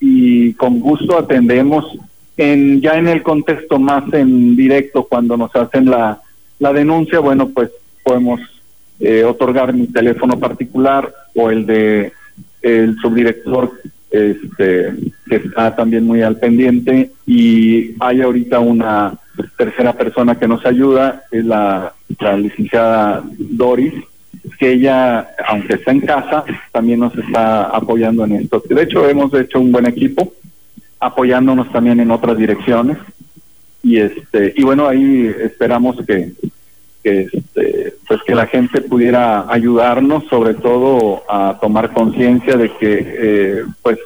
y 0.00 0.54
con 0.54 0.80
gusto 0.80 1.16
atendemos 1.16 1.96
en, 2.36 2.80
ya 2.80 2.96
en 2.98 3.08
el 3.08 3.22
contexto 3.22 3.78
más 3.78 4.12
en 4.12 4.56
directo, 4.56 5.04
cuando 5.04 5.36
nos 5.36 5.54
hacen 5.54 5.86
la, 5.86 6.20
la 6.58 6.72
denuncia, 6.72 7.20
bueno, 7.20 7.48
pues 7.50 7.70
podemos 8.02 8.40
eh, 9.00 9.24
otorgar 9.24 9.72
mi 9.72 9.86
teléfono 9.86 10.38
particular 10.38 11.12
o 11.34 11.50
el 11.50 11.66
de 11.66 12.12
el 12.62 12.96
subdirector 12.96 13.72
este 14.10 14.94
que 15.28 15.36
está 15.36 15.74
también 15.74 16.06
muy 16.06 16.22
al 16.22 16.38
pendiente 16.38 17.10
y 17.26 17.94
hay 18.00 18.22
ahorita 18.22 18.60
una 18.60 19.18
tercera 19.56 19.92
persona 19.92 20.38
que 20.38 20.48
nos 20.48 20.64
ayuda 20.64 21.24
es 21.30 21.44
la, 21.44 21.92
la 22.20 22.36
licenciada 22.36 23.22
Doris, 23.36 23.94
que 24.58 24.72
ella, 24.72 25.28
aunque 25.48 25.74
está 25.74 25.90
en 25.90 26.00
casa, 26.00 26.44
también 26.72 27.00
nos 27.00 27.16
está 27.16 27.64
apoyando 27.64 28.24
en 28.24 28.32
esto. 28.32 28.62
De 28.68 28.82
hecho, 28.82 29.08
hemos 29.08 29.34
hecho 29.34 29.60
un 29.60 29.72
buen 29.72 29.86
equipo, 29.86 30.32
apoyándonos 31.04 31.70
también 31.70 32.00
en 32.00 32.10
otras 32.10 32.36
direcciones. 32.36 32.98
Y 33.82 33.98
este 33.98 34.54
y 34.56 34.62
bueno, 34.62 34.88
ahí 34.88 35.30
esperamos 35.42 35.96
que, 36.06 36.32
que 37.02 37.28
este, 37.32 37.94
pues 38.08 38.22
que 38.22 38.34
la 38.34 38.46
gente 38.46 38.80
pudiera 38.80 39.52
ayudarnos, 39.52 40.24
sobre 40.28 40.54
todo 40.54 41.22
a 41.28 41.58
tomar 41.60 41.92
conciencia 41.92 42.56
de 42.56 42.70
que 42.76 43.16
eh, 43.18 43.64
pues 43.82 43.98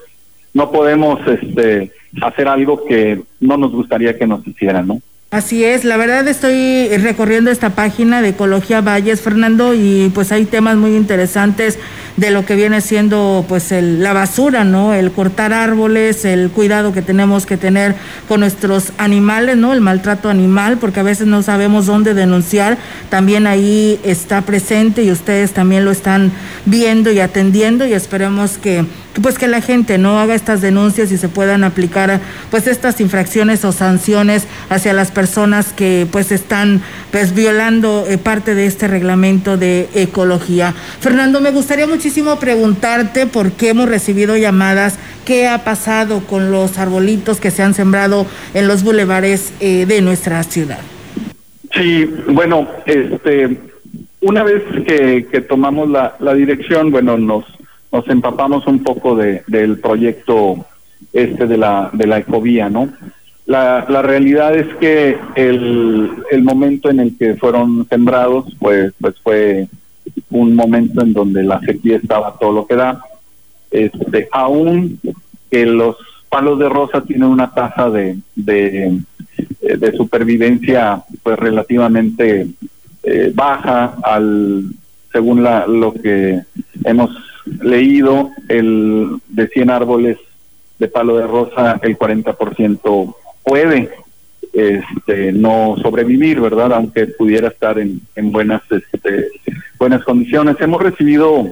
no 0.53 0.71
podemos 0.73 1.21
este 1.27 1.93
hacer 2.21 2.49
algo 2.49 2.85
que 2.85 3.23
no 3.41 3.57
nos 3.57 3.71
gustaría 3.73 4.19
que 4.19 4.27
nos 4.27 4.47
hicieran, 4.47 4.89
¿no? 4.89 5.01
Así 5.31 5.63
es, 5.63 5.85
la 5.85 5.99
verdad 5.99 6.27
estoy 6.27 6.89
recorriendo 6.97 7.51
esta 7.51 7.75
página 7.75 8.23
de 8.23 8.31
Ecología 8.31 8.81
Valles, 8.81 9.21
Fernando, 9.21 9.75
y 9.75 10.11
pues 10.15 10.33
hay 10.33 10.47
temas 10.47 10.79
muy 10.79 10.97
interesantes 10.97 11.79
de 12.17 12.31
lo 12.31 12.47
que 12.47 12.57
viene 12.57 12.81
siendo 12.81 13.45
pues 13.47 13.71
el, 13.71 14.03
la 14.03 14.15
basura, 14.15 14.65
¿no? 14.65 14.95
El 14.95 15.13
cortar 15.13 15.53
árboles, 15.53 16.25
el 16.25 16.49
cuidado 16.51 16.95
que 16.95 17.03
tenemos 17.03 17.45
que 17.45 17.59
tener 17.59 17.95
con 18.27 18.41
nuestros 18.41 18.95
animales, 18.97 19.59
¿no? 19.59 19.75
El 19.75 19.83
maltrato 19.83 20.31
animal, 20.31 20.79
porque 20.79 21.01
a 21.01 21.03
veces 21.03 21.27
no 21.27 21.43
sabemos 21.43 21.85
dónde 21.85 22.15
denunciar, 22.15 22.79
también 23.11 23.47
ahí 23.47 24.01
está 24.05 24.41
presente 24.41 25.03
y 25.03 25.11
ustedes 25.11 25.53
también 25.53 25.85
lo 25.85 25.91
están 25.91 26.33
viendo 26.65 27.13
y 27.13 27.21
atendiendo 27.21 27.87
y 27.87 27.93
esperemos 27.93 28.57
que 28.57 28.87
pues 29.21 29.39
que 29.39 29.49
la 29.49 29.61
gente 29.61 29.99
no 29.99 30.19
haga 30.21 30.35
estas 30.35 30.61
denuncias 30.61 31.11
y 31.13 31.19
se 31.19 31.29
puedan 31.29 31.65
aplicar 31.65 32.21
pues 32.51 32.67
estas 32.67 33.01
infracciones 33.01 33.65
o 33.65 33.73
sanciones 33.73 34.47
hacia 34.69 34.93
las 34.93 35.11
personas 35.11 35.73
que 35.73 36.07
pues 36.11 36.33
están 36.33 36.81
pues 37.11 37.35
violando 37.35 38.05
eh, 38.09 38.19
parte 38.19 38.55
de 38.55 38.67
este 38.67 38.89
reglamento 38.89 39.57
de 39.57 39.89
ecología. 39.95 40.75
Fernando, 41.01 41.41
me 41.41 41.51
gustaría 41.51 41.87
muchísimo 41.87 42.39
preguntarte 42.39 43.27
por 43.27 43.53
qué 43.53 43.71
hemos 43.71 43.89
recibido 43.89 44.37
llamadas, 44.37 44.99
qué 45.25 45.49
ha 45.49 45.65
pasado 45.65 46.21
con 46.21 46.51
los 46.51 46.79
arbolitos 46.79 47.41
que 47.41 47.51
se 47.51 47.63
han 47.63 47.75
sembrado 47.75 48.27
en 48.55 48.69
los 48.69 48.83
bulevares 48.83 49.53
eh, 49.61 49.87
de 49.87 50.01
nuestra 50.01 50.43
ciudad. 50.43 50.81
Sí, 51.75 52.09
bueno, 52.29 52.67
este, 52.87 53.59
una 54.21 54.43
vez 54.43 54.63
que, 54.87 55.41
tomamos 55.49 55.89
la, 55.89 56.17
la 56.19 56.35
dirección, 56.35 56.91
bueno, 56.91 57.17
nos 57.19 57.45
nos 57.93 58.09
empapamos 58.09 58.67
un 58.67 58.83
poco 58.83 59.17
de, 59.17 59.43
del 59.47 59.79
proyecto 59.79 60.67
este 61.13 61.47
de 61.47 61.57
la, 61.57 61.91
de 61.93 62.07
la 62.07 62.19
ecovía, 62.19 62.69
¿no? 62.69 62.89
La, 63.47 63.87
la 63.89 64.03
realidad 64.03 64.55
es 64.55 64.67
que 64.77 65.17
el, 65.35 66.11
el 66.31 66.43
momento 66.43 66.91
en 66.91 67.01
el 67.01 67.17
que 67.17 67.35
fueron 67.37 67.87
sembrados, 67.89 68.55
pues, 68.59 68.93
pues 69.01 69.15
fue 69.23 69.69
un 70.31 70.55
momento 70.55 71.03
en 71.03 71.15
donde 71.15 71.43
la 71.43 71.59
sequía 71.61 71.97
estaba 71.97 72.37
todo 72.39 72.53
lo 72.53 72.67
que 72.67 72.75
da. 72.75 73.01
Este, 73.71 74.29
aún 74.33 75.01
que 75.51 75.65
los 75.65 75.97
palos 76.29 76.59
de 76.59 76.69
rosa 76.69 77.03
tienen 77.03 77.29
una 77.29 77.53
tasa 77.53 77.89
de, 77.89 78.19
de, 78.35 79.01
supervivencia 79.97 81.03
pues 81.23 81.39
relativamente 81.39 82.49
eh, 83.03 83.33
baja 83.35 83.97
al 84.03 84.65
según 85.13 85.43
la, 85.43 85.67
lo 85.67 85.95
que 85.95 86.43
hemos 86.85 87.11
leído, 87.63 88.31
el 88.49 89.19
de 89.29 89.49
100 89.49 89.71
árboles 89.71 90.19
de 90.79 90.89
palo 90.89 91.17
de 91.17 91.27
rosa, 91.27 91.81
el 91.83 91.99
40% 91.99 93.15
puede 93.43 93.91
este, 94.53 95.33
no 95.33 95.77
sobrevivir, 95.83 96.41
¿verdad? 96.41 96.73
Aunque 96.73 97.07
pudiera 97.07 97.49
estar 97.49 97.79
en, 97.79 98.01
en 98.15 98.33
buenas, 98.33 98.63
este, 98.71 99.29
buenas 99.79 100.05
condiciones. 100.05 100.57
Hemos 100.61 100.83
recibido 100.83 101.49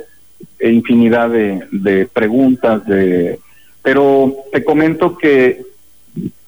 infinidad 0.60 1.30
de, 1.30 1.66
de 1.72 2.06
preguntas, 2.06 2.84
de, 2.86 3.38
pero 3.82 4.34
te 4.52 4.64
comento 4.64 5.16
que 5.16 5.62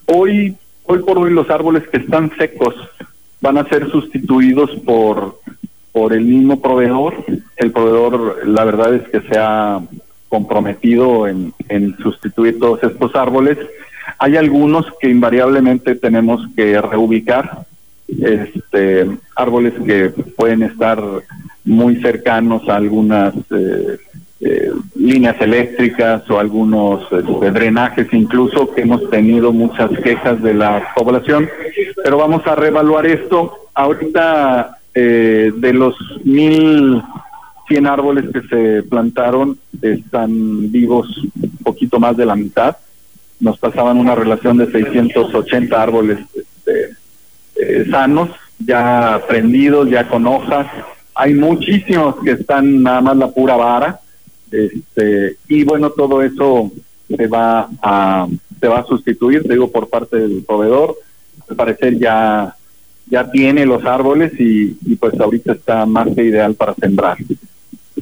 hoy, 0.06 0.56
hoy 0.84 0.98
por 1.00 1.18
hoy 1.18 1.30
los 1.30 1.50
árboles 1.50 1.86
que 1.88 1.98
están 1.98 2.30
secos 2.36 2.74
van 3.40 3.58
a 3.58 3.68
ser 3.68 3.90
sustituidos 3.90 4.70
por 4.84 5.38
por 5.98 6.12
el 6.12 6.24
mismo 6.24 6.60
proveedor. 6.60 7.24
El 7.58 7.72
proveedor, 7.72 8.46
la 8.46 8.64
verdad 8.64 8.94
es 8.94 9.08
que 9.08 9.20
se 9.28 9.38
ha 9.38 9.80
comprometido 10.28 11.26
en, 11.26 11.52
en 11.68 11.96
sustituir 11.98 12.58
todos 12.58 12.82
estos 12.82 13.14
árboles. 13.14 13.58
Hay 14.18 14.36
algunos 14.36 14.86
que 15.00 15.08
invariablemente 15.08 15.94
tenemos 15.94 16.40
que 16.56 16.80
reubicar, 16.80 17.66
este, 18.08 19.06
árboles 19.36 19.74
que 19.86 20.10
pueden 20.36 20.62
estar 20.62 21.02
muy 21.64 21.96
cercanos 21.96 22.66
a 22.68 22.76
algunas 22.76 23.34
eh, 23.50 23.98
eh, 24.40 24.70
líneas 24.94 25.36
eléctricas 25.40 26.28
o 26.30 26.38
algunos 26.38 27.02
este, 27.12 27.50
drenajes 27.50 28.06
incluso 28.12 28.72
que 28.72 28.82
hemos 28.82 29.10
tenido 29.10 29.52
muchas 29.52 29.90
quejas 29.98 30.40
de 30.42 30.54
la 30.54 30.92
población, 30.94 31.48
pero 32.02 32.18
vamos 32.18 32.46
a 32.46 32.54
reevaluar 32.54 33.06
esto. 33.06 33.68
Ahorita 33.74 34.78
eh, 34.94 35.52
de 35.54 35.72
los 35.72 35.94
mil 36.24 37.02
cien 37.68 37.86
árboles 37.86 38.24
que 38.32 38.40
se 38.48 38.82
plantaron, 38.82 39.58
están 39.80 40.72
vivos 40.72 41.06
un 41.40 41.58
poquito 41.62 42.00
más 42.00 42.16
de 42.16 42.26
la 42.26 42.34
mitad. 42.34 42.76
Nos 43.40 43.58
pasaban 43.58 43.98
una 43.98 44.14
relación 44.14 44.56
de 44.56 44.70
680 44.70 45.80
árboles 45.80 46.18
este, 46.34 46.96
eh, 47.56 47.86
sanos, 47.90 48.30
ya 48.58 49.22
prendidos, 49.28 49.88
ya 49.90 50.08
con 50.08 50.26
hojas. 50.26 50.66
Hay 51.14 51.34
muchísimos 51.34 52.16
que 52.24 52.32
están 52.32 52.82
nada 52.82 53.00
más 53.00 53.16
la 53.16 53.30
pura 53.30 53.56
vara. 53.56 54.00
Este, 54.50 55.36
y 55.48 55.62
bueno, 55.64 55.90
todo 55.90 56.22
eso 56.22 56.72
se 57.14 57.26
va 57.26 57.68
a 57.82 58.26
se 58.60 58.66
va 58.66 58.80
a 58.80 58.86
sustituir, 58.86 59.46
digo, 59.48 59.70
por 59.70 59.88
parte 59.88 60.16
del 60.16 60.42
proveedor. 60.42 60.96
Al 61.48 61.54
parecer 61.54 61.98
ya 61.98 62.56
ya 63.10 63.30
tiene 63.30 63.64
los 63.66 63.84
árboles 63.84 64.32
y, 64.38 64.74
pues 64.96 65.18
ahorita 65.18 65.52
está 65.52 65.86
más 65.86 66.08
que 66.14 66.24
ideal 66.24 66.54
para 66.54 66.74
sembrar. 66.74 67.16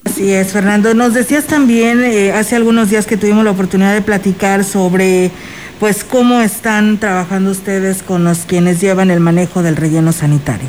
Así 0.06 0.32
es, 0.32 0.52
Fernando. 0.52 0.94
Nos 0.94 1.14
decías 1.14 1.48
también 1.48 2.00
eh, 2.00 2.30
hace 2.30 2.54
algunos 2.54 2.90
días 2.90 3.08
que 3.08 3.16
tuvimos 3.16 3.44
la 3.44 3.50
oportunidad 3.50 3.92
de 3.92 4.02
platicar 4.02 4.62
sobre 4.62 5.32
pues 5.80 6.04
cómo 6.04 6.40
están 6.42 6.98
trabajando 6.98 7.50
ustedes 7.50 8.04
con 8.04 8.22
los 8.22 8.46
quienes 8.46 8.80
llevan 8.80 9.10
el 9.10 9.18
manejo 9.18 9.64
del 9.64 9.74
relleno 9.74 10.12
sanitario. 10.12 10.68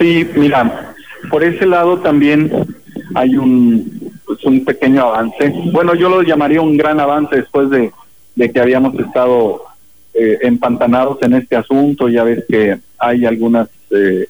Sí, 0.00 0.26
mira, 0.36 0.94
por 1.28 1.44
ese 1.44 1.66
lado 1.66 1.98
también 1.98 2.50
hay 3.14 3.36
un, 3.36 4.10
pues 4.24 4.42
un 4.44 4.64
pequeño 4.64 5.02
avance. 5.02 5.52
Bueno, 5.70 5.94
yo 5.94 6.08
lo 6.08 6.22
llamaría 6.22 6.62
un 6.62 6.78
gran 6.78 7.00
avance 7.00 7.36
después 7.36 7.68
de, 7.68 7.92
de 8.36 8.50
que 8.50 8.58
habíamos 8.58 8.98
estado 8.98 9.64
eh, 10.14 10.38
empantanados 10.40 11.18
en 11.20 11.34
este 11.34 11.56
asunto. 11.56 12.08
Ya 12.08 12.24
ves 12.24 12.42
que 12.48 12.78
hay 12.98 13.26
algunas 13.26 13.68
eh, 13.90 14.28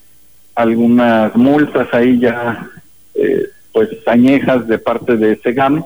algunas 0.57 1.35
multas 1.37 1.87
ahí 1.93 2.19
ya 2.19 2.69
eh, 3.15 3.51
pues 3.75 3.91
añejas 4.07 4.67
de 4.67 4.79
parte 4.79 5.19
de 5.19 5.37
SEGAM. 5.37 5.85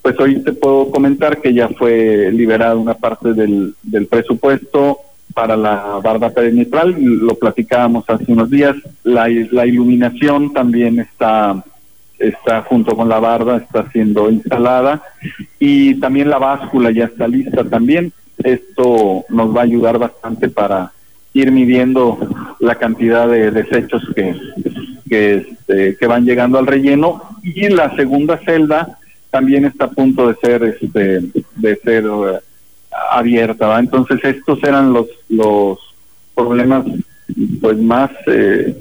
Pues 0.00 0.18
hoy 0.20 0.42
te 0.42 0.52
puedo 0.52 0.90
comentar 0.90 1.42
que 1.42 1.52
ya 1.52 1.68
fue 1.68 2.30
liberada 2.32 2.76
una 2.76 2.94
parte 2.94 3.34
del, 3.34 3.74
del 3.82 4.06
presupuesto 4.06 5.00
para 5.34 5.56
la 5.56 6.00
barda 6.02 6.30
perimetral, 6.30 6.94
lo 6.98 7.34
platicábamos 7.34 8.08
hace 8.08 8.32
unos 8.32 8.48
días, 8.48 8.74
la, 9.02 9.28
la 9.50 9.66
iluminación 9.66 10.54
también 10.54 11.00
está 11.00 11.62
está 12.18 12.62
junto 12.62 12.96
con 12.96 13.08
la 13.08 13.20
barda, 13.20 13.58
está 13.58 13.90
siendo 13.90 14.30
instalada 14.30 15.02
y 15.58 15.96
también 15.96 16.30
la 16.30 16.38
báscula 16.38 16.90
ya 16.90 17.04
está 17.04 17.28
lista 17.28 17.64
también. 17.64 18.12
Esto 18.38 19.24
nos 19.28 19.54
va 19.54 19.60
a 19.60 19.64
ayudar 19.64 19.98
bastante 19.98 20.48
para 20.48 20.92
ir 21.34 21.52
midiendo 21.52 22.18
la 22.60 22.76
cantidad 22.76 23.28
de 23.28 23.50
desechos 23.50 24.02
que, 24.14 24.34
que, 25.08 25.34
este, 25.36 25.96
que 25.96 26.06
van 26.06 26.24
llegando 26.24 26.58
al 26.58 26.66
relleno. 26.66 27.22
Y 27.42 27.68
la 27.68 27.94
segunda 27.96 28.38
celda 28.44 28.98
también 29.30 29.64
está 29.66 29.84
a 29.84 29.90
punto 29.90 30.28
de 30.28 30.34
ser 30.36 30.62
este 30.64 31.20
de 31.56 31.76
ser 31.84 32.04
eh, 32.04 32.38
abierta 33.10 33.78
entonces 33.78 34.18
estos 34.24 34.62
eran 34.62 34.92
los 34.94 35.08
los 35.28 35.78
problemas 36.34 36.86
pues 37.60 37.76
más 37.76 38.10
eh, 38.28 38.74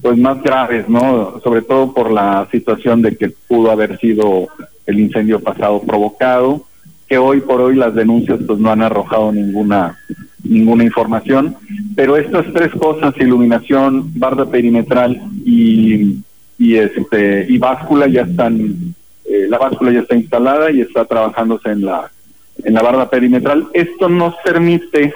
pues 0.00 0.16
más 0.16 0.40
graves 0.42 0.88
no 0.88 1.40
sobre 1.42 1.62
todo 1.62 1.92
por 1.92 2.12
la 2.12 2.46
situación 2.52 3.02
de 3.02 3.16
que 3.16 3.30
pudo 3.48 3.72
haber 3.72 3.98
sido 3.98 4.46
el 4.86 5.00
incendio 5.00 5.40
pasado 5.40 5.82
provocado 5.82 6.64
que 7.08 7.18
hoy 7.18 7.40
por 7.40 7.60
hoy 7.60 7.76
las 7.76 7.94
denuncias 7.94 8.40
pues 8.46 8.58
no 8.58 8.70
han 8.70 8.82
arrojado 8.82 9.32
ninguna 9.32 9.98
ninguna 10.42 10.84
información, 10.84 11.56
pero 11.96 12.16
estas 12.16 12.44
tres 12.52 12.70
cosas, 12.72 13.14
iluminación, 13.18 14.10
barda 14.18 14.44
perimetral 14.44 15.18
y, 15.44 16.18
y 16.58 16.76
este 16.76 17.46
y 17.48 17.56
báscula 17.58 18.06
ya 18.08 18.22
están 18.22 18.94
eh, 19.24 19.46
la 19.48 19.58
báscula 19.58 19.90
ya 19.90 20.00
está 20.00 20.14
instalada 20.14 20.70
y 20.70 20.82
está 20.82 21.06
trabajándose 21.06 21.70
en 21.70 21.86
la 21.86 22.10
en 22.62 22.74
la 22.74 22.82
barda 22.82 23.08
perimetral. 23.08 23.68
Esto 23.72 24.08
nos 24.08 24.34
permite 24.44 25.14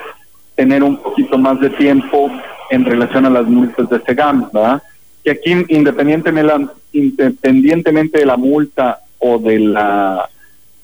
tener 0.56 0.82
un 0.82 0.96
poquito 0.96 1.38
más 1.38 1.60
de 1.60 1.70
tiempo 1.70 2.30
en 2.70 2.84
relación 2.84 3.26
a 3.26 3.30
las 3.30 3.46
multas 3.46 3.88
de 3.88 4.00
SEGAM, 4.00 4.50
¿verdad? 4.52 4.82
Que 5.22 5.30
aquí 5.30 5.52
independientemente, 5.68 6.72
independientemente 6.92 8.18
de 8.18 8.26
la 8.26 8.36
multa 8.36 8.98
o 9.18 9.38
de 9.38 9.58
la 9.58 10.28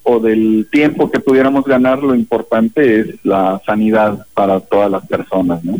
o 0.04 0.20
del 0.20 0.68
tiempo 0.70 1.10
que 1.10 1.18
pudiéramos 1.18 1.64
ganar, 1.64 2.02
lo 2.02 2.14
importante 2.14 3.00
es 3.00 3.06
la 3.24 3.60
sanidad 3.66 4.26
para 4.34 4.60
todas 4.60 4.90
las 4.90 5.06
personas, 5.06 5.64
¿no? 5.64 5.76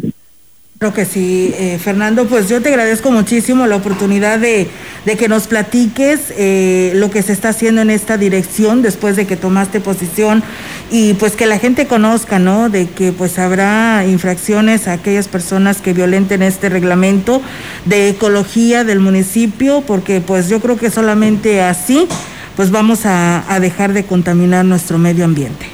Creo 0.79 0.93
que 0.93 1.05
sí, 1.05 1.55
eh, 1.57 1.79
Fernando, 1.79 2.27
pues 2.27 2.49
yo 2.49 2.61
te 2.61 2.69
agradezco 2.69 3.13
muchísimo 3.13 3.67
la 3.67 3.77
oportunidad 3.77 4.41
de, 4.41 4.69
que 5.17 5.29
nos 5.29 5.47
platiques 5.47 6.35
eh, 6.37 6.93
lo 6.97 7.11
que 7.11 7.23
se 7.23 7.33
está 7.33 7.51
haciendo 7.51 7.81
en 7.81 7.91
esta 7.91 8.19
dirección 8.19 8.83
después 8.83 9.15
de 9.15 9.25
que 9.25 9.37
tomaste 9.37 9.81
posición 9.81 10.43
y 10.91 11.15
pues 11.15 11.37
que 11.37 11.47
la 11.47 11.59
gente 11.59 11.87
conozca, 11.87 12.41
¿no? 12.41 12.71
De 12.71 12.87
que 12.87 13.13
pues 13.13 13.39
habrá 13.39 14.05
infracciones 14.05 14.89
a 14.89 14.95
aquellas 14.95 15.29
personas 15.29 15.81
que 15.81 15.93
violenten 15.93 16.43
este 16.43 16.69
reglamento 16.69 17.41
de 17.85 18.09
ecología 18.09 18.83
del 18.83 18.99
municipio, 18.99 19.83
porque 19.87 20.21
pues 20.21 20.49
yo 20.49 20.61
creo 20.61 20.77
que 20.77 20.91
solamente 20.91 21.63
así 21.63 22.09
pues 22.57 22.71
vamos 22.71 23.07
a, 23.07 23.53
a 23.53 23.61
dejar 23.61 23.93
de 23.93 24.05
contaminar 24.05 24.65
nuestro 24.65 24.99
medio 24.99 25.25
ambiente. 25.25 25.67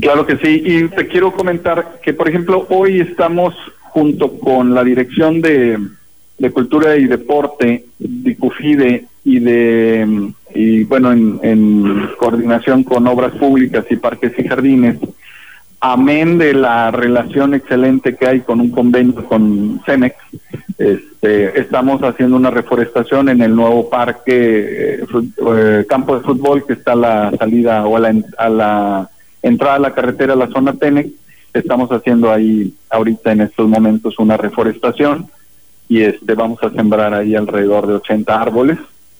Claro 0.00 0.26
que 0.26 0.36
sí, 0.36 0.62
y 0.64 0.88
te 0.88 1.06
quiero 1.06 1.32
comentar 1.32 2.00
que, 2.02 2.12
por 2.12 2.28
ejemplo, 2.28 2.66
hoy 2.68 3.00
estamos 3.00 3.54
junto 3.80 4.38
con 4.38 4.74
la 4.74 4.84
Dirección 4.84 5.40
de, 5.40 5.78
de 6.38 6.50
Cultura 6.50 6.96
y 6.96 7.06
Deporte, 7.06 7.86
de 7.98 8.36
CUFIDE 8.36 9.06
y 9.24 9.38
de, 9.40 10.32
y 10.54 10.84
bueno, 10.84 11.12
en, 11.12 11.40
en 11.42 12.10
coordinación 12.18 12.84
con 12.84 13.06
Obras 13.06 13.32
Públicas 13.32 13.86
y 13.88 13.96
Parques 13.96 14.32
y 14.38 14.46
Jardines, 14.46 14.98
amén 15.80 16.38
de 16.38 16.54
la 16.54 16.90
relación 16.90 17.54
excelente 17.54 18.16
que 18.16 18.26
hay 18.26 18.40
con 18.40 18.60
un 18.60 18.70
convenio 18.70 19.24
con 19.26 19.80
Cemex, 19.84 20.16
este, 20.78 21.58
estamos 21.58 22.02
haciendo 22.02 22.36
una 22.36 22.50
reforestación 22.50 23.28
en 23.28 23.40
el 23.42 23.54
nuevo 23.54 23.88
parque, 23.88 24.98
eh, 25.00 25.06
eh, 25.56 25.84
campo 25.88 26.16
de 26.16 26.24
fútbol 26.24 26.66
que 26.66 26.74
está 26.74 26.92
a 26.92 26.96
la 26.96 27.32
salida 27.38 27.86
o 27.86 27.96
a 27.96 28.00
la, 28.00 28.14
a 28.36 28.48
la 28.48 29.10
entrada 29.42 29.76
a 29.76 29.80
la 29.80 29.94
carretera 29.94 30.34
a 30.34 30.36
la 30.36 30.48
zona 30.48 30.74
Tenec 30.74 31.08
estamos 31.54 31.90
haciendo 31.90 32.30
ahí 32.30 32.74
ahorita 32.90 33.32
en 33.32 33.42
estos 33.42 33.68
momentos 33.68 34.18
una 34.18 34.36
reforestación 34.36 35.28
y 35.88 36.02
este 36.02 36.34
vamos 36.34 36.62
a 36.62 36.70
sembrar 36.70 37.14
ahí 37.14 37.34
alrededor 37.34 37.86
de 37.86 37.94
80 37.94 38.40
árboles 38.40 38.78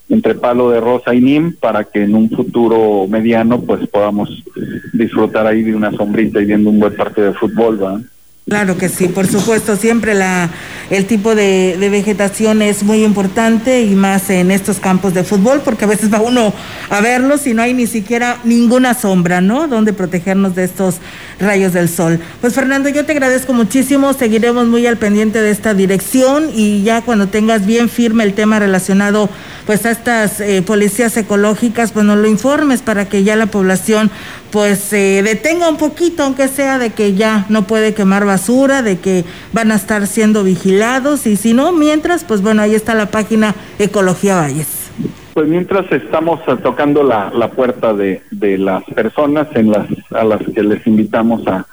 entre 0.09 0.35
palo 0.35 0.71
de 0.71 0.81
rosa 0.81 1.15
y 1.15 1.21
nim 1.21 1.55
para 1.55 1.85
que 1.85 2.05
en 2.05 2.15
un 2.15 2.31
futuro 2.31 3.07
mediano 3.09 3.61
pues 3.61 3.87
podamos 3.89 4.45
disfrutar 4.93 5.47
ahí 5.47 5.63
de 5.63 5.75
una 5.75 5.93
sombrita 5.93 6.41
y 6.41 6.47
viendo 6.47 6.71
un 6.71 6.79
buen 6.79 6.95
partido 6.95 7.29
de 7.29 7.35
fútbol, 7.35 7.77
¿verdad? 7.77 8.01
Claro 8.49 8.79
que 8.79 8.89
sí, 8.89 9.09
por 9.09 9.27
supuesto, 9.27 9.75
siempre 9.75 10.15
la, 10.15 10.51
el 10.91 11.07
tipo 11.07 11.35
de, 11.35 11.77
de, 11.81 11.91
vegetación 11.91 12.63
es 12.63 12.85
muy 12.85 13.03
importante 13.03 13.83
y 13.83 13.97
más 13.97 14.31
en 14.31 14.53
estos 14.53 14.79
campos 14.79 15.15
de 15.15 15.25
fútbol, 15.25 15.63
porque 15.65 15.85
a 15.85 15.89
veces 15.89 16.15
va 16.15 16.21
uno 16.21 16.55
a 16.89 17.01
verlos 17.01 17.45
y 17.49 17.55
no 17.55 17.63
hay 17.63 17.75
ni 17.75 17.89
siquiera 17.89 18.39
ninguna 18.45 18.95
sombra, 18.95 19.41
¿no? 19.41 19.67
Donde 19.67 19.93
protegernos 19.93 20.55
de 20.55 20.63
estos 20.63 20.99
rayos 21.41 21.73
del 21.73 21.89
sol. 21.89 22.21
Pues 22.41 22.55
Fernando, 22.55 22.89
yo 22.89 23.05
te 23.05 23.11
agradezco 23.11 23.53
muchísimo, 23.53 24.13
seguiremos 24.13 24.69
muy 24.69 24.87
al 24.87 24.97
pendiente 24.97 25.43
de 25.43 25.51
esta 25.51 25.75
dirección 25.75 26.49
y 26.55 26.85
ya 26.85 27.03
cuando 27.03 27.27
tengas 27.27 27.67
bien 27.67 27.89
firme 27.89 28.23
el 28.23 28.35
tema 28.35 28.61
relacionado 28.61 29.29
pues 29.67 29.85
a 29.87 29.91
estas 29.91 30.41
eh, 30.41 30.63
policías 30.63 31.17
ecológicas, 31.17 31.91
pues 31.91 32.07
nos 32.07 32.19
lo 32.19 32.29
informes 32.29 32.81
para 32.81 33.09
que 33.09 33.25
ya 33.25 33.35
la 33.35 33.47
población 33.47 34.13
pues 34.51 34.79
se 34.79 35.19
eh, 35.19 35.23
detenga 35.23 35.69
un 35.69 35.77
poquito, 35.77 36.23
aunque 36.23 36.49
sea 36.49 36.79
de 36.79 36.91
que 36.91 37.15
ya 37.15 37.47
no 37.49 37.67
puede 37.67 37.95
quemar 37.95 38.25
basura, 38.25 38.83
de 38.83 38.99
que 38.99 39.25
van 39.53 39.73
a 39.73 39.75
estar 39.75 40.07
siendo 40.07 40.45
vigilados 40.45 41.27
y 41.27 41.37
si 41.37 41.53
no, 41.55 41.73
mientras, 41.73 42.25
pues 42.25 42.43
bueno, 42.43 42.63
ahí 42.63 42.75
está 42.75 42.95
la 42.95 43.07
página 43.07 43.55
Ecología 43.79 44.37
Valles. 44.37 44.91
Pues 45.35 45.49
mientras 45.49 45.91
estamos 45.93 46.41
tocando 46.63 47.03
la, 47.03 47.31
la 47.35 47.51
puerta 47.51 47.93
de, 47.93 48.23
de 48.31 48.57
las 48.57 48.83
personas 48.85 49.49
en 49.55 49.71
las, 49.71 49.87
a 50.11 50.25
las 50.25 50.41
que 50.55 50.63
les 50.63 50.87
invitamos 50.87 51.47
a, 51.47 51.67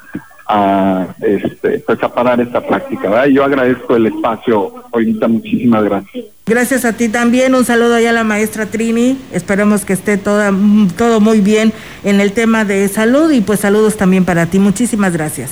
a, 0.48 1.08
este, 1.22 1.80
pues 1.80 2.04
a 2.04 2.14
parar 2.14 2.42
esta 2.42 2.60
práctica. 2.60 3.26
Yo 3.28 3.44
agradezco 3.44 3.96
el 3.96 4.08
espacio 4.08 4.84
ahorita, 4.92 5.28
muchísimas 5.30 5.84
gracias. 5.86 6.26
Gracias 6.46 6.84
a 6.84 6.91
ti 6.91 7.08
también, 7.08 7.56
un 7.56 7.64
saludo 7.64 7.96
allá 7.96 8.10
a 8.10 8.14
la 8.14 8.26
maestra 8.26 8.66
Trini, 8.66 9.18
esperemos 9.32 9.86
que 9.86 9.94
esté 9.94 10.18
toda, 10.18 10.52
todo 10.98 11.22
muy 11.22 11.39
bien 11.39 11.72
en 12.04 12.20
el 12.20 12.34
tema 12.34 12.66
de 12.66 12.86
salud 12.89 13.32
y 13.32 13.39
pues 13.39 13.62
saludos 13.62 13.96
también 13.96 14.26
para 14.26 14.48
ti, 14.48 14.60
muchísimas 14.60 15.14
gracias. 15.14 15.52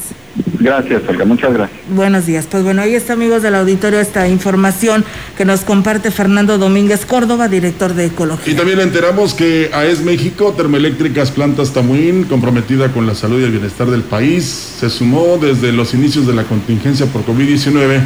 Gracias, 0.59 1.01
Olga, 1.07 1.23
muchas 1.23 1.53
gracias. 1.53 1.79
Buenos 1.95 2.25
días, 2.25 2.45
pues 2.51 2.63
bueno, 2.65 2.81
ahí 2.81 2.93
está 2.93 3.13
amigos 3.13 3.41
del 3.41 3.55
auditorio 3.55 4.01
esta 4.01 4.27
información 4.27 5.05
que 5.37 5.45
nos 5.45 5.61
comparte 5.61 6.11
Fernando 6.11 6.57
Domínguez 6.57 7.05
Córdoba, 7.05 7.47
director 7.47 7.93
de 7.93 8.07
Ecología. 8.07 8.51
Y 8.53 8.57
también 8.57 8.81
enteramos 8.81 9.33
que 9.33 9.69
AES 9.73 10.01
México, 10.01 10.53
Termoeléctricas 10.57 11.31
Plantas 11.31 11.71
Tamuín, 11.71 12.25
comprometida 12.25 12.91
con 12.91 13.07
la 13.07 13.15
salud 13.15 13.39
y 13.39 13.45
el 13.45 13.51
bienestar 13.51 13.89
del 13.89 14.03
país, 14.03 14.43
se 14.77 14.89
sumó 14.89 15.37
desde 15.41 15.71
los 15.71 15.93
inicios 15.93 16.27
de 16.27 16.33
la 16.33 16.43
contingencia 16.43 17.05
por 17.05 17.25
COVID-19 17.25 18.01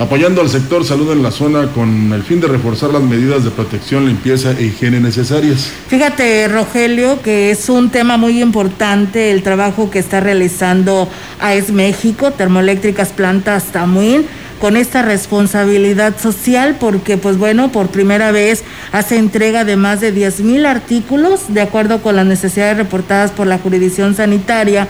apoyando 0.00 0.40
al 0.40 0.48
sector 0.48 0.82
salud 0.82 1.12
en 1.12 1.22
la 1.22 1.30
zona 1.30 1.68
con 1.72 2.10
el 2.14 2.22
fin 2.22 2.40
de 2.40 2.48
reforzar 2.48 2.90
las 2.90 3.02
medidas 3.02 3.44
de 3.44 3.50
protección, 3.50 4.06
limpieza 4.06 4.52
e 4.52 4.64
higiene 4.64 4.98
necesarias. 4.98 5.70
Fíjate, 5.88 6.48
Rogelio, 6.48 7.20
que 7.20 7.50
es 7.50 7.68
un 7.68 7.90
tema 7.90 8.16
muy 8.16 8.40
importante 8.40 9.30
el 9.30 9.42
trabajo 9.42 9.90
que 9.90 9.98
está 9.98 10.20
realizando 10.20 11.06
AES 11.38 11.72
México, 11.72 12.30
Termoeléctricas 12.30 13.10
Plantas 13.10 13.64
Tamuín 13.72 14.24
con 14.58 14.78
esta 14.78 15.02
responsabilidad 15.02 16.18
social 16.18 16.76
porque 16.80 17.18
pues 17.18 17.36
bueno, 17.36 17.70
por 17.70 17.88
primera 17.88 18.32
vez 18.32 18.64
hace 18.92 19.18
entrega 19.18 19.64
de 19.64 19.76
más 19.76 20.00
de 20.00 20.12
10 20.12 20.40
mil 20.40 20.64
artículos 20.66 21.52
de 21.52 21.60
acuerdo 21.60 22.02
con 22.02 22.16
las 22.16 22.26
necesidades 22.26 22.78
reportadas 22.78 23.32
por 23.32 23.46
la 23.46 23.58
jurisdicción 23.58 24.14
sanitaria 24.14 24.88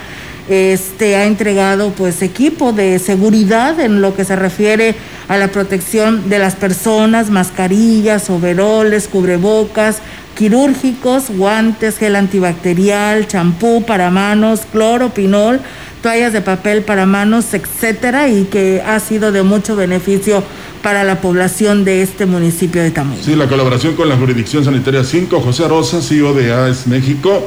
este 0.50 1.16
ha 1.16 1.26
entregado 1.26 1.90
pues 1.90 2.22
equipo 2.22 2.72
de 2.72 2.98
seguridad 2.98 3.78
en 3.80 4.00
lo 4.00 4.14
que 4.14 4.24
se 4.24 4.36
refiere 4.36 4.94
a 5.28 5.36
la 5.36 5.48
protección 5.48 6.28
de 6.28 6.38
las 6.38 6.56
personas, 6.56 7.30
mascarillas, 7.30 8.28
overoles, 8.30 9.08
cubrebocas, 9.08 9.98
quirúrgicos, 10.34 11.30
guantes, 11.30 11.98
gel 11.98 12.16
antibacterial, 12.16 13.26
champú 13.28 13.84
para 13.84 14.10
manos, 14.10 14.62
cloro, 14.72 15.10
pinol, 15.10 15.60
toallas 16.02 16.32
de 16.32 16.40
papel 16.40 16.82
para 16.82 17.06
manos, 17.06 17.52
etcétera, 17.52 18.28
y 18.28 18.44
que 18.44 18.82
ha 18.84 18.98
sido 19.00 19.32
de 19.32 19.42
mucho 19.42 19.76
beneficio 19.76 20.42
para 20.82 21.04
la 21.04 21.20
población 21.20 21.84
de 21.84 22.02
este 22.02 22.26
municipio 22.26 22.82
de 22.82 22.90
Tamuín. 22.90 23.22
Sí, 23.22 23.36
la 23.36 23.48
colaboración 23.48 23.94
con 23.94 24.08
la 24.08 24.16
Jurisdicción 24.16 24.64
Sanitaria 24.64 25.04
5, 25.04 25.40
José 25.40 25.68
Rosa, 25.68 26.00
CEO 26.00 26.32
de 26.32 26.52
AES 26.52 26.86
México, 26.86 27.46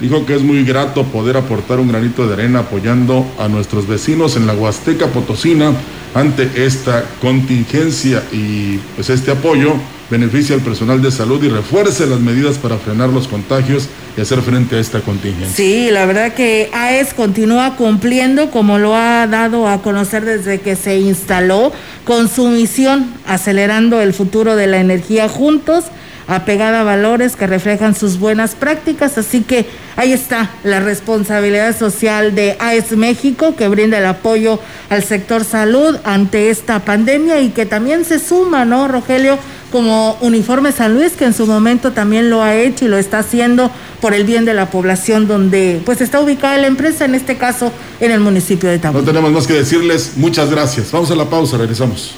dijo 0.00 0.26
que 0.26 0.34
es 0.34 0.42
muy 0.42 0.64
grato 0.64 1.04
poder 1.04 1.36
aportar 1.36 1.80
un 1.80 1.88
granito 1.88 2.26
de 2.26 2.34
arena 2.34 2.60
apoyando 2.60 3.26
a 3.38 3.48
nuestros 3.48 3.86
vecinos 3.86 4.36
en 4.36 4.46
la 4.46 4.54
Huasteca 4.54 5.06
Potosina 5.08 5.72
ante 6.14 6.64
esta 6.64 7.04
contingencia 7.20 8.22
y 8.32 8.78
pues 8.94 9.10
este 9.10 9.30
apoyo 9.30 9.74
beneficia 10.10 10.54
al 10.54 10.62
personal 10.62 11.02
de 11.02 11.10
salud 11.10 11.42
y 11.42 11.48
refuerce 11.48 12.06
las 12.06 12.20
medidas 12.20 12.58
para 12.58 12.76
frenar 12.76 13.08
los 13.08 13.26
contagios 13.26 13.88
y 14.16 14.20
hacer 14.20 14.40
frente 14.40 14.76
a 14.76 14.78
esta 14.78 15.00
contingencia. 15.00 15.54
Sí, 15.54 15.90
la 15.90 16.06
verdad 16.06 16.32
que 16.32 16.70
AES 16.72 17.12
continúa 17.12 17.76
cumpliendo 17.76 18.50
como 18.50 18.78
lo 18.78 18.94
ha 18.94 19.26
dado 19.26 19.68
a 19.68 19.82
conocer 19.82 20.24
desde 20.24 20.60
que 20.60 20.76
se 20.76 20.98
instaló 20.98 21.72
con 22.04 22.28
su 22.28 22.48
misión, 22.48 23.12
acelerando 23.26 24.00
el 24.00 24.14
futuro 24.14 24.54
de 24.54 24.68
la 24.68 24.78
energía 24.78 25.28
juntos 25.28 25.86
apegada 26.28 26.80
a 26.80 26.84
valores 26.84 27.36
que 27.36 27.46
reflejan 27.46 27.94
sus 27.94 28.18
buenas 28.18 28.54
prácticas. 28.54 29.18
Así 29.18 29.42
que 29.42 29.66
ahí 29.96 30.12
está 30.12 30.50
la 30.64 30.80
responsabilidad 30.80 31.76
social 31.76 32.34
de 32.34 32.56
AES 32.58 32.92
México 32.92 33.54
que 33.56 33.68
brinda 33.68 33.98
el 33.98 34.06
apoyo 34.06 34.58
al 34.90 35.02
sector 35.02 35.44
salud 35.44 35.96
ante 36.04 36.50
esta 36.50 36.80
pandemia 36.80 37.40
y 37.40 37.50
que 37.50 37.66
también 37.66 38.04
se 38.04 38.18
suma, 38.18 38.64
¿no, 38.64 38.88
Rogelio? 38.88 39.38
Como 39.70 40.16
Uniforme 40.20 40.72
San 40.72 40.94
Luis, 40.94 41.12
que 41.12 41.24
en 41.24 41.34
su 41.34 41.46
momento 41.46 41.92
también 41.92 42.30
lo 42.30 42.42
ha 42.42 42.54
hecho 42.54 42.84
y 42.84 42.88
lo 42.88 42.98
está 42.98 43.18
haciendo 43.18 43.70
por 44.00 44.14
el 44.14 44.24
bien 44.24 44.44
de 44.44 44.54
la 44.54 44.70
población 44.70 45.26
donde 45.26 45.82
pues 45.84 46.00
está 46.00 46.20
ubicada 46.20 46.56
la 46.56 46.68
empresa, 46.68 47.04
en 47.04 47.14
este 47.14 47.36
caso 47.36 47.72
en 48.00 48.12
el 48.12 48.20
municipio 48.20 48.70
de 48.70 48.78
Tamuín. 48.78 49.04
No 49.04 49.10
tenemos 49.10 49.32
más 49.32 49.46
que 49.46 49.54
decirles, 49.54 50.12
muchas 50.16 50.50
gracias. 50.50 50.92
Vamos 50.92 51.10
a 51.10 51.16
la 51.16 51.28
pausa, 51.28 51.58
regresamos. 51.58 52.14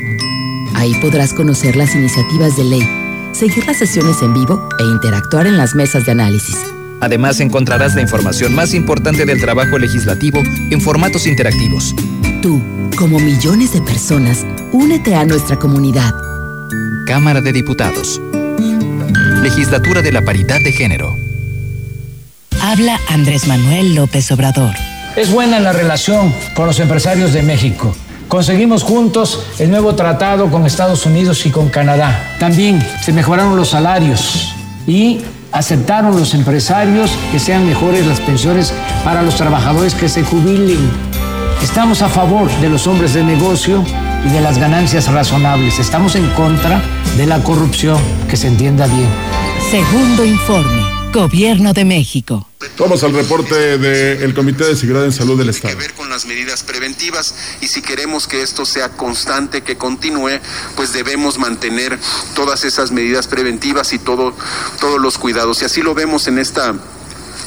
Ahí 0.74 0.94
podrás 1.02 1.34
conocer 1.34 1.76
las 1.76 1.94
iniciativas 1.94 2.56
de 2.56 2.64
ley, 2.64 2.90
seguir 3.34 3.66
las 3.66 3.78
sesiones 3.78 4.22
en 4.22 4.34
vivo 4.34 4.70
e 4.80 4.84
interactuar 4.84 5.48
en 5.48 5.58
las 5.58 5.76
mesas 5.76 6.06
de 6.06 6.14
análisis. 6.14 6.56
Además 7.02 7.40
encontrarás 7.42 7.96
la 7.96 8.02
información 8.02 8.56
más 8.56 8.74
importante 8.74 9.26
del 9.26 9.42
trabajo 9.42 9.78
legislativo 9.78 10.42
en 10.70 10.80
formatos 10.80 11.28
interactivos. 11.28 11.94
Tú, 12.42 12.62
como 12.96 13.20
millones 13.20 13.74
de 13.74 13.82
personas, 13.82 14.46
únete 14.72 15.16
a 15.16 15.26
nuestra 15.26 15.60
comunidad. 15.60 16.14
Cámara 17.06 17.42
de 17.42 17.52
Diputados. 17.52 18.22
Legislatura 19.42 20.02
de 20.02 20.12
la 20.12 20.22
Paridad 20.22 20.60
de 20.62 20.72
Género. 20.72 21.31
Habla 22.64 23.00
Andrés 23.10 23.48
Manuel 23.48 23.96
López 23.96 24.32
Obrador. 24.32 24.76
Es 25.16 25.32
buena 25.32 25.60
la 25.60 25.74
relación 25.74 26.32
con 26.54 26.68
los 26.68 26.80
empresarios 26.80 27.34
de 27.34 27.42
México. 27.42 27.96
Conseguimos 28.28 28.84
juntos 28.84 29.48
el 29.58 29.72
nuevo 29.72 29.96
tratado 29.96 30.52
con 30.52 30.68
Estados 30.68 31.08
Unidos 31.08 31.44
y 31.48 31.50
con 31.50 31.70
Canadá. 31.70 32.36
También 32.40 32.80
se 33.04 33.14
mejoraron 33.14 33.56
los 33.56 33.70
salarios 33.70 34.54
y 34.86 35.22
aceptaron 35.52 36.16
los 36.16 36.36
empresarios 36.36 37.10
que 37.32 37.40
sean 37.40 37.66
mejores 37.66 38.06
las 38.06 38.20
pensiones 38.20 38.72
para 39.04 39.24
los 39.24 39.36
trabajadores 39.36 39.96
que 39.96 40.08
se 40.08 40.24
jubilen. 40.24 40.88
Estamos 41.64 42.04
a 42.04 42.10
favor 42.10 42.48
de 42.62 42.70
los 42.70 42.86
hombres 42.86 43.16
de 43.16 43.24
negocio 43.24 43.84
y 44.24 44.30
de 44.30 44.40
las 44.40 44.60
ganancias 44.60 45.12
razonables. 45.12 45.80
Estamos 45.80 46.16
en 46.16 46.30
contra 46.36 46.80
de 47.18 47.26
la 47.26 47.40
corrupción, 47.40 47.98
que 48.30 48.38
se 48.38 48.48
entienda 48.48 48.86
bien. 48.86 49.10
Segundo 49.72 50.24
informe, 50.24 51.01
Gobierno 51.14 51.74
de 51.74 51.84
México. 51.84 52.48
Vamos 52.78 53.04
al 53.04 53.14
reporte 53.14 53.78
del 53.78 54.34
Comité 54.34 54.64
de 54.64 54.78
Seguridad 54.78 55.04
en 55.04 55.12
Salud 55.12 55.38
del 55.38 55.50
Estado. 55.50 55.76
Que 55.76 55.82
ver 55.82 55.94
con 55.94 56.10
las 56.10 56.26
medidas 56.26 56.64
preventivas 56.64 57.36
y 57.60 57.68
si 57.68 57.82
queremos 57.82 58.28
que 58.28 58.42
esto 58.42 58.66
sea 58.66 58.90
constante, 58.90 59.62
que 59.62 59.78
continúe, 59.78 60.40
pues 60.78 60.94
debemos 60.94 61.38
mantener 61.38 62.00
todas 62.34 62.64
esas 62.64 62.92
medidas 62.92 63.28
preventivas 63.28 63.92
y 63.92 64.00
todo, 64.00 64.34
todos 64.80 65.02
los 65.02 65.18
cuidados. 65.18 65.62
Y 65.62 65.66
así 65.66 65.82
lo 65.82 65.94
vemos 65.94 66.28
en 66.28 66.40
esta 66.40 66.76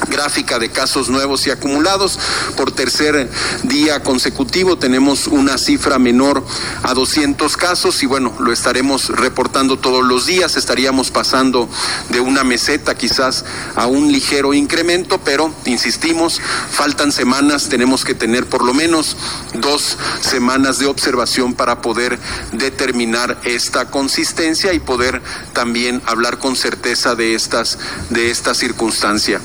gráfica 0.08 0.58
de 0.58 0.70
casos 0.70 1.08
nuevos 1.08 1.46
y 1.46 1.50
acumulados. 1.50 2.18
Por 2.56 2.72
tercer 2.72 3.30
día 3.62 4.02
consecutivo 4.02 4.78
tenemos 4.78 5.26
una 5.26 5.58
cifra 5.58 5.98
menor 5.98 6.44
a 6.82 6.94
200 6.94 7.56
casos 7.56 8.02
y 8.02 8.06
bueno, 8.06 8.34
lo 8.38 8.52
estaremos 8.52 9.08
reportando 9.08 9.78
todos 9.78 10.04
los 10.04 10.26
días. 10.26 10.56
Estaríamos 10.56 11.10
pasando 11.10 11.68
de 12.10 12.20
una 12.20 12.44
meseta 12.44 12.94
quizás 12.94 13.44
a 13.76 13.86
un 13.86 14.12
ligero 14.12 14.54
incremento, 14.54 15.18
pero 15.24 15.52
insistimos, 15.64 16.40
faltan 16.70 17.12
semanas, 17.12 17.68
tenemos 17.68 18.04
que 18.04 18.14
tener 18.14 18.46
por 18.46 18.64
lo 18.64 18.74
menos 18.74 19.16
dos 19.54 19.96
semanas 20.20 20.78
de 20.78 20.86
observación 20.86 21.54
para 21.54 21.80
poder 21.80 22.18
determinar 22.52 23.40
esta 23.44 23.90
consistencia 23.90 24.72
y 24.72 24.80
poder 24.80 25.22
también 25.52 26.02
hablar 26.06 26.38
con 26.38 26.56
certeza 26.56 27.14
de 27.14 27.34
estas 27.34 27.78
de 28.10 28.30
esta 28.30 28.54
circunstancia 28.54 29.40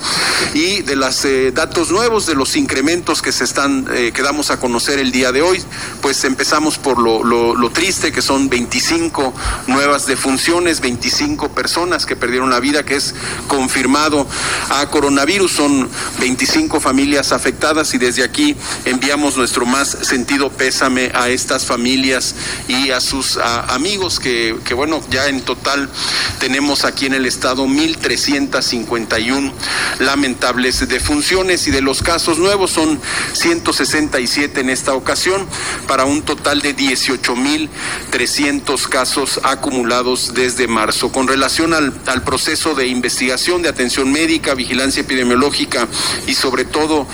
y 0.54 0.82
de 0.82 0.96
los 0.96 1.24
eh, 1.24 1.52
datos 1.52 1.90
nuevos, 1.90 2.26
de 2.26 2.34
los 2.34 2.56
incrementos 2.56 3.22
que 3.22 3.32
se 3.32 3.44
están, 3.44 3.86
eh, 3.92 4.12
que 4.14 4.22
damos 4.22 4.50
a 4.50 4.58
conocer 4.58 4.98
el 4.98 5.12
día 5.12 5.32
de 5.32 5.42
hoy, 5.42 5.62
pues 6.00 6.24
empezamos 6.24 6.78
por 6.78 6.98
lo, 6.98 7.70
triste, 7.70 8.10
que 8.10 8.20
son 8.20 8.48
25 8.48 9.32
nuevas 9.68 10.06
defunciones, 10.06 10.80
25 10.80 11.50
personas 11.50 12.04
que 12.04 12.16
perdieron 12.16 12.50
la 12.50 12.58
vida, 12.58 12.84
que 12.84 12.96
es 12.96 13.14
confirmado 13.46 14.26
a 14.70 14.86
coronavirus, 14.88 15.52
son 15.52 15.88
25 16.18 16.80
familias 16.80 17.30
afectadas 17.32 17.94
y 17.94 17.98
desde 17.98 18.24
aquí 18.24 18.56
enviamos 18.84 19.36
nuestro 19.36 19.66
más 19.66 19.96
sentido 20.02 20.50
pésame 20.50 21.12
a 21.14 21.28
estas 21.28 21.64
familias 21.64 22.34
y 22.66 22.90
a 22.90 23.00
sus 23.00 23.36
amigos 23.36 24.18
que, 24.18 24.56
que, 24.64 24.74
bueno, 24.74 25.00
ya 25.10 25.28
en 25.28 25.42
total 25.42 25.88
tenemos 26.40 26.84
aquí 26.84 27.06
en 27.06 27.14
el 27.14 27.26
estado 27.26 27.66
1.351 27.66 29.52
lamentables 30.30 30.88
defunciones 30.88 31.66
y 31.66 31.72
de 31.72 31.80
los 31.80 32.02
casos 32.02 32.38
nuevos 32.38 32.70
son 32.70 33.00
167 33.32 34.60
en 34.60 34.70
esta 34.70 34.94
ocasión 34.94 35.44
para 35.88 36.04
un 36.04 36.22
total 36.22 36.62
de 36.62 36.76
18.300 36.76 38.88
casos 38.88 39.40
acumulados 39.42 40.32
desde 40.32 40.68
marzo. 40.68 41.10
Con 41.10 41.26
relación 41.26 41.74
al, 41.74 41.92
al 42.06 42.22
proceso 42.22 42.76
de 42.76 42.86
investigación, 42.86 43.62
de 43.62 43.70
atención 43.70 44.12
médica, 44.12 44.54
vigilancia 44.54 45.00
epidemiológica 45.00 45.88
y 46.28 46.34
sobre 46.34 46.64
todo 46.64 47.08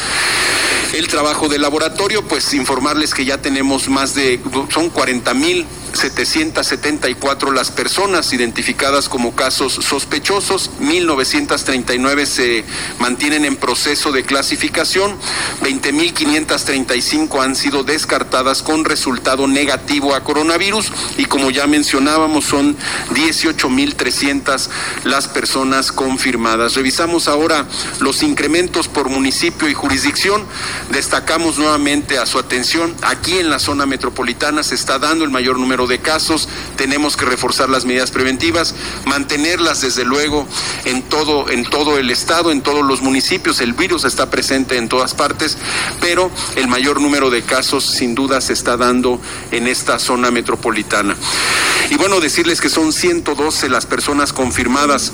el 0.93 1.09
trabajo 1.09 1.49
de 1.49 1.59
laboratorio, 1.59 2.29
pues 2.29 2.53
informarles 2.53 3.15
que 3.15 3.25
ya 3.25 3.39
tenemos 3.39 3.89
más 3.89 4.15
de, 4.15 4.39
son 4.69 4.91
40 4.91 5.33
mil 5.33 5.65
774 5.97 7.53
las 7.53 7.71
personas 7.71 8.33
identificadas 8.33 9.09
como 9.09 9.35
casos 9.35 9.73
sospechosos, 9.73 10.71
1939 10.79 12.27
se 12.27 12.65
mantienen 12.99 13.45
en 13.45 13.57
proceso 13.57 14.13
de 14.13 14.25
clasificación, 14.25 15.17
20.535 15.63 17.43
han 17.43 17.57
sido 17.57 17.83
descartadas 17.83 18.63
con 18.63 18.85
resultado 18.85 19.47
negativo 19.47 20.15
a 20.15 20.23
coronavirus 20.23 20.93
y 21.19 21.25
como 21.25 21.51
ya 21.51 21.67
mencionábamos 21.67 22.45
son 22.45 22.77
18.300 23.11 24.69
las 25.05 25.29
personas 25.29 25.93
confirmadas. 25.93 26.75
Revisamos 26.75 27.29
ahora 27.29 27.67
los 28.01 28.23
incrementos 28.23 28.89
por 28.89 29.09
municipio 29.09 29.69
y 29.69 29.75
jurisdicción. 29.75 30.45
Destacamos 30.91 31.59
nuevamente 31.59 32.19
a 32.19 32.27
su 32.27 32.39
atención, 32.39 32.95
aquí 33.03 33.39
en 33.39 33.51
la 33.51 33.59
zona 33.59 33.87
metropolitana 33.87 34.63
se 34.63 34.75
está 34.75 34.99
dando 34.99 35.25
el 35.25 35.31
mayor 35.31 35.59
número 35.59 35.86
de 35.87 35.99
casos, 35.99 36.49
tenemos 36.77 37.17
que 37.17 37.25
reforzar 37.25 37.69
las 37.69 37.85
medidas 37.85 38.11
preventivas, 38.11 38.75
mantenerlas 39.05 39.81
desde 39.81 40.05
luego 40.05 40.47
en 40.85 41.03
todo, 41.03 41.51
en 41.51 41.65
todo 41.65 41.99
el 41.99 42.11
estado, 42.11 42.53
en 42.53 42.63
todos 42.63 42.85
los 42.85 43.01
municipios, 43.01 43.61
el 43.61 43.73
virus 43.73 44.05
está 44.05 44.31
presente 44.31 44.77
en 44.77 44.89
todas 44.89 45.15
partes, 45.15 45.59
pero 46.01 46.31
el 46.57 46.69
mayor 46.69 47.01
número 47.01 47.31
de 47.31 47.43
casos 47.43 47.85
sin 47.85 48.15
duda 48.15 48.41
se 48.41 48.53
está 48.53 48.77
dando 48.77 49.21
en 49.51 49.67
esta 49.67 49.99
zona 49.99 50.31
metropolitana. 50.31 51.17
Y 51.91 51.97
bueno, 51.97 52.21
decirles 52.21 52.61
que 52.61 52.69
son 52.69 52.93
112 52.93 53.69
las 53.69 53.87
personas 53.87 54.33
confirmadas 54.33 55.13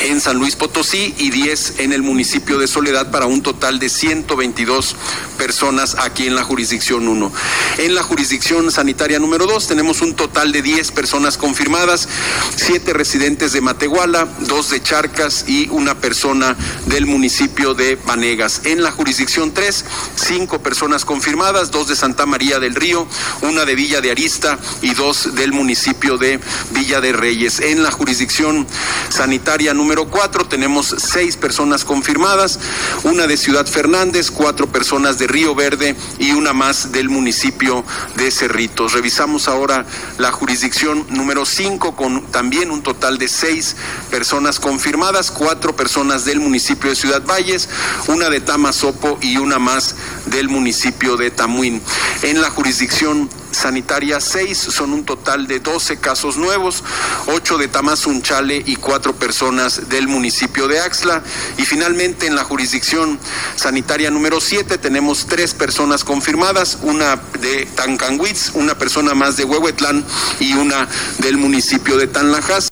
en 0.00 0.20
San 0.20 0.36
Luis 0.36 0.56
Potosí 0.56 1.14
y 1.18 1.30
10 1.30 1.74
en 1.78 1.92
el 1.92 2.02
municipio 2.02 2.58
de 2.58 2.66
Soledad 2.66 3.10
para 3.10 3.26
un 3.26 3.42
total 3.42 3.78
de 3.78 3.88
122 3.88 4.96
personas 5.38 5.96
aquí 5.98 6.26
en 6.26 6.34
la 6.34 6.44
jurisdicción 6.44 7.08
1. 7.08 7.32
En 7.78 7.94
la 7.94 8.02
jurisdicción 8.02 8.70
sanitaria 8.70 9.18
número 9.18 9.46
2 9.46 9.66
tenemos 9.66 10.02
un 10.02 10.14
total 10.14 10.52
de 10.52 10.62
10 10.62 10.92
personas 10.92 11.38
confirmadas, 11.38 12.08
7 12.56 12.92
residentes 12.92 13.52
de 13.52 13.60
Matehuala, 13.60 14.28
2 14.40 14.70
de 14.70 14.82
Charcas 14.82 15.44
y 15.48 15.68
una 15.70 15.94
persona 15.94 16.56
del 16.86 17.06
municipio 17.06 17.74
de 17.74 17.96
Vanegas. 17.96 18.62
En 18.64 18.82
la 18.82 18.92
jurisdicción 18.92 19.52
3, 19.52 19.84
5 20.16 20.58
personas 20.60 21.04
confirmadas, 21.04 21.70
2 21.70 21.88
de 21.88 21.96
Santa 21.96 22.26
María 22.26 22.60
del 22.60 22.74
Río, 22.74 23.06
una 23.42 23.64
de 23.64 23.74
Villa 23.74 24.00
de 24.00 24.10
Arista 24.10 24.58
y 24.82 24.94
2 24.94 25.34
del 25.34 25.52
municipio 25.52 26.18
de 26.18 26.40
Villa 26.72 27.00
de 27.00 27.12
Reyes. 27.12 27.60
En 27.60 27.82
la 27.82 27.90
jurisdicción 27.90 28.66
sanitaria 29.08 29.72
número 29.74 29.85
número 29.86 30.08
4 30.08 30.48
tenemos 30.48 30.96
seis 30.98 31.36
personas 31.36 31.84
confirmadas, 31.84 32.58
una 33.04 33.28
de 33.28 33.36
Ciudad 33.36 33.66
Fernández, 33.66 34.32
cuatro 34.32 34.66
personas 34.66 35.16
de 35.16 35.28
Río 35.28 35.54
Verde 35.54 35.94
y 36.18 36.32
una 36.32 36.52
más 36.52 36.90
del 36.90 37.08
municipio 37.08 37.84
de 38.16 38.32
Cerritos. 38.32 38.94
Revisamos 38.94 39.46
ahora 39.46 39.86
la 40.18 40.32
jurisdicción 40.32 41.06
número 41.10 41.46
5 41.46 41.94
con 41.94 42.26
también 42.32 42.72
un 42.72 42.82
total 42.82 43.18
de 43.18 43.28
seis 43.28 43.76
personas 44.10 44.58
confirmadas, 44.58 45.30
cuatro 45.30 45.76
personas 45.76 46.24
del 46.24 46.40
municipio 46.40 46.90
de 46.90 46.96
Ciudad 46.96 47.22
Valles, 47.24 47.68
una 48.08 48.28
de 48.28 48.40
Tamazopo 48.40 49.18
y 49.20 49.36
una 49.36 49.60
más 49.60 49.94
del 50.24 50.48
municipio 50.48 51.16
de 51.16 51.30
Tamuín. 51.30 51.80
En 52.22 52.40
la 52.40 52.50
jurisdicción 52.50 53.30
sanitaria 53.56 54.20
6 54.20 54.56
son 54.56 54.92
un 54.92 55.04
total 55.04 55.46
de 55.46 55.60
12 55.60 55.96
casos 55.98 56.36
nuevos, 56.36 56.84
8 57.26 57.58
de 57.58 57.68
Tamazunchale 57.68 58.62
y 58.64 58.76
4 58.76 59.14
personas 59.14 59.88
del 59.88 60.08
municipio 60.08 60.68
de 60.68 60.80
Axla. 60.80 61.22
Y 61.58 61.62
finalmente 61.62 62.26
en 62.26 62.36
la 62.36 62.44
jurisdicción 62.44 63.18
sanitaria 63.56 64.10
número 64.10 64.40
7 64.40 64.78
tenemos 64.78 65.26
3 65.26 65.54
personas 65.54 66.04
confirmadas, 66.04 66.78
una 66.82 67.20
de 67.40 67.66
Tancanguitz, 67.74 68.50
una 68.54 68.76
persona 68.76 69.14
más 69.14 69.36
de 69.36 69.44
Huehuetlán 69.44 70.04
y 70.38 70.54
una 70.54 70.88
del 71.18 71.36
municipio 71.36 71.96
de 71.96 72.06
Tanlajas. 72.06 72.70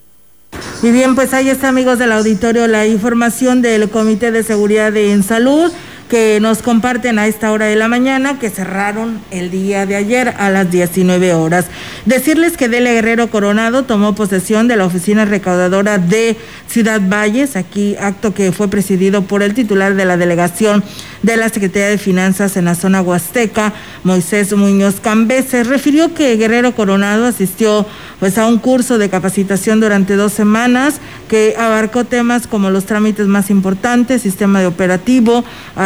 Y 0.82 0.90
bien, 0.90 1.14
pues 1.14 1.32
ahí 1.32 1.48
está, 1.48 1.68
amigos 1.68 1.98
del 1.98 2.12
auditorio, 2.12 2.66
la 2.68 2.86
información 2.86 3.62
del 3.62 3.90
Comité 3.90 4.30
de 4.30 4.42
Seguridad 4.42 4.94
en 4.96 5.22
Salud 5.22 5.72
que 6.08 6.38
nos 6.40 6.62
comparten 6.62 7.18
a 7.18 7.26
esta 7.26 7.50
hora 7.52 7.66
de 7.66 7.76
la 7.76 7.88
mañana 7.88 8.38
que 8.38 8.50
cerraron 8.50 9.20
el 9.30 9.50
día 9.50 9.86
de 9.86 9.96
ayer 9.96 10.34
a 10.38 10.50
las 10.50 10.70
19 10.70 11.34
horas. 11.34 11.66
Decirles 12.04 12.56
que 12.56 12.68
Dele 12.68 12.92
Guerrero 12.92 13.30
Coronado 13.30 13.84
tomó 13.84 14.14
posesión 14.14 14.68
de 14.68 14.76
la 14.76 14.84
oficina 14.84 15.24
recaudadora 15.24 15.98
de 15.98 16.36
Ciudad 16.68 17.00
Valles, 17.00 17.56
aquí 17.56 17.96
acto 18.00 18.34
que 18.34 18.52
fue 18.52 18.68
presidido 18.68 19.22
por 19.22 19.42
el 19.42 19.54
titular 19.54 19.94
de 19.94 20.04
la 20.04 20.16
delegación 20.16 20.84
de 21.22 21.36
la 21.36 21.48
Secretaría 21.48 21.88
de 21.88 21.98
Finanzas 21.98 22.56
en 22.56 22.66
la 22.66 22.74
zona 22.74 23.00
huasteca, 23.00 23.72
Moisés 24.02 24.54
Muñoz 24.54 24.96
Cambese, 25.00 25.64
refirió 25.64 26.12
que 26.12 26.36
Guerrero 26.36 26.74
Coronado 26.74 27.26
asistió 27.26 27.86
pues 28.20 28.36
a 28.38 28.46
un 28.46 28.58
curso 28.58 28.98
de 28.98 29.08
capacitación 29.08 29.80
durante 29.80 30.16
dos 30.16 30.32
semanas 30.32 31.00
que 31.28 31.54
abarcó 31.58 32.04
temas 32.04 32.46
como 32.46 32.70
los 32.70 32.84
trámites 32.84 33.26
más 33.26 33.50
importantes, 33.50 34.22
sistema 34.22 34.60
de 34.60 34.66
operativo, 34.66 35.44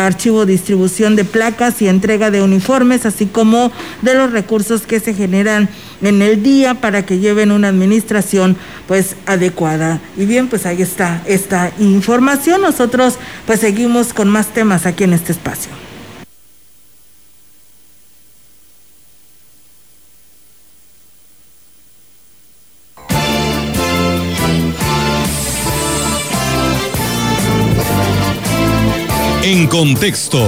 archivo 0.08 0.46
distribución 0.46 1.14
de 1.14 1.24
placas 1.24 1.80
y 1.80 1.88
entrega 1.88 2.30
de 2.30 2.42
uniformes, 2.42 3.06
así 3.06 3.26
como 3.26 3.70
de 4.02 4.14
los 4.14 4.32
recursos 4.32 4.82
que 4.82 5.00
se 5.00 5.14
generan 5.14 5.68
en 6.02 6.22
el 6.22 6.42
día 6.42 6.74
para 6.74 7.06
que 7.06 7.18
lleven 7.18 7.52
una 7.52 7.68
administración 7.68 8.56
pues 8.86 9.16
adecuada. 9.26 10.00
Y 10.16 10.26
bien, 10.26 10.48
pues 10.48 10.66
ahí 10.66 10.82
está 10.82 11.22
esta 11.26 11.72
información. 11.78 12.60
Nosotros 12.60 13.18
pues 13.46 13.60
seguimos 13.60 14.12
con 14.12 14.28
más 14.28 14.48
temas 14.48 14.86
aquí 14.86 15.04
en 15.04 15.12
este 15.12 15.32
espacio. 15.32 15.87
Contexto. 29.78 30.44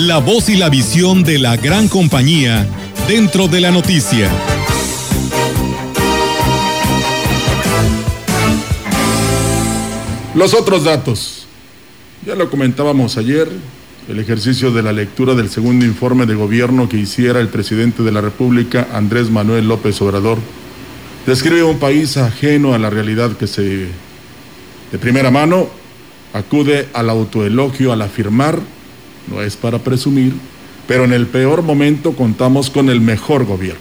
La 0.00 0.18
voz 0.18 0.50
y 0.50 0.56
la 0.56 0.68
visión 0.68 1.24
de 1.24 1.38
la 1.38 1.56
gran 1.56 1.88
compañía 1.88 2.68
dentro 3.08 3.48
de 3.48 3.62
la 3.62 3.70
noticia. 3.70 4.30
Los 10.34 10.52
otros 10.52 10.84
datos. 10.84 11.46
Ya 12.26 12.34
lo 12.34 12.50
comentábamos 12.50 13.16
ayer, 13.16 13.48
el 14.06 14.18
ejercicio 14.18 14.70
de 14.70 14.82
la 14.82 14.92
lectura 14.92 15.34
del 15.34 15.48
segundo 15.48 15.86
informe 15.86 16.26
de 16.26 16.34
gobierno 16.34 16.86
que 16.86 16.98
hiciera 16.98 17.40
el 17.40 17.48
presidente 17.48 18.02
de 18.02 18.12
la 18.12 18.20
República, 18.20 18.88
Andrés 18.92 19.30
Manuel 19.30 19.68
López 19.68 20.02
Obrador, 20.02 20.36
describe 21.26 21.62
un 21.62 21.78
país 21.78 22.18
ajeno 22.18 22.74
a 22.74 22.78
la 22.78 22.90
realidad 22.90 23.38
que 23.38 23.46
se. 23.46 23.88
De 24.92 24.98
primera 25.00 25.30
mano, 25.30 25.68
acude 26.36 26.88
al 26.92 27.08
autoelogio 27.10 27.92
al 27.92 28.02
afirmar, 28.02 28.60
no 29.30 29.42
es 29.42 29.56
para 29.56 29.78
presumir, 29.78 30.34
pero 30.86 31.04
en 31.04 31.12
el 31.12 31.26
peor 31.26 31.62
momento 31.62 32.12
contamos 32.12 32.70
con 32.70 32.90
el 32.90 33.00
mejor 33.00 33.44
gobierno. 33.44 33.80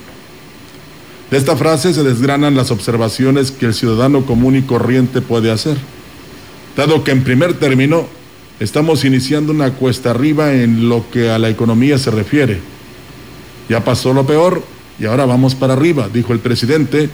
De 1.29 1.37
esta 1.37 1.55
frase 1.55 1.93
se 1.93 2.03
desgranan 2.03 2.55
las 2.55 2.71
observaciones 2.71 3.51
que 3.51 3.65
el 3.65 3.73
ciudadano 3.73 4.25
común 4.25 4.55
y 4.55 4.61
corriente 4.61 5.21
puede 5.21 5.51
hacer, 5.51 5.77
dado 6.77 7.03
que 7.03 7.11
en 7.11 7.23
primer 7.23 7.55
término 7.55 8.07
estamos 8.59 9.03
iniciando 9.03 9.51
una 9.51 9.71
cuesta 9.71 10.11
arriba 10.11 10.53
en 10.53 10.87
lo 10.87 11.09
que 11.11 11.29
a 11.29 11.39
la 11.39 11.49
economía 11.49 11.97
se 11.97 12.11
refiere. 12.11 12.59
Ya 13.67 13.83
pasó 13.83 14.13
lo 14.13 14.25
peor 14.25 14.63
y 14.99 15.05
ahora 15.05 15.25
vamos 15.25 15.55
para 15.55 15.73
arriba, 15.73 16.09
dijo 16.13 16.31
el 16.31 16.39
presidente, 16.39 17.09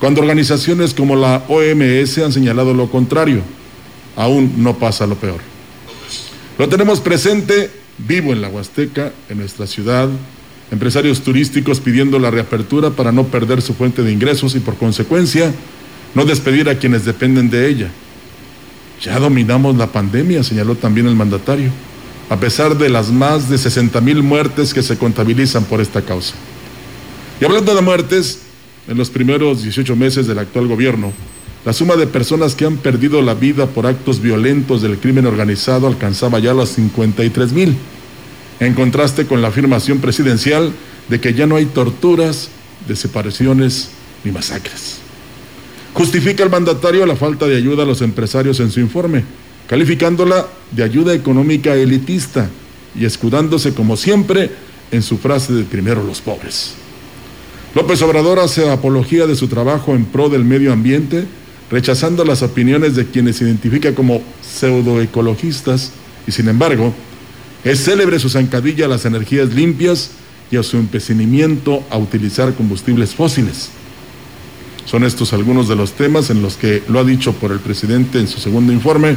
cuando 0.00 0.20
organizaciones 0.20 0.94
como 0.94 1.16
la 1.16 1.42
OMS 1.48 2.18
han 2.18 2.32
señalado 2.32 2.72
lo 2.72 2.88
contrario 2.88 3.42
aún 4.16 4.54
no 4.56 4.78
pasa 4.78 5.06
lo 5.06 5.14
peor. 5.16 5.40
Lo 6.58 6.68
tenemos 6.68 7.00
presente, 7.00 7.70
vivo 7.98 8.32
en 8.32 8.40
la 8.40 8.48
Huasteca, 8.48 9.12
en 9.28 9.38
nuestra 9.38 9.66
ciudad, 9.66 10.08
empresarios 10.70 11.20
turísticos 11.20 11.80
pidiendo 11.80 12.18
la 12.18 12.30
reapertura 12.30 12.90
para 12.90 13.12
no 13.12 13.24
perder 13.24 13.62
su 13.62 13.74
fuente 13.74 14.02
de 14.02 14.12
ingresos 14.12 14.54
y 14.54 14.60
por 14.60 14.76
consecuencia 14.76 15.52
no 16.14 16.24
despedir 16.24 16.68
a 16.68 16.78
quienes 16.78 17.04
dependen 17.04 17.50
de 17.50 17.68
ella. 17.68 17.90
Ya 19.02 19.18
dominamos 19.18 19.76
la 19.76 19.88
pandemia, 19.88 20.42
señaló 20.42 20.74
también 20.74 21.06
el 21.06 21.14
mandatario, 21.14 21.70
a 22.30 22.40
pesar 22.40 22.76
de 22.76 22.88
las 22.88 23.10
más 23.10 23.50
de 23.50 23.58
60 23.58 24.00
mil 24.00 24.22
muertes 24.22 24.72
que 24.72 24.82
se 24.82 24.96
contabilizan 24.96 25.64
por 25.64 25.80
esta 25.80 26.00
causa. 26.02 26.34
Y 27.40 27.44
hablando 27.44 27.74
de 27.74 27.82
muertes, 27.82 28.40
en 28.88 28.96
los 28.96 29.10
primeros 29.10 29.62
18 29.62 29.94
meses 29.94 30.26
del 30.26 30.38
actual 30.38 30.66
gobierno, 30.66 31.12
la 31.66 31.72
suma 31.72 31.96
de 31.96 32.06
personas 32.06 32.54
que 32.54 32.64
han 32.64 32.76
perdido 32.76 33.20
la 33.22 33.34
vida 33.34 33.66
por 33.66 33.88
actos 33.88 34.22
violentos 34.22 34.82
del 34.82 34.98
crimen 34.98 35.26
organizado 35.26 35.88
alcanzaba 35.88 36.38
ya 36.38 36.54
los 36.54 36.68
53 36.68 37.52
mil, 37.52 37.76
en 38.60 38.72
contraste 38.72 39.26
con 39.26 39.42
la 39.42 39.48
afirmación 39.48 39.98
presidencial 39.98 40.70
de 41.08 41.20
que 41.20 41.34
ya 41.34 41.44
no 41.48 41.56
hay 41.56 41.66
torturas, 41.66 42.50
desapariciones 42.86 43.88
ni 44.22 44.30
masacres. 44.30 44.98
Justifica 45.92 46.44
el 46.44 46.50
mandatario 46.50 47.04
la 47.04 47.16
falta 47.16 47.46
de 47.46 47.56
ayuda 47.56 47.82
a 47.82 47.86
los 47.86 48.00
empresarios 48.00 48.60
en 48.60 48.70
su 48.70 48.78
informe, 48.78 49.24
calificándola 49.66 50.46
de 50.70 50.84
ayuda 50.84 51.14
económica 51.14 51.74
elitista 51.74 52.48
y 52.94 53.06
escudándose 53.06 53.74
como 53.74 53.96
siempre 53.96 54.52
en 54.92 55.02
su 55.02 55.18
frase 55.18 55.52
de 55.52 55.64
primero 55.64 56.04
los 56.04 56.20
pobres. 56.20 56.74
López 57.74 58.00
Obrador 58.02 58.38
hace 58.38 58.70
apología 58.70 59.26
de 59.26 59.34
su 59.34 59.48
trabajo 59.48 59.96
en 59.96 60.04
pro 60.04 60.28
del 60.28 60.44
medio 60.44 60.72
ambiente 60.72 61.26
rechazando 61.70 62.24
las 62.24 62.42
opiniones 62.42 62.94
de 62.94 63.06
quienes 63.06 63.36
se 63.36 63.44
identifica 63.44 63.94
como 63.94 64.22
pseudoecologistas 64.42 65.92
y 66.26 66.32
sin 66.32 66.48
embargo 66.48 66.94
es 67.64 67.84
célebre 67.84 68.18
su 68.18 68.28
zancadilla 68.28 68.86
a 68.86 68.88
las 68.88 69.04
energías 69.04 69.52
limpias 69.52 70.10
y 70.50 70.56
a 70.56 70.62
su 70.62 70.76
empecinamiento 70.76 71.82
a 71.90 71.98
utilizar 71.98 72.54
combustibles 72.54 73.14
fósiles. 73.14 73.70
Son 74.84 75.02
estos 75.02 75.32
algunos 75.32 75.66
de 75.66 75.74
los 75.74 75.92
temas 75.92 76.30
en 76.30 76.42
los 76.42 76.56
que, 76.56 76.84
lo 76.88 77.00
ha 77.00 77.04
dicho 77.04 77.32
por 77.32 77.50
el 77.50 77.58
presidente 77.58 78.20
en 78.20 78.28
su 78.28 78.38
segundo 78.38 78.72
informe, 78.72 79.16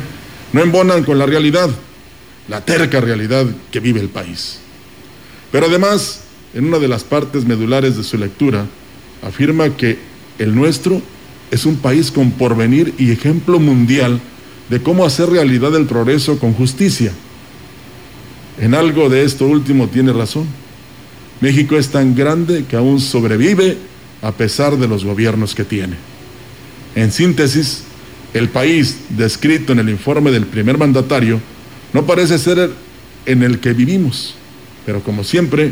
no 0.52 0.62
embonan 0.62 1.04
con 1.04 1.20
la 1.20 1.28
realidad, 1.28 1.70
la 2.48 2.66
terca 2.66 3.00
realidad 3.00 3.46
que 3.72 3.80
vive 3.80 4.00
el 4.00 4.10
país. 4.10 4.58
Pero 5.52 5.68
además, 5.68 6.22
en 6.56 6.66
una 6.66 6.80
de 6.80 6.88
las 6.88 7.04
partes 7.04 7.46
medulares 7.46 7.98
de 7.98 8.04
su 8.04 8.18
lectura, 8.18 8.66
afirma 9.22 9.78
que 9.78 10.00
el 10.40 10.56
nuestro 10.56 11.04
es 11.52 11.66
un 11.66 11.78
país 11.78 12.12
con 12.12 12.32
porvenir 12.32 12.94
y 12.98 13.12
ejemplo 13.12 13.60
mundial 13.60 14.20
de 14.70 14.82
cómo 14.82 15.06
hacer 15.06 15.30
realidad 15.30 15.76
el 15.76 15.86
progreso 15.86 16.40
con 16.40 16.54
justicia. 16.54 17.12
En 18.60 18.76
algo 18.76 19.10
de 19.10 19.24
esto 19.24 19.48
último 19.48 19.88
tiene 19.88 20.14
razón. 20.14 20.46
México 21.42 21.78
es 21.78 21.90
tan 21.90 22.16
grande 22.16 22.66
que 22.70 22.76
aún 22.76 23.00
sobrevive 23.00 23.78
a 24.22 24.32
pesar 24.34 24.78
de 24.78 24.88
los 24.88 25.06
gobiernos 25.06 25.56
que 25.56 25.64
tiene. 25.64 25.96
En 26.96 27.12
síntesis, 27.12 27.84
el 28.34 28.50
país 28.50 28.98
descrito 29.10 29.74
en 29.74 29.80
el 29.80 29.90
informe 29.90 30.32
del 30.32 30.46
primer 30.46 30.78
mandatario 30.78 31.40
no 31.94 32.06
parece 32.06 32.38
ser 32.38 32.72
en 33.26 33.44
el 33.44 33.60
que 33.60 33.74
vivimos, 33.74 34.36
pero 34.86 35.02
como 35.02 35.24
siempre, 35.24 35.72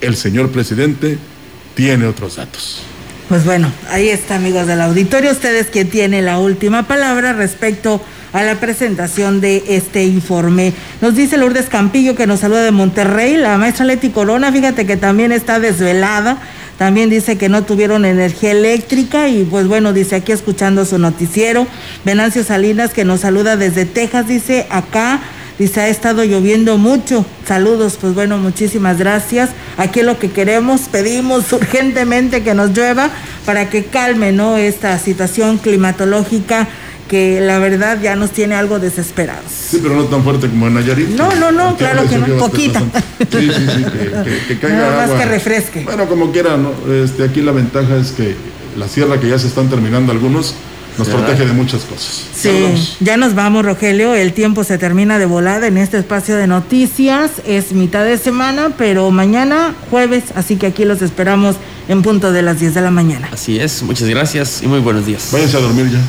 el 0.00 0.14
señor 0.14 0.50
presidente 0.50 1.18
tiene 1.74 2.06
otros 2.06 2.36
datos. 2.36 2.82
Pues 3.28 3.44
bueno, 3.44 3.70
ahí 3.90 4.08
está, 4.08 4.36
amigos 4.36 4.66
del 4.66 4.80
auditorio. 4.80 5.30
Ustedes 5.30 5.66
quien 5.66 5.90
tiene 5.90 6.22
la 6.22 6.38
última 6.38 6.88
palabra 6.88 7.34
respecto 7.34 8.00
a 8.32 8.42
la 8.42 8.54
presentación 8.54 9.42
de 9.42 9.64
este 9.68 10.04
informe. 10.04 10.72
Nos 11.02 11.14
dice 11.14 11.36
Lourdes 11.36 11.66
Campillo 11.66 12.14
que 12.14 12.26
nos 12.26 12.40
saluda 12.40 12.62
de 12.62 12.70
Monterrey. 12.70 13.36
La 13.36 13.58
maestra 13.58 13.84
Leti 13.84 14.08
Corona, 14.08 14.50
fíjate 14.50 14.86
que 14.86 14.96
también 14.96 15.32
está 15.32 15.60
desvelada 15.60 16.38
También 16.78 17.10
dice 17.10 17.36
que 17.36 17.50
no 17.50 17.64
tuvieron 17.64 18.06
energía 18.06 18.52
eléctrica 18.52 19.28
y 19.28 19.44
pues 19.44 19.66
bueno, 19.66 19.92
dice 19.92 20.16
aquí 20.16 20.32
escuchando 20.32 20.86
su 20.86 20.98
noticiero. 20.98 21.66
Venancio 22.06 22.42
Salinas 22.42 22.94
que 22.94 23.04
nos 23.04 23.20
saluda 23.20 23.58
desde 23.58 23.84
Texas, 23.84 24.26
dice 24.26 24.66
acá. 24.70 25.20
Dice, 25.58 25.80
ha 25.80 25.88
estado 25.88 26.22
lloviendo 26.24 26.78
mucho. 26.78 27.26
Saludos, 27.46 27.98
pues 28.00 28.14
bueno, 28.14 28.38
muchísimas 28.38 28.98
gracias. 28.98 29.50
Aquí 29.76 30.02
lo 30.02 30.18
que 30.18 30.30
queremos, 30.30 30.82
pedimos 30.82 31.52
urgentemente 31.52 32.42
que 32.42 32.54
nos 32.54 32.70
llueva 32.76 33.10
para 33.44 33.68
que 33.68 33.84
calme, 33.86 34.30
¿no? 34.32 34.56
Esta 34.56 34.98
situación 34.98 35.58
climatológica 35.58 36.68
que 37.08 37.40
la 37.40 37.58
verdad 37.58 37.98
ya 38.02 38.14
nos 38.16 38.30
tiene 38.32 38.54
algo 38.54 38.78
desesperados. 38.78 39.50
Sí, 39.50 39.80
pero 39.82 39.96
no 39.96 40.04
tan 40.04 40.22
fuerte 40.22 40.46
como 40.48 40.66
en 40.68 40.74
Nayarit. 40.74 41.08
No, 41.08 41.34
no, 41.36 41.50
no, 41.50 41.74
claro 41.76 42.02
que 42.06 42.16
no, 42.18 42.20
bastante. 42.20 42.38
poquita. 42.38 42.80
Sí, 43.30 43.50
sí, 43.50 43.66
sí, 43.76 43.84
que, 43.84 44.30
que- 44.30 44.46
que 44.46 44.58
caiga 44.60 44.76
Nada 44.76 44.96
más 44.96 45.04
agua. 45.10 45.18
que 45.18 45.24
refresque. 45.24 45.84
Bueno, 45.84 46.06
como 46.06 46.30
quiera, 46.32 46.56
¿no? 46.58 46.72
Este, 47.02 47.24
aquí 47.24 47.40
la 47.40 47.52
ventaja 47.52 47.96
es 47.96 48.12
que 48.12 48.36
la 48.76 48.86
sierra 48.88 49.18
que 49.18 49.28
ya 49.28 49.38
se 49.38 49.46
están 49.48 49.70
terminando 49.70 50.12
algunos 50.12 50.54
nos 50.98 51.06
¿Verdad? 51.08 51.26
protege 51.26 51.46
de 51.46 51.52
muchas 51.52 51.82
cosas. 51.82 52.24
Sí, 52.34 52.96
ya 53.00 53.16
nos 53.16 53.34
vamos, 53.34 53.64
Rogelio. 53.64 54.14
El 54.14 54.32
tiempo 54.32 54.64
se 54.64 54.76
termina 54.78 55.18
de 55.18 55.26
volada 55.26 55.66
en 55.68 55.78
este 55.78 55.96
espacio 55.98 56.36
de 56.36 56.46
noticias. 56.46 57.30
Es 57.46 57.72
mitad 57.72 58.04
de 58.04 58.18
semana, 58.18 58.72
pero 58.76 59.10
mañana 59.10 59.74
jueves, 59.90 60.24
así 60.34 60.56
que 60.56 60.66
aquí 60.66 60.84
los 60.84 61.00
esperamos 61.02 61.56
en 61.88 62.02
punto 62.02 62.32
de 62.32 62.42
las 62.42 62.60
10 62.60 62.74
de 62.74 62.80
la 62.82 62.90
mañana. 62.90 63.28
Así 63.32 63.58
es, 63.58 63.82
muchas 63.82 64.08
gracias 64.08 64.62
y 64.62 64.66
muy 64.66 64.80
buenos 64.80 65.06
días. 65.06 65.28
Váyanse 65.32 65.56
a 65.56 65.60
dormir 65.60 65.86
ya. 65.90 66.00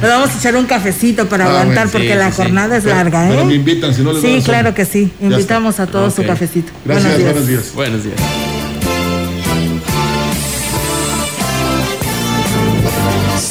Nos 0.00 0.10
vamos 0.10 0.30
a 0.30 0.38
echar 0.38 0.56
un 0.56 0.64
cafecito 0.66 1.28
para 1.28 1.44
Ah, 1.46 1.48
aguantar 1.50 1.74
bueno, 1.88 1.90
porque 1.92 2.12
sí, 2.12 2.14
la 2.18 2.30
sí, 2.30 2.36
jornada 2.36 2.76
es 2.78 2.84
Pero- 2.84 2.96
larga, 2.96 3.26
¿eh? 3.26 3.30
pero 3.32 3.44
me 3.44 3.54
invitan, 3.54 3.92
si 3.94 4.02
no 4.02 4.12
les 4.12 4.22
Sí, 4.22 4.40
claro 4.44 4.72
que 4.74 4.84
sí. 4.86 5.12
Ya 5.20 5.26
Invitamos 5.28 5.80
a 5.80 5.86
todos 5.86 6.14
su 6.14 6.24
cafecito. 6.24 6.72
Gracias, 6.84 7.04
buenos 7.04 7.18
días. 7.18 7.32
buenos 7.34 7.48
días. 7.48 7.72
Buenos 7.74 8.04
días. 8.04 8.55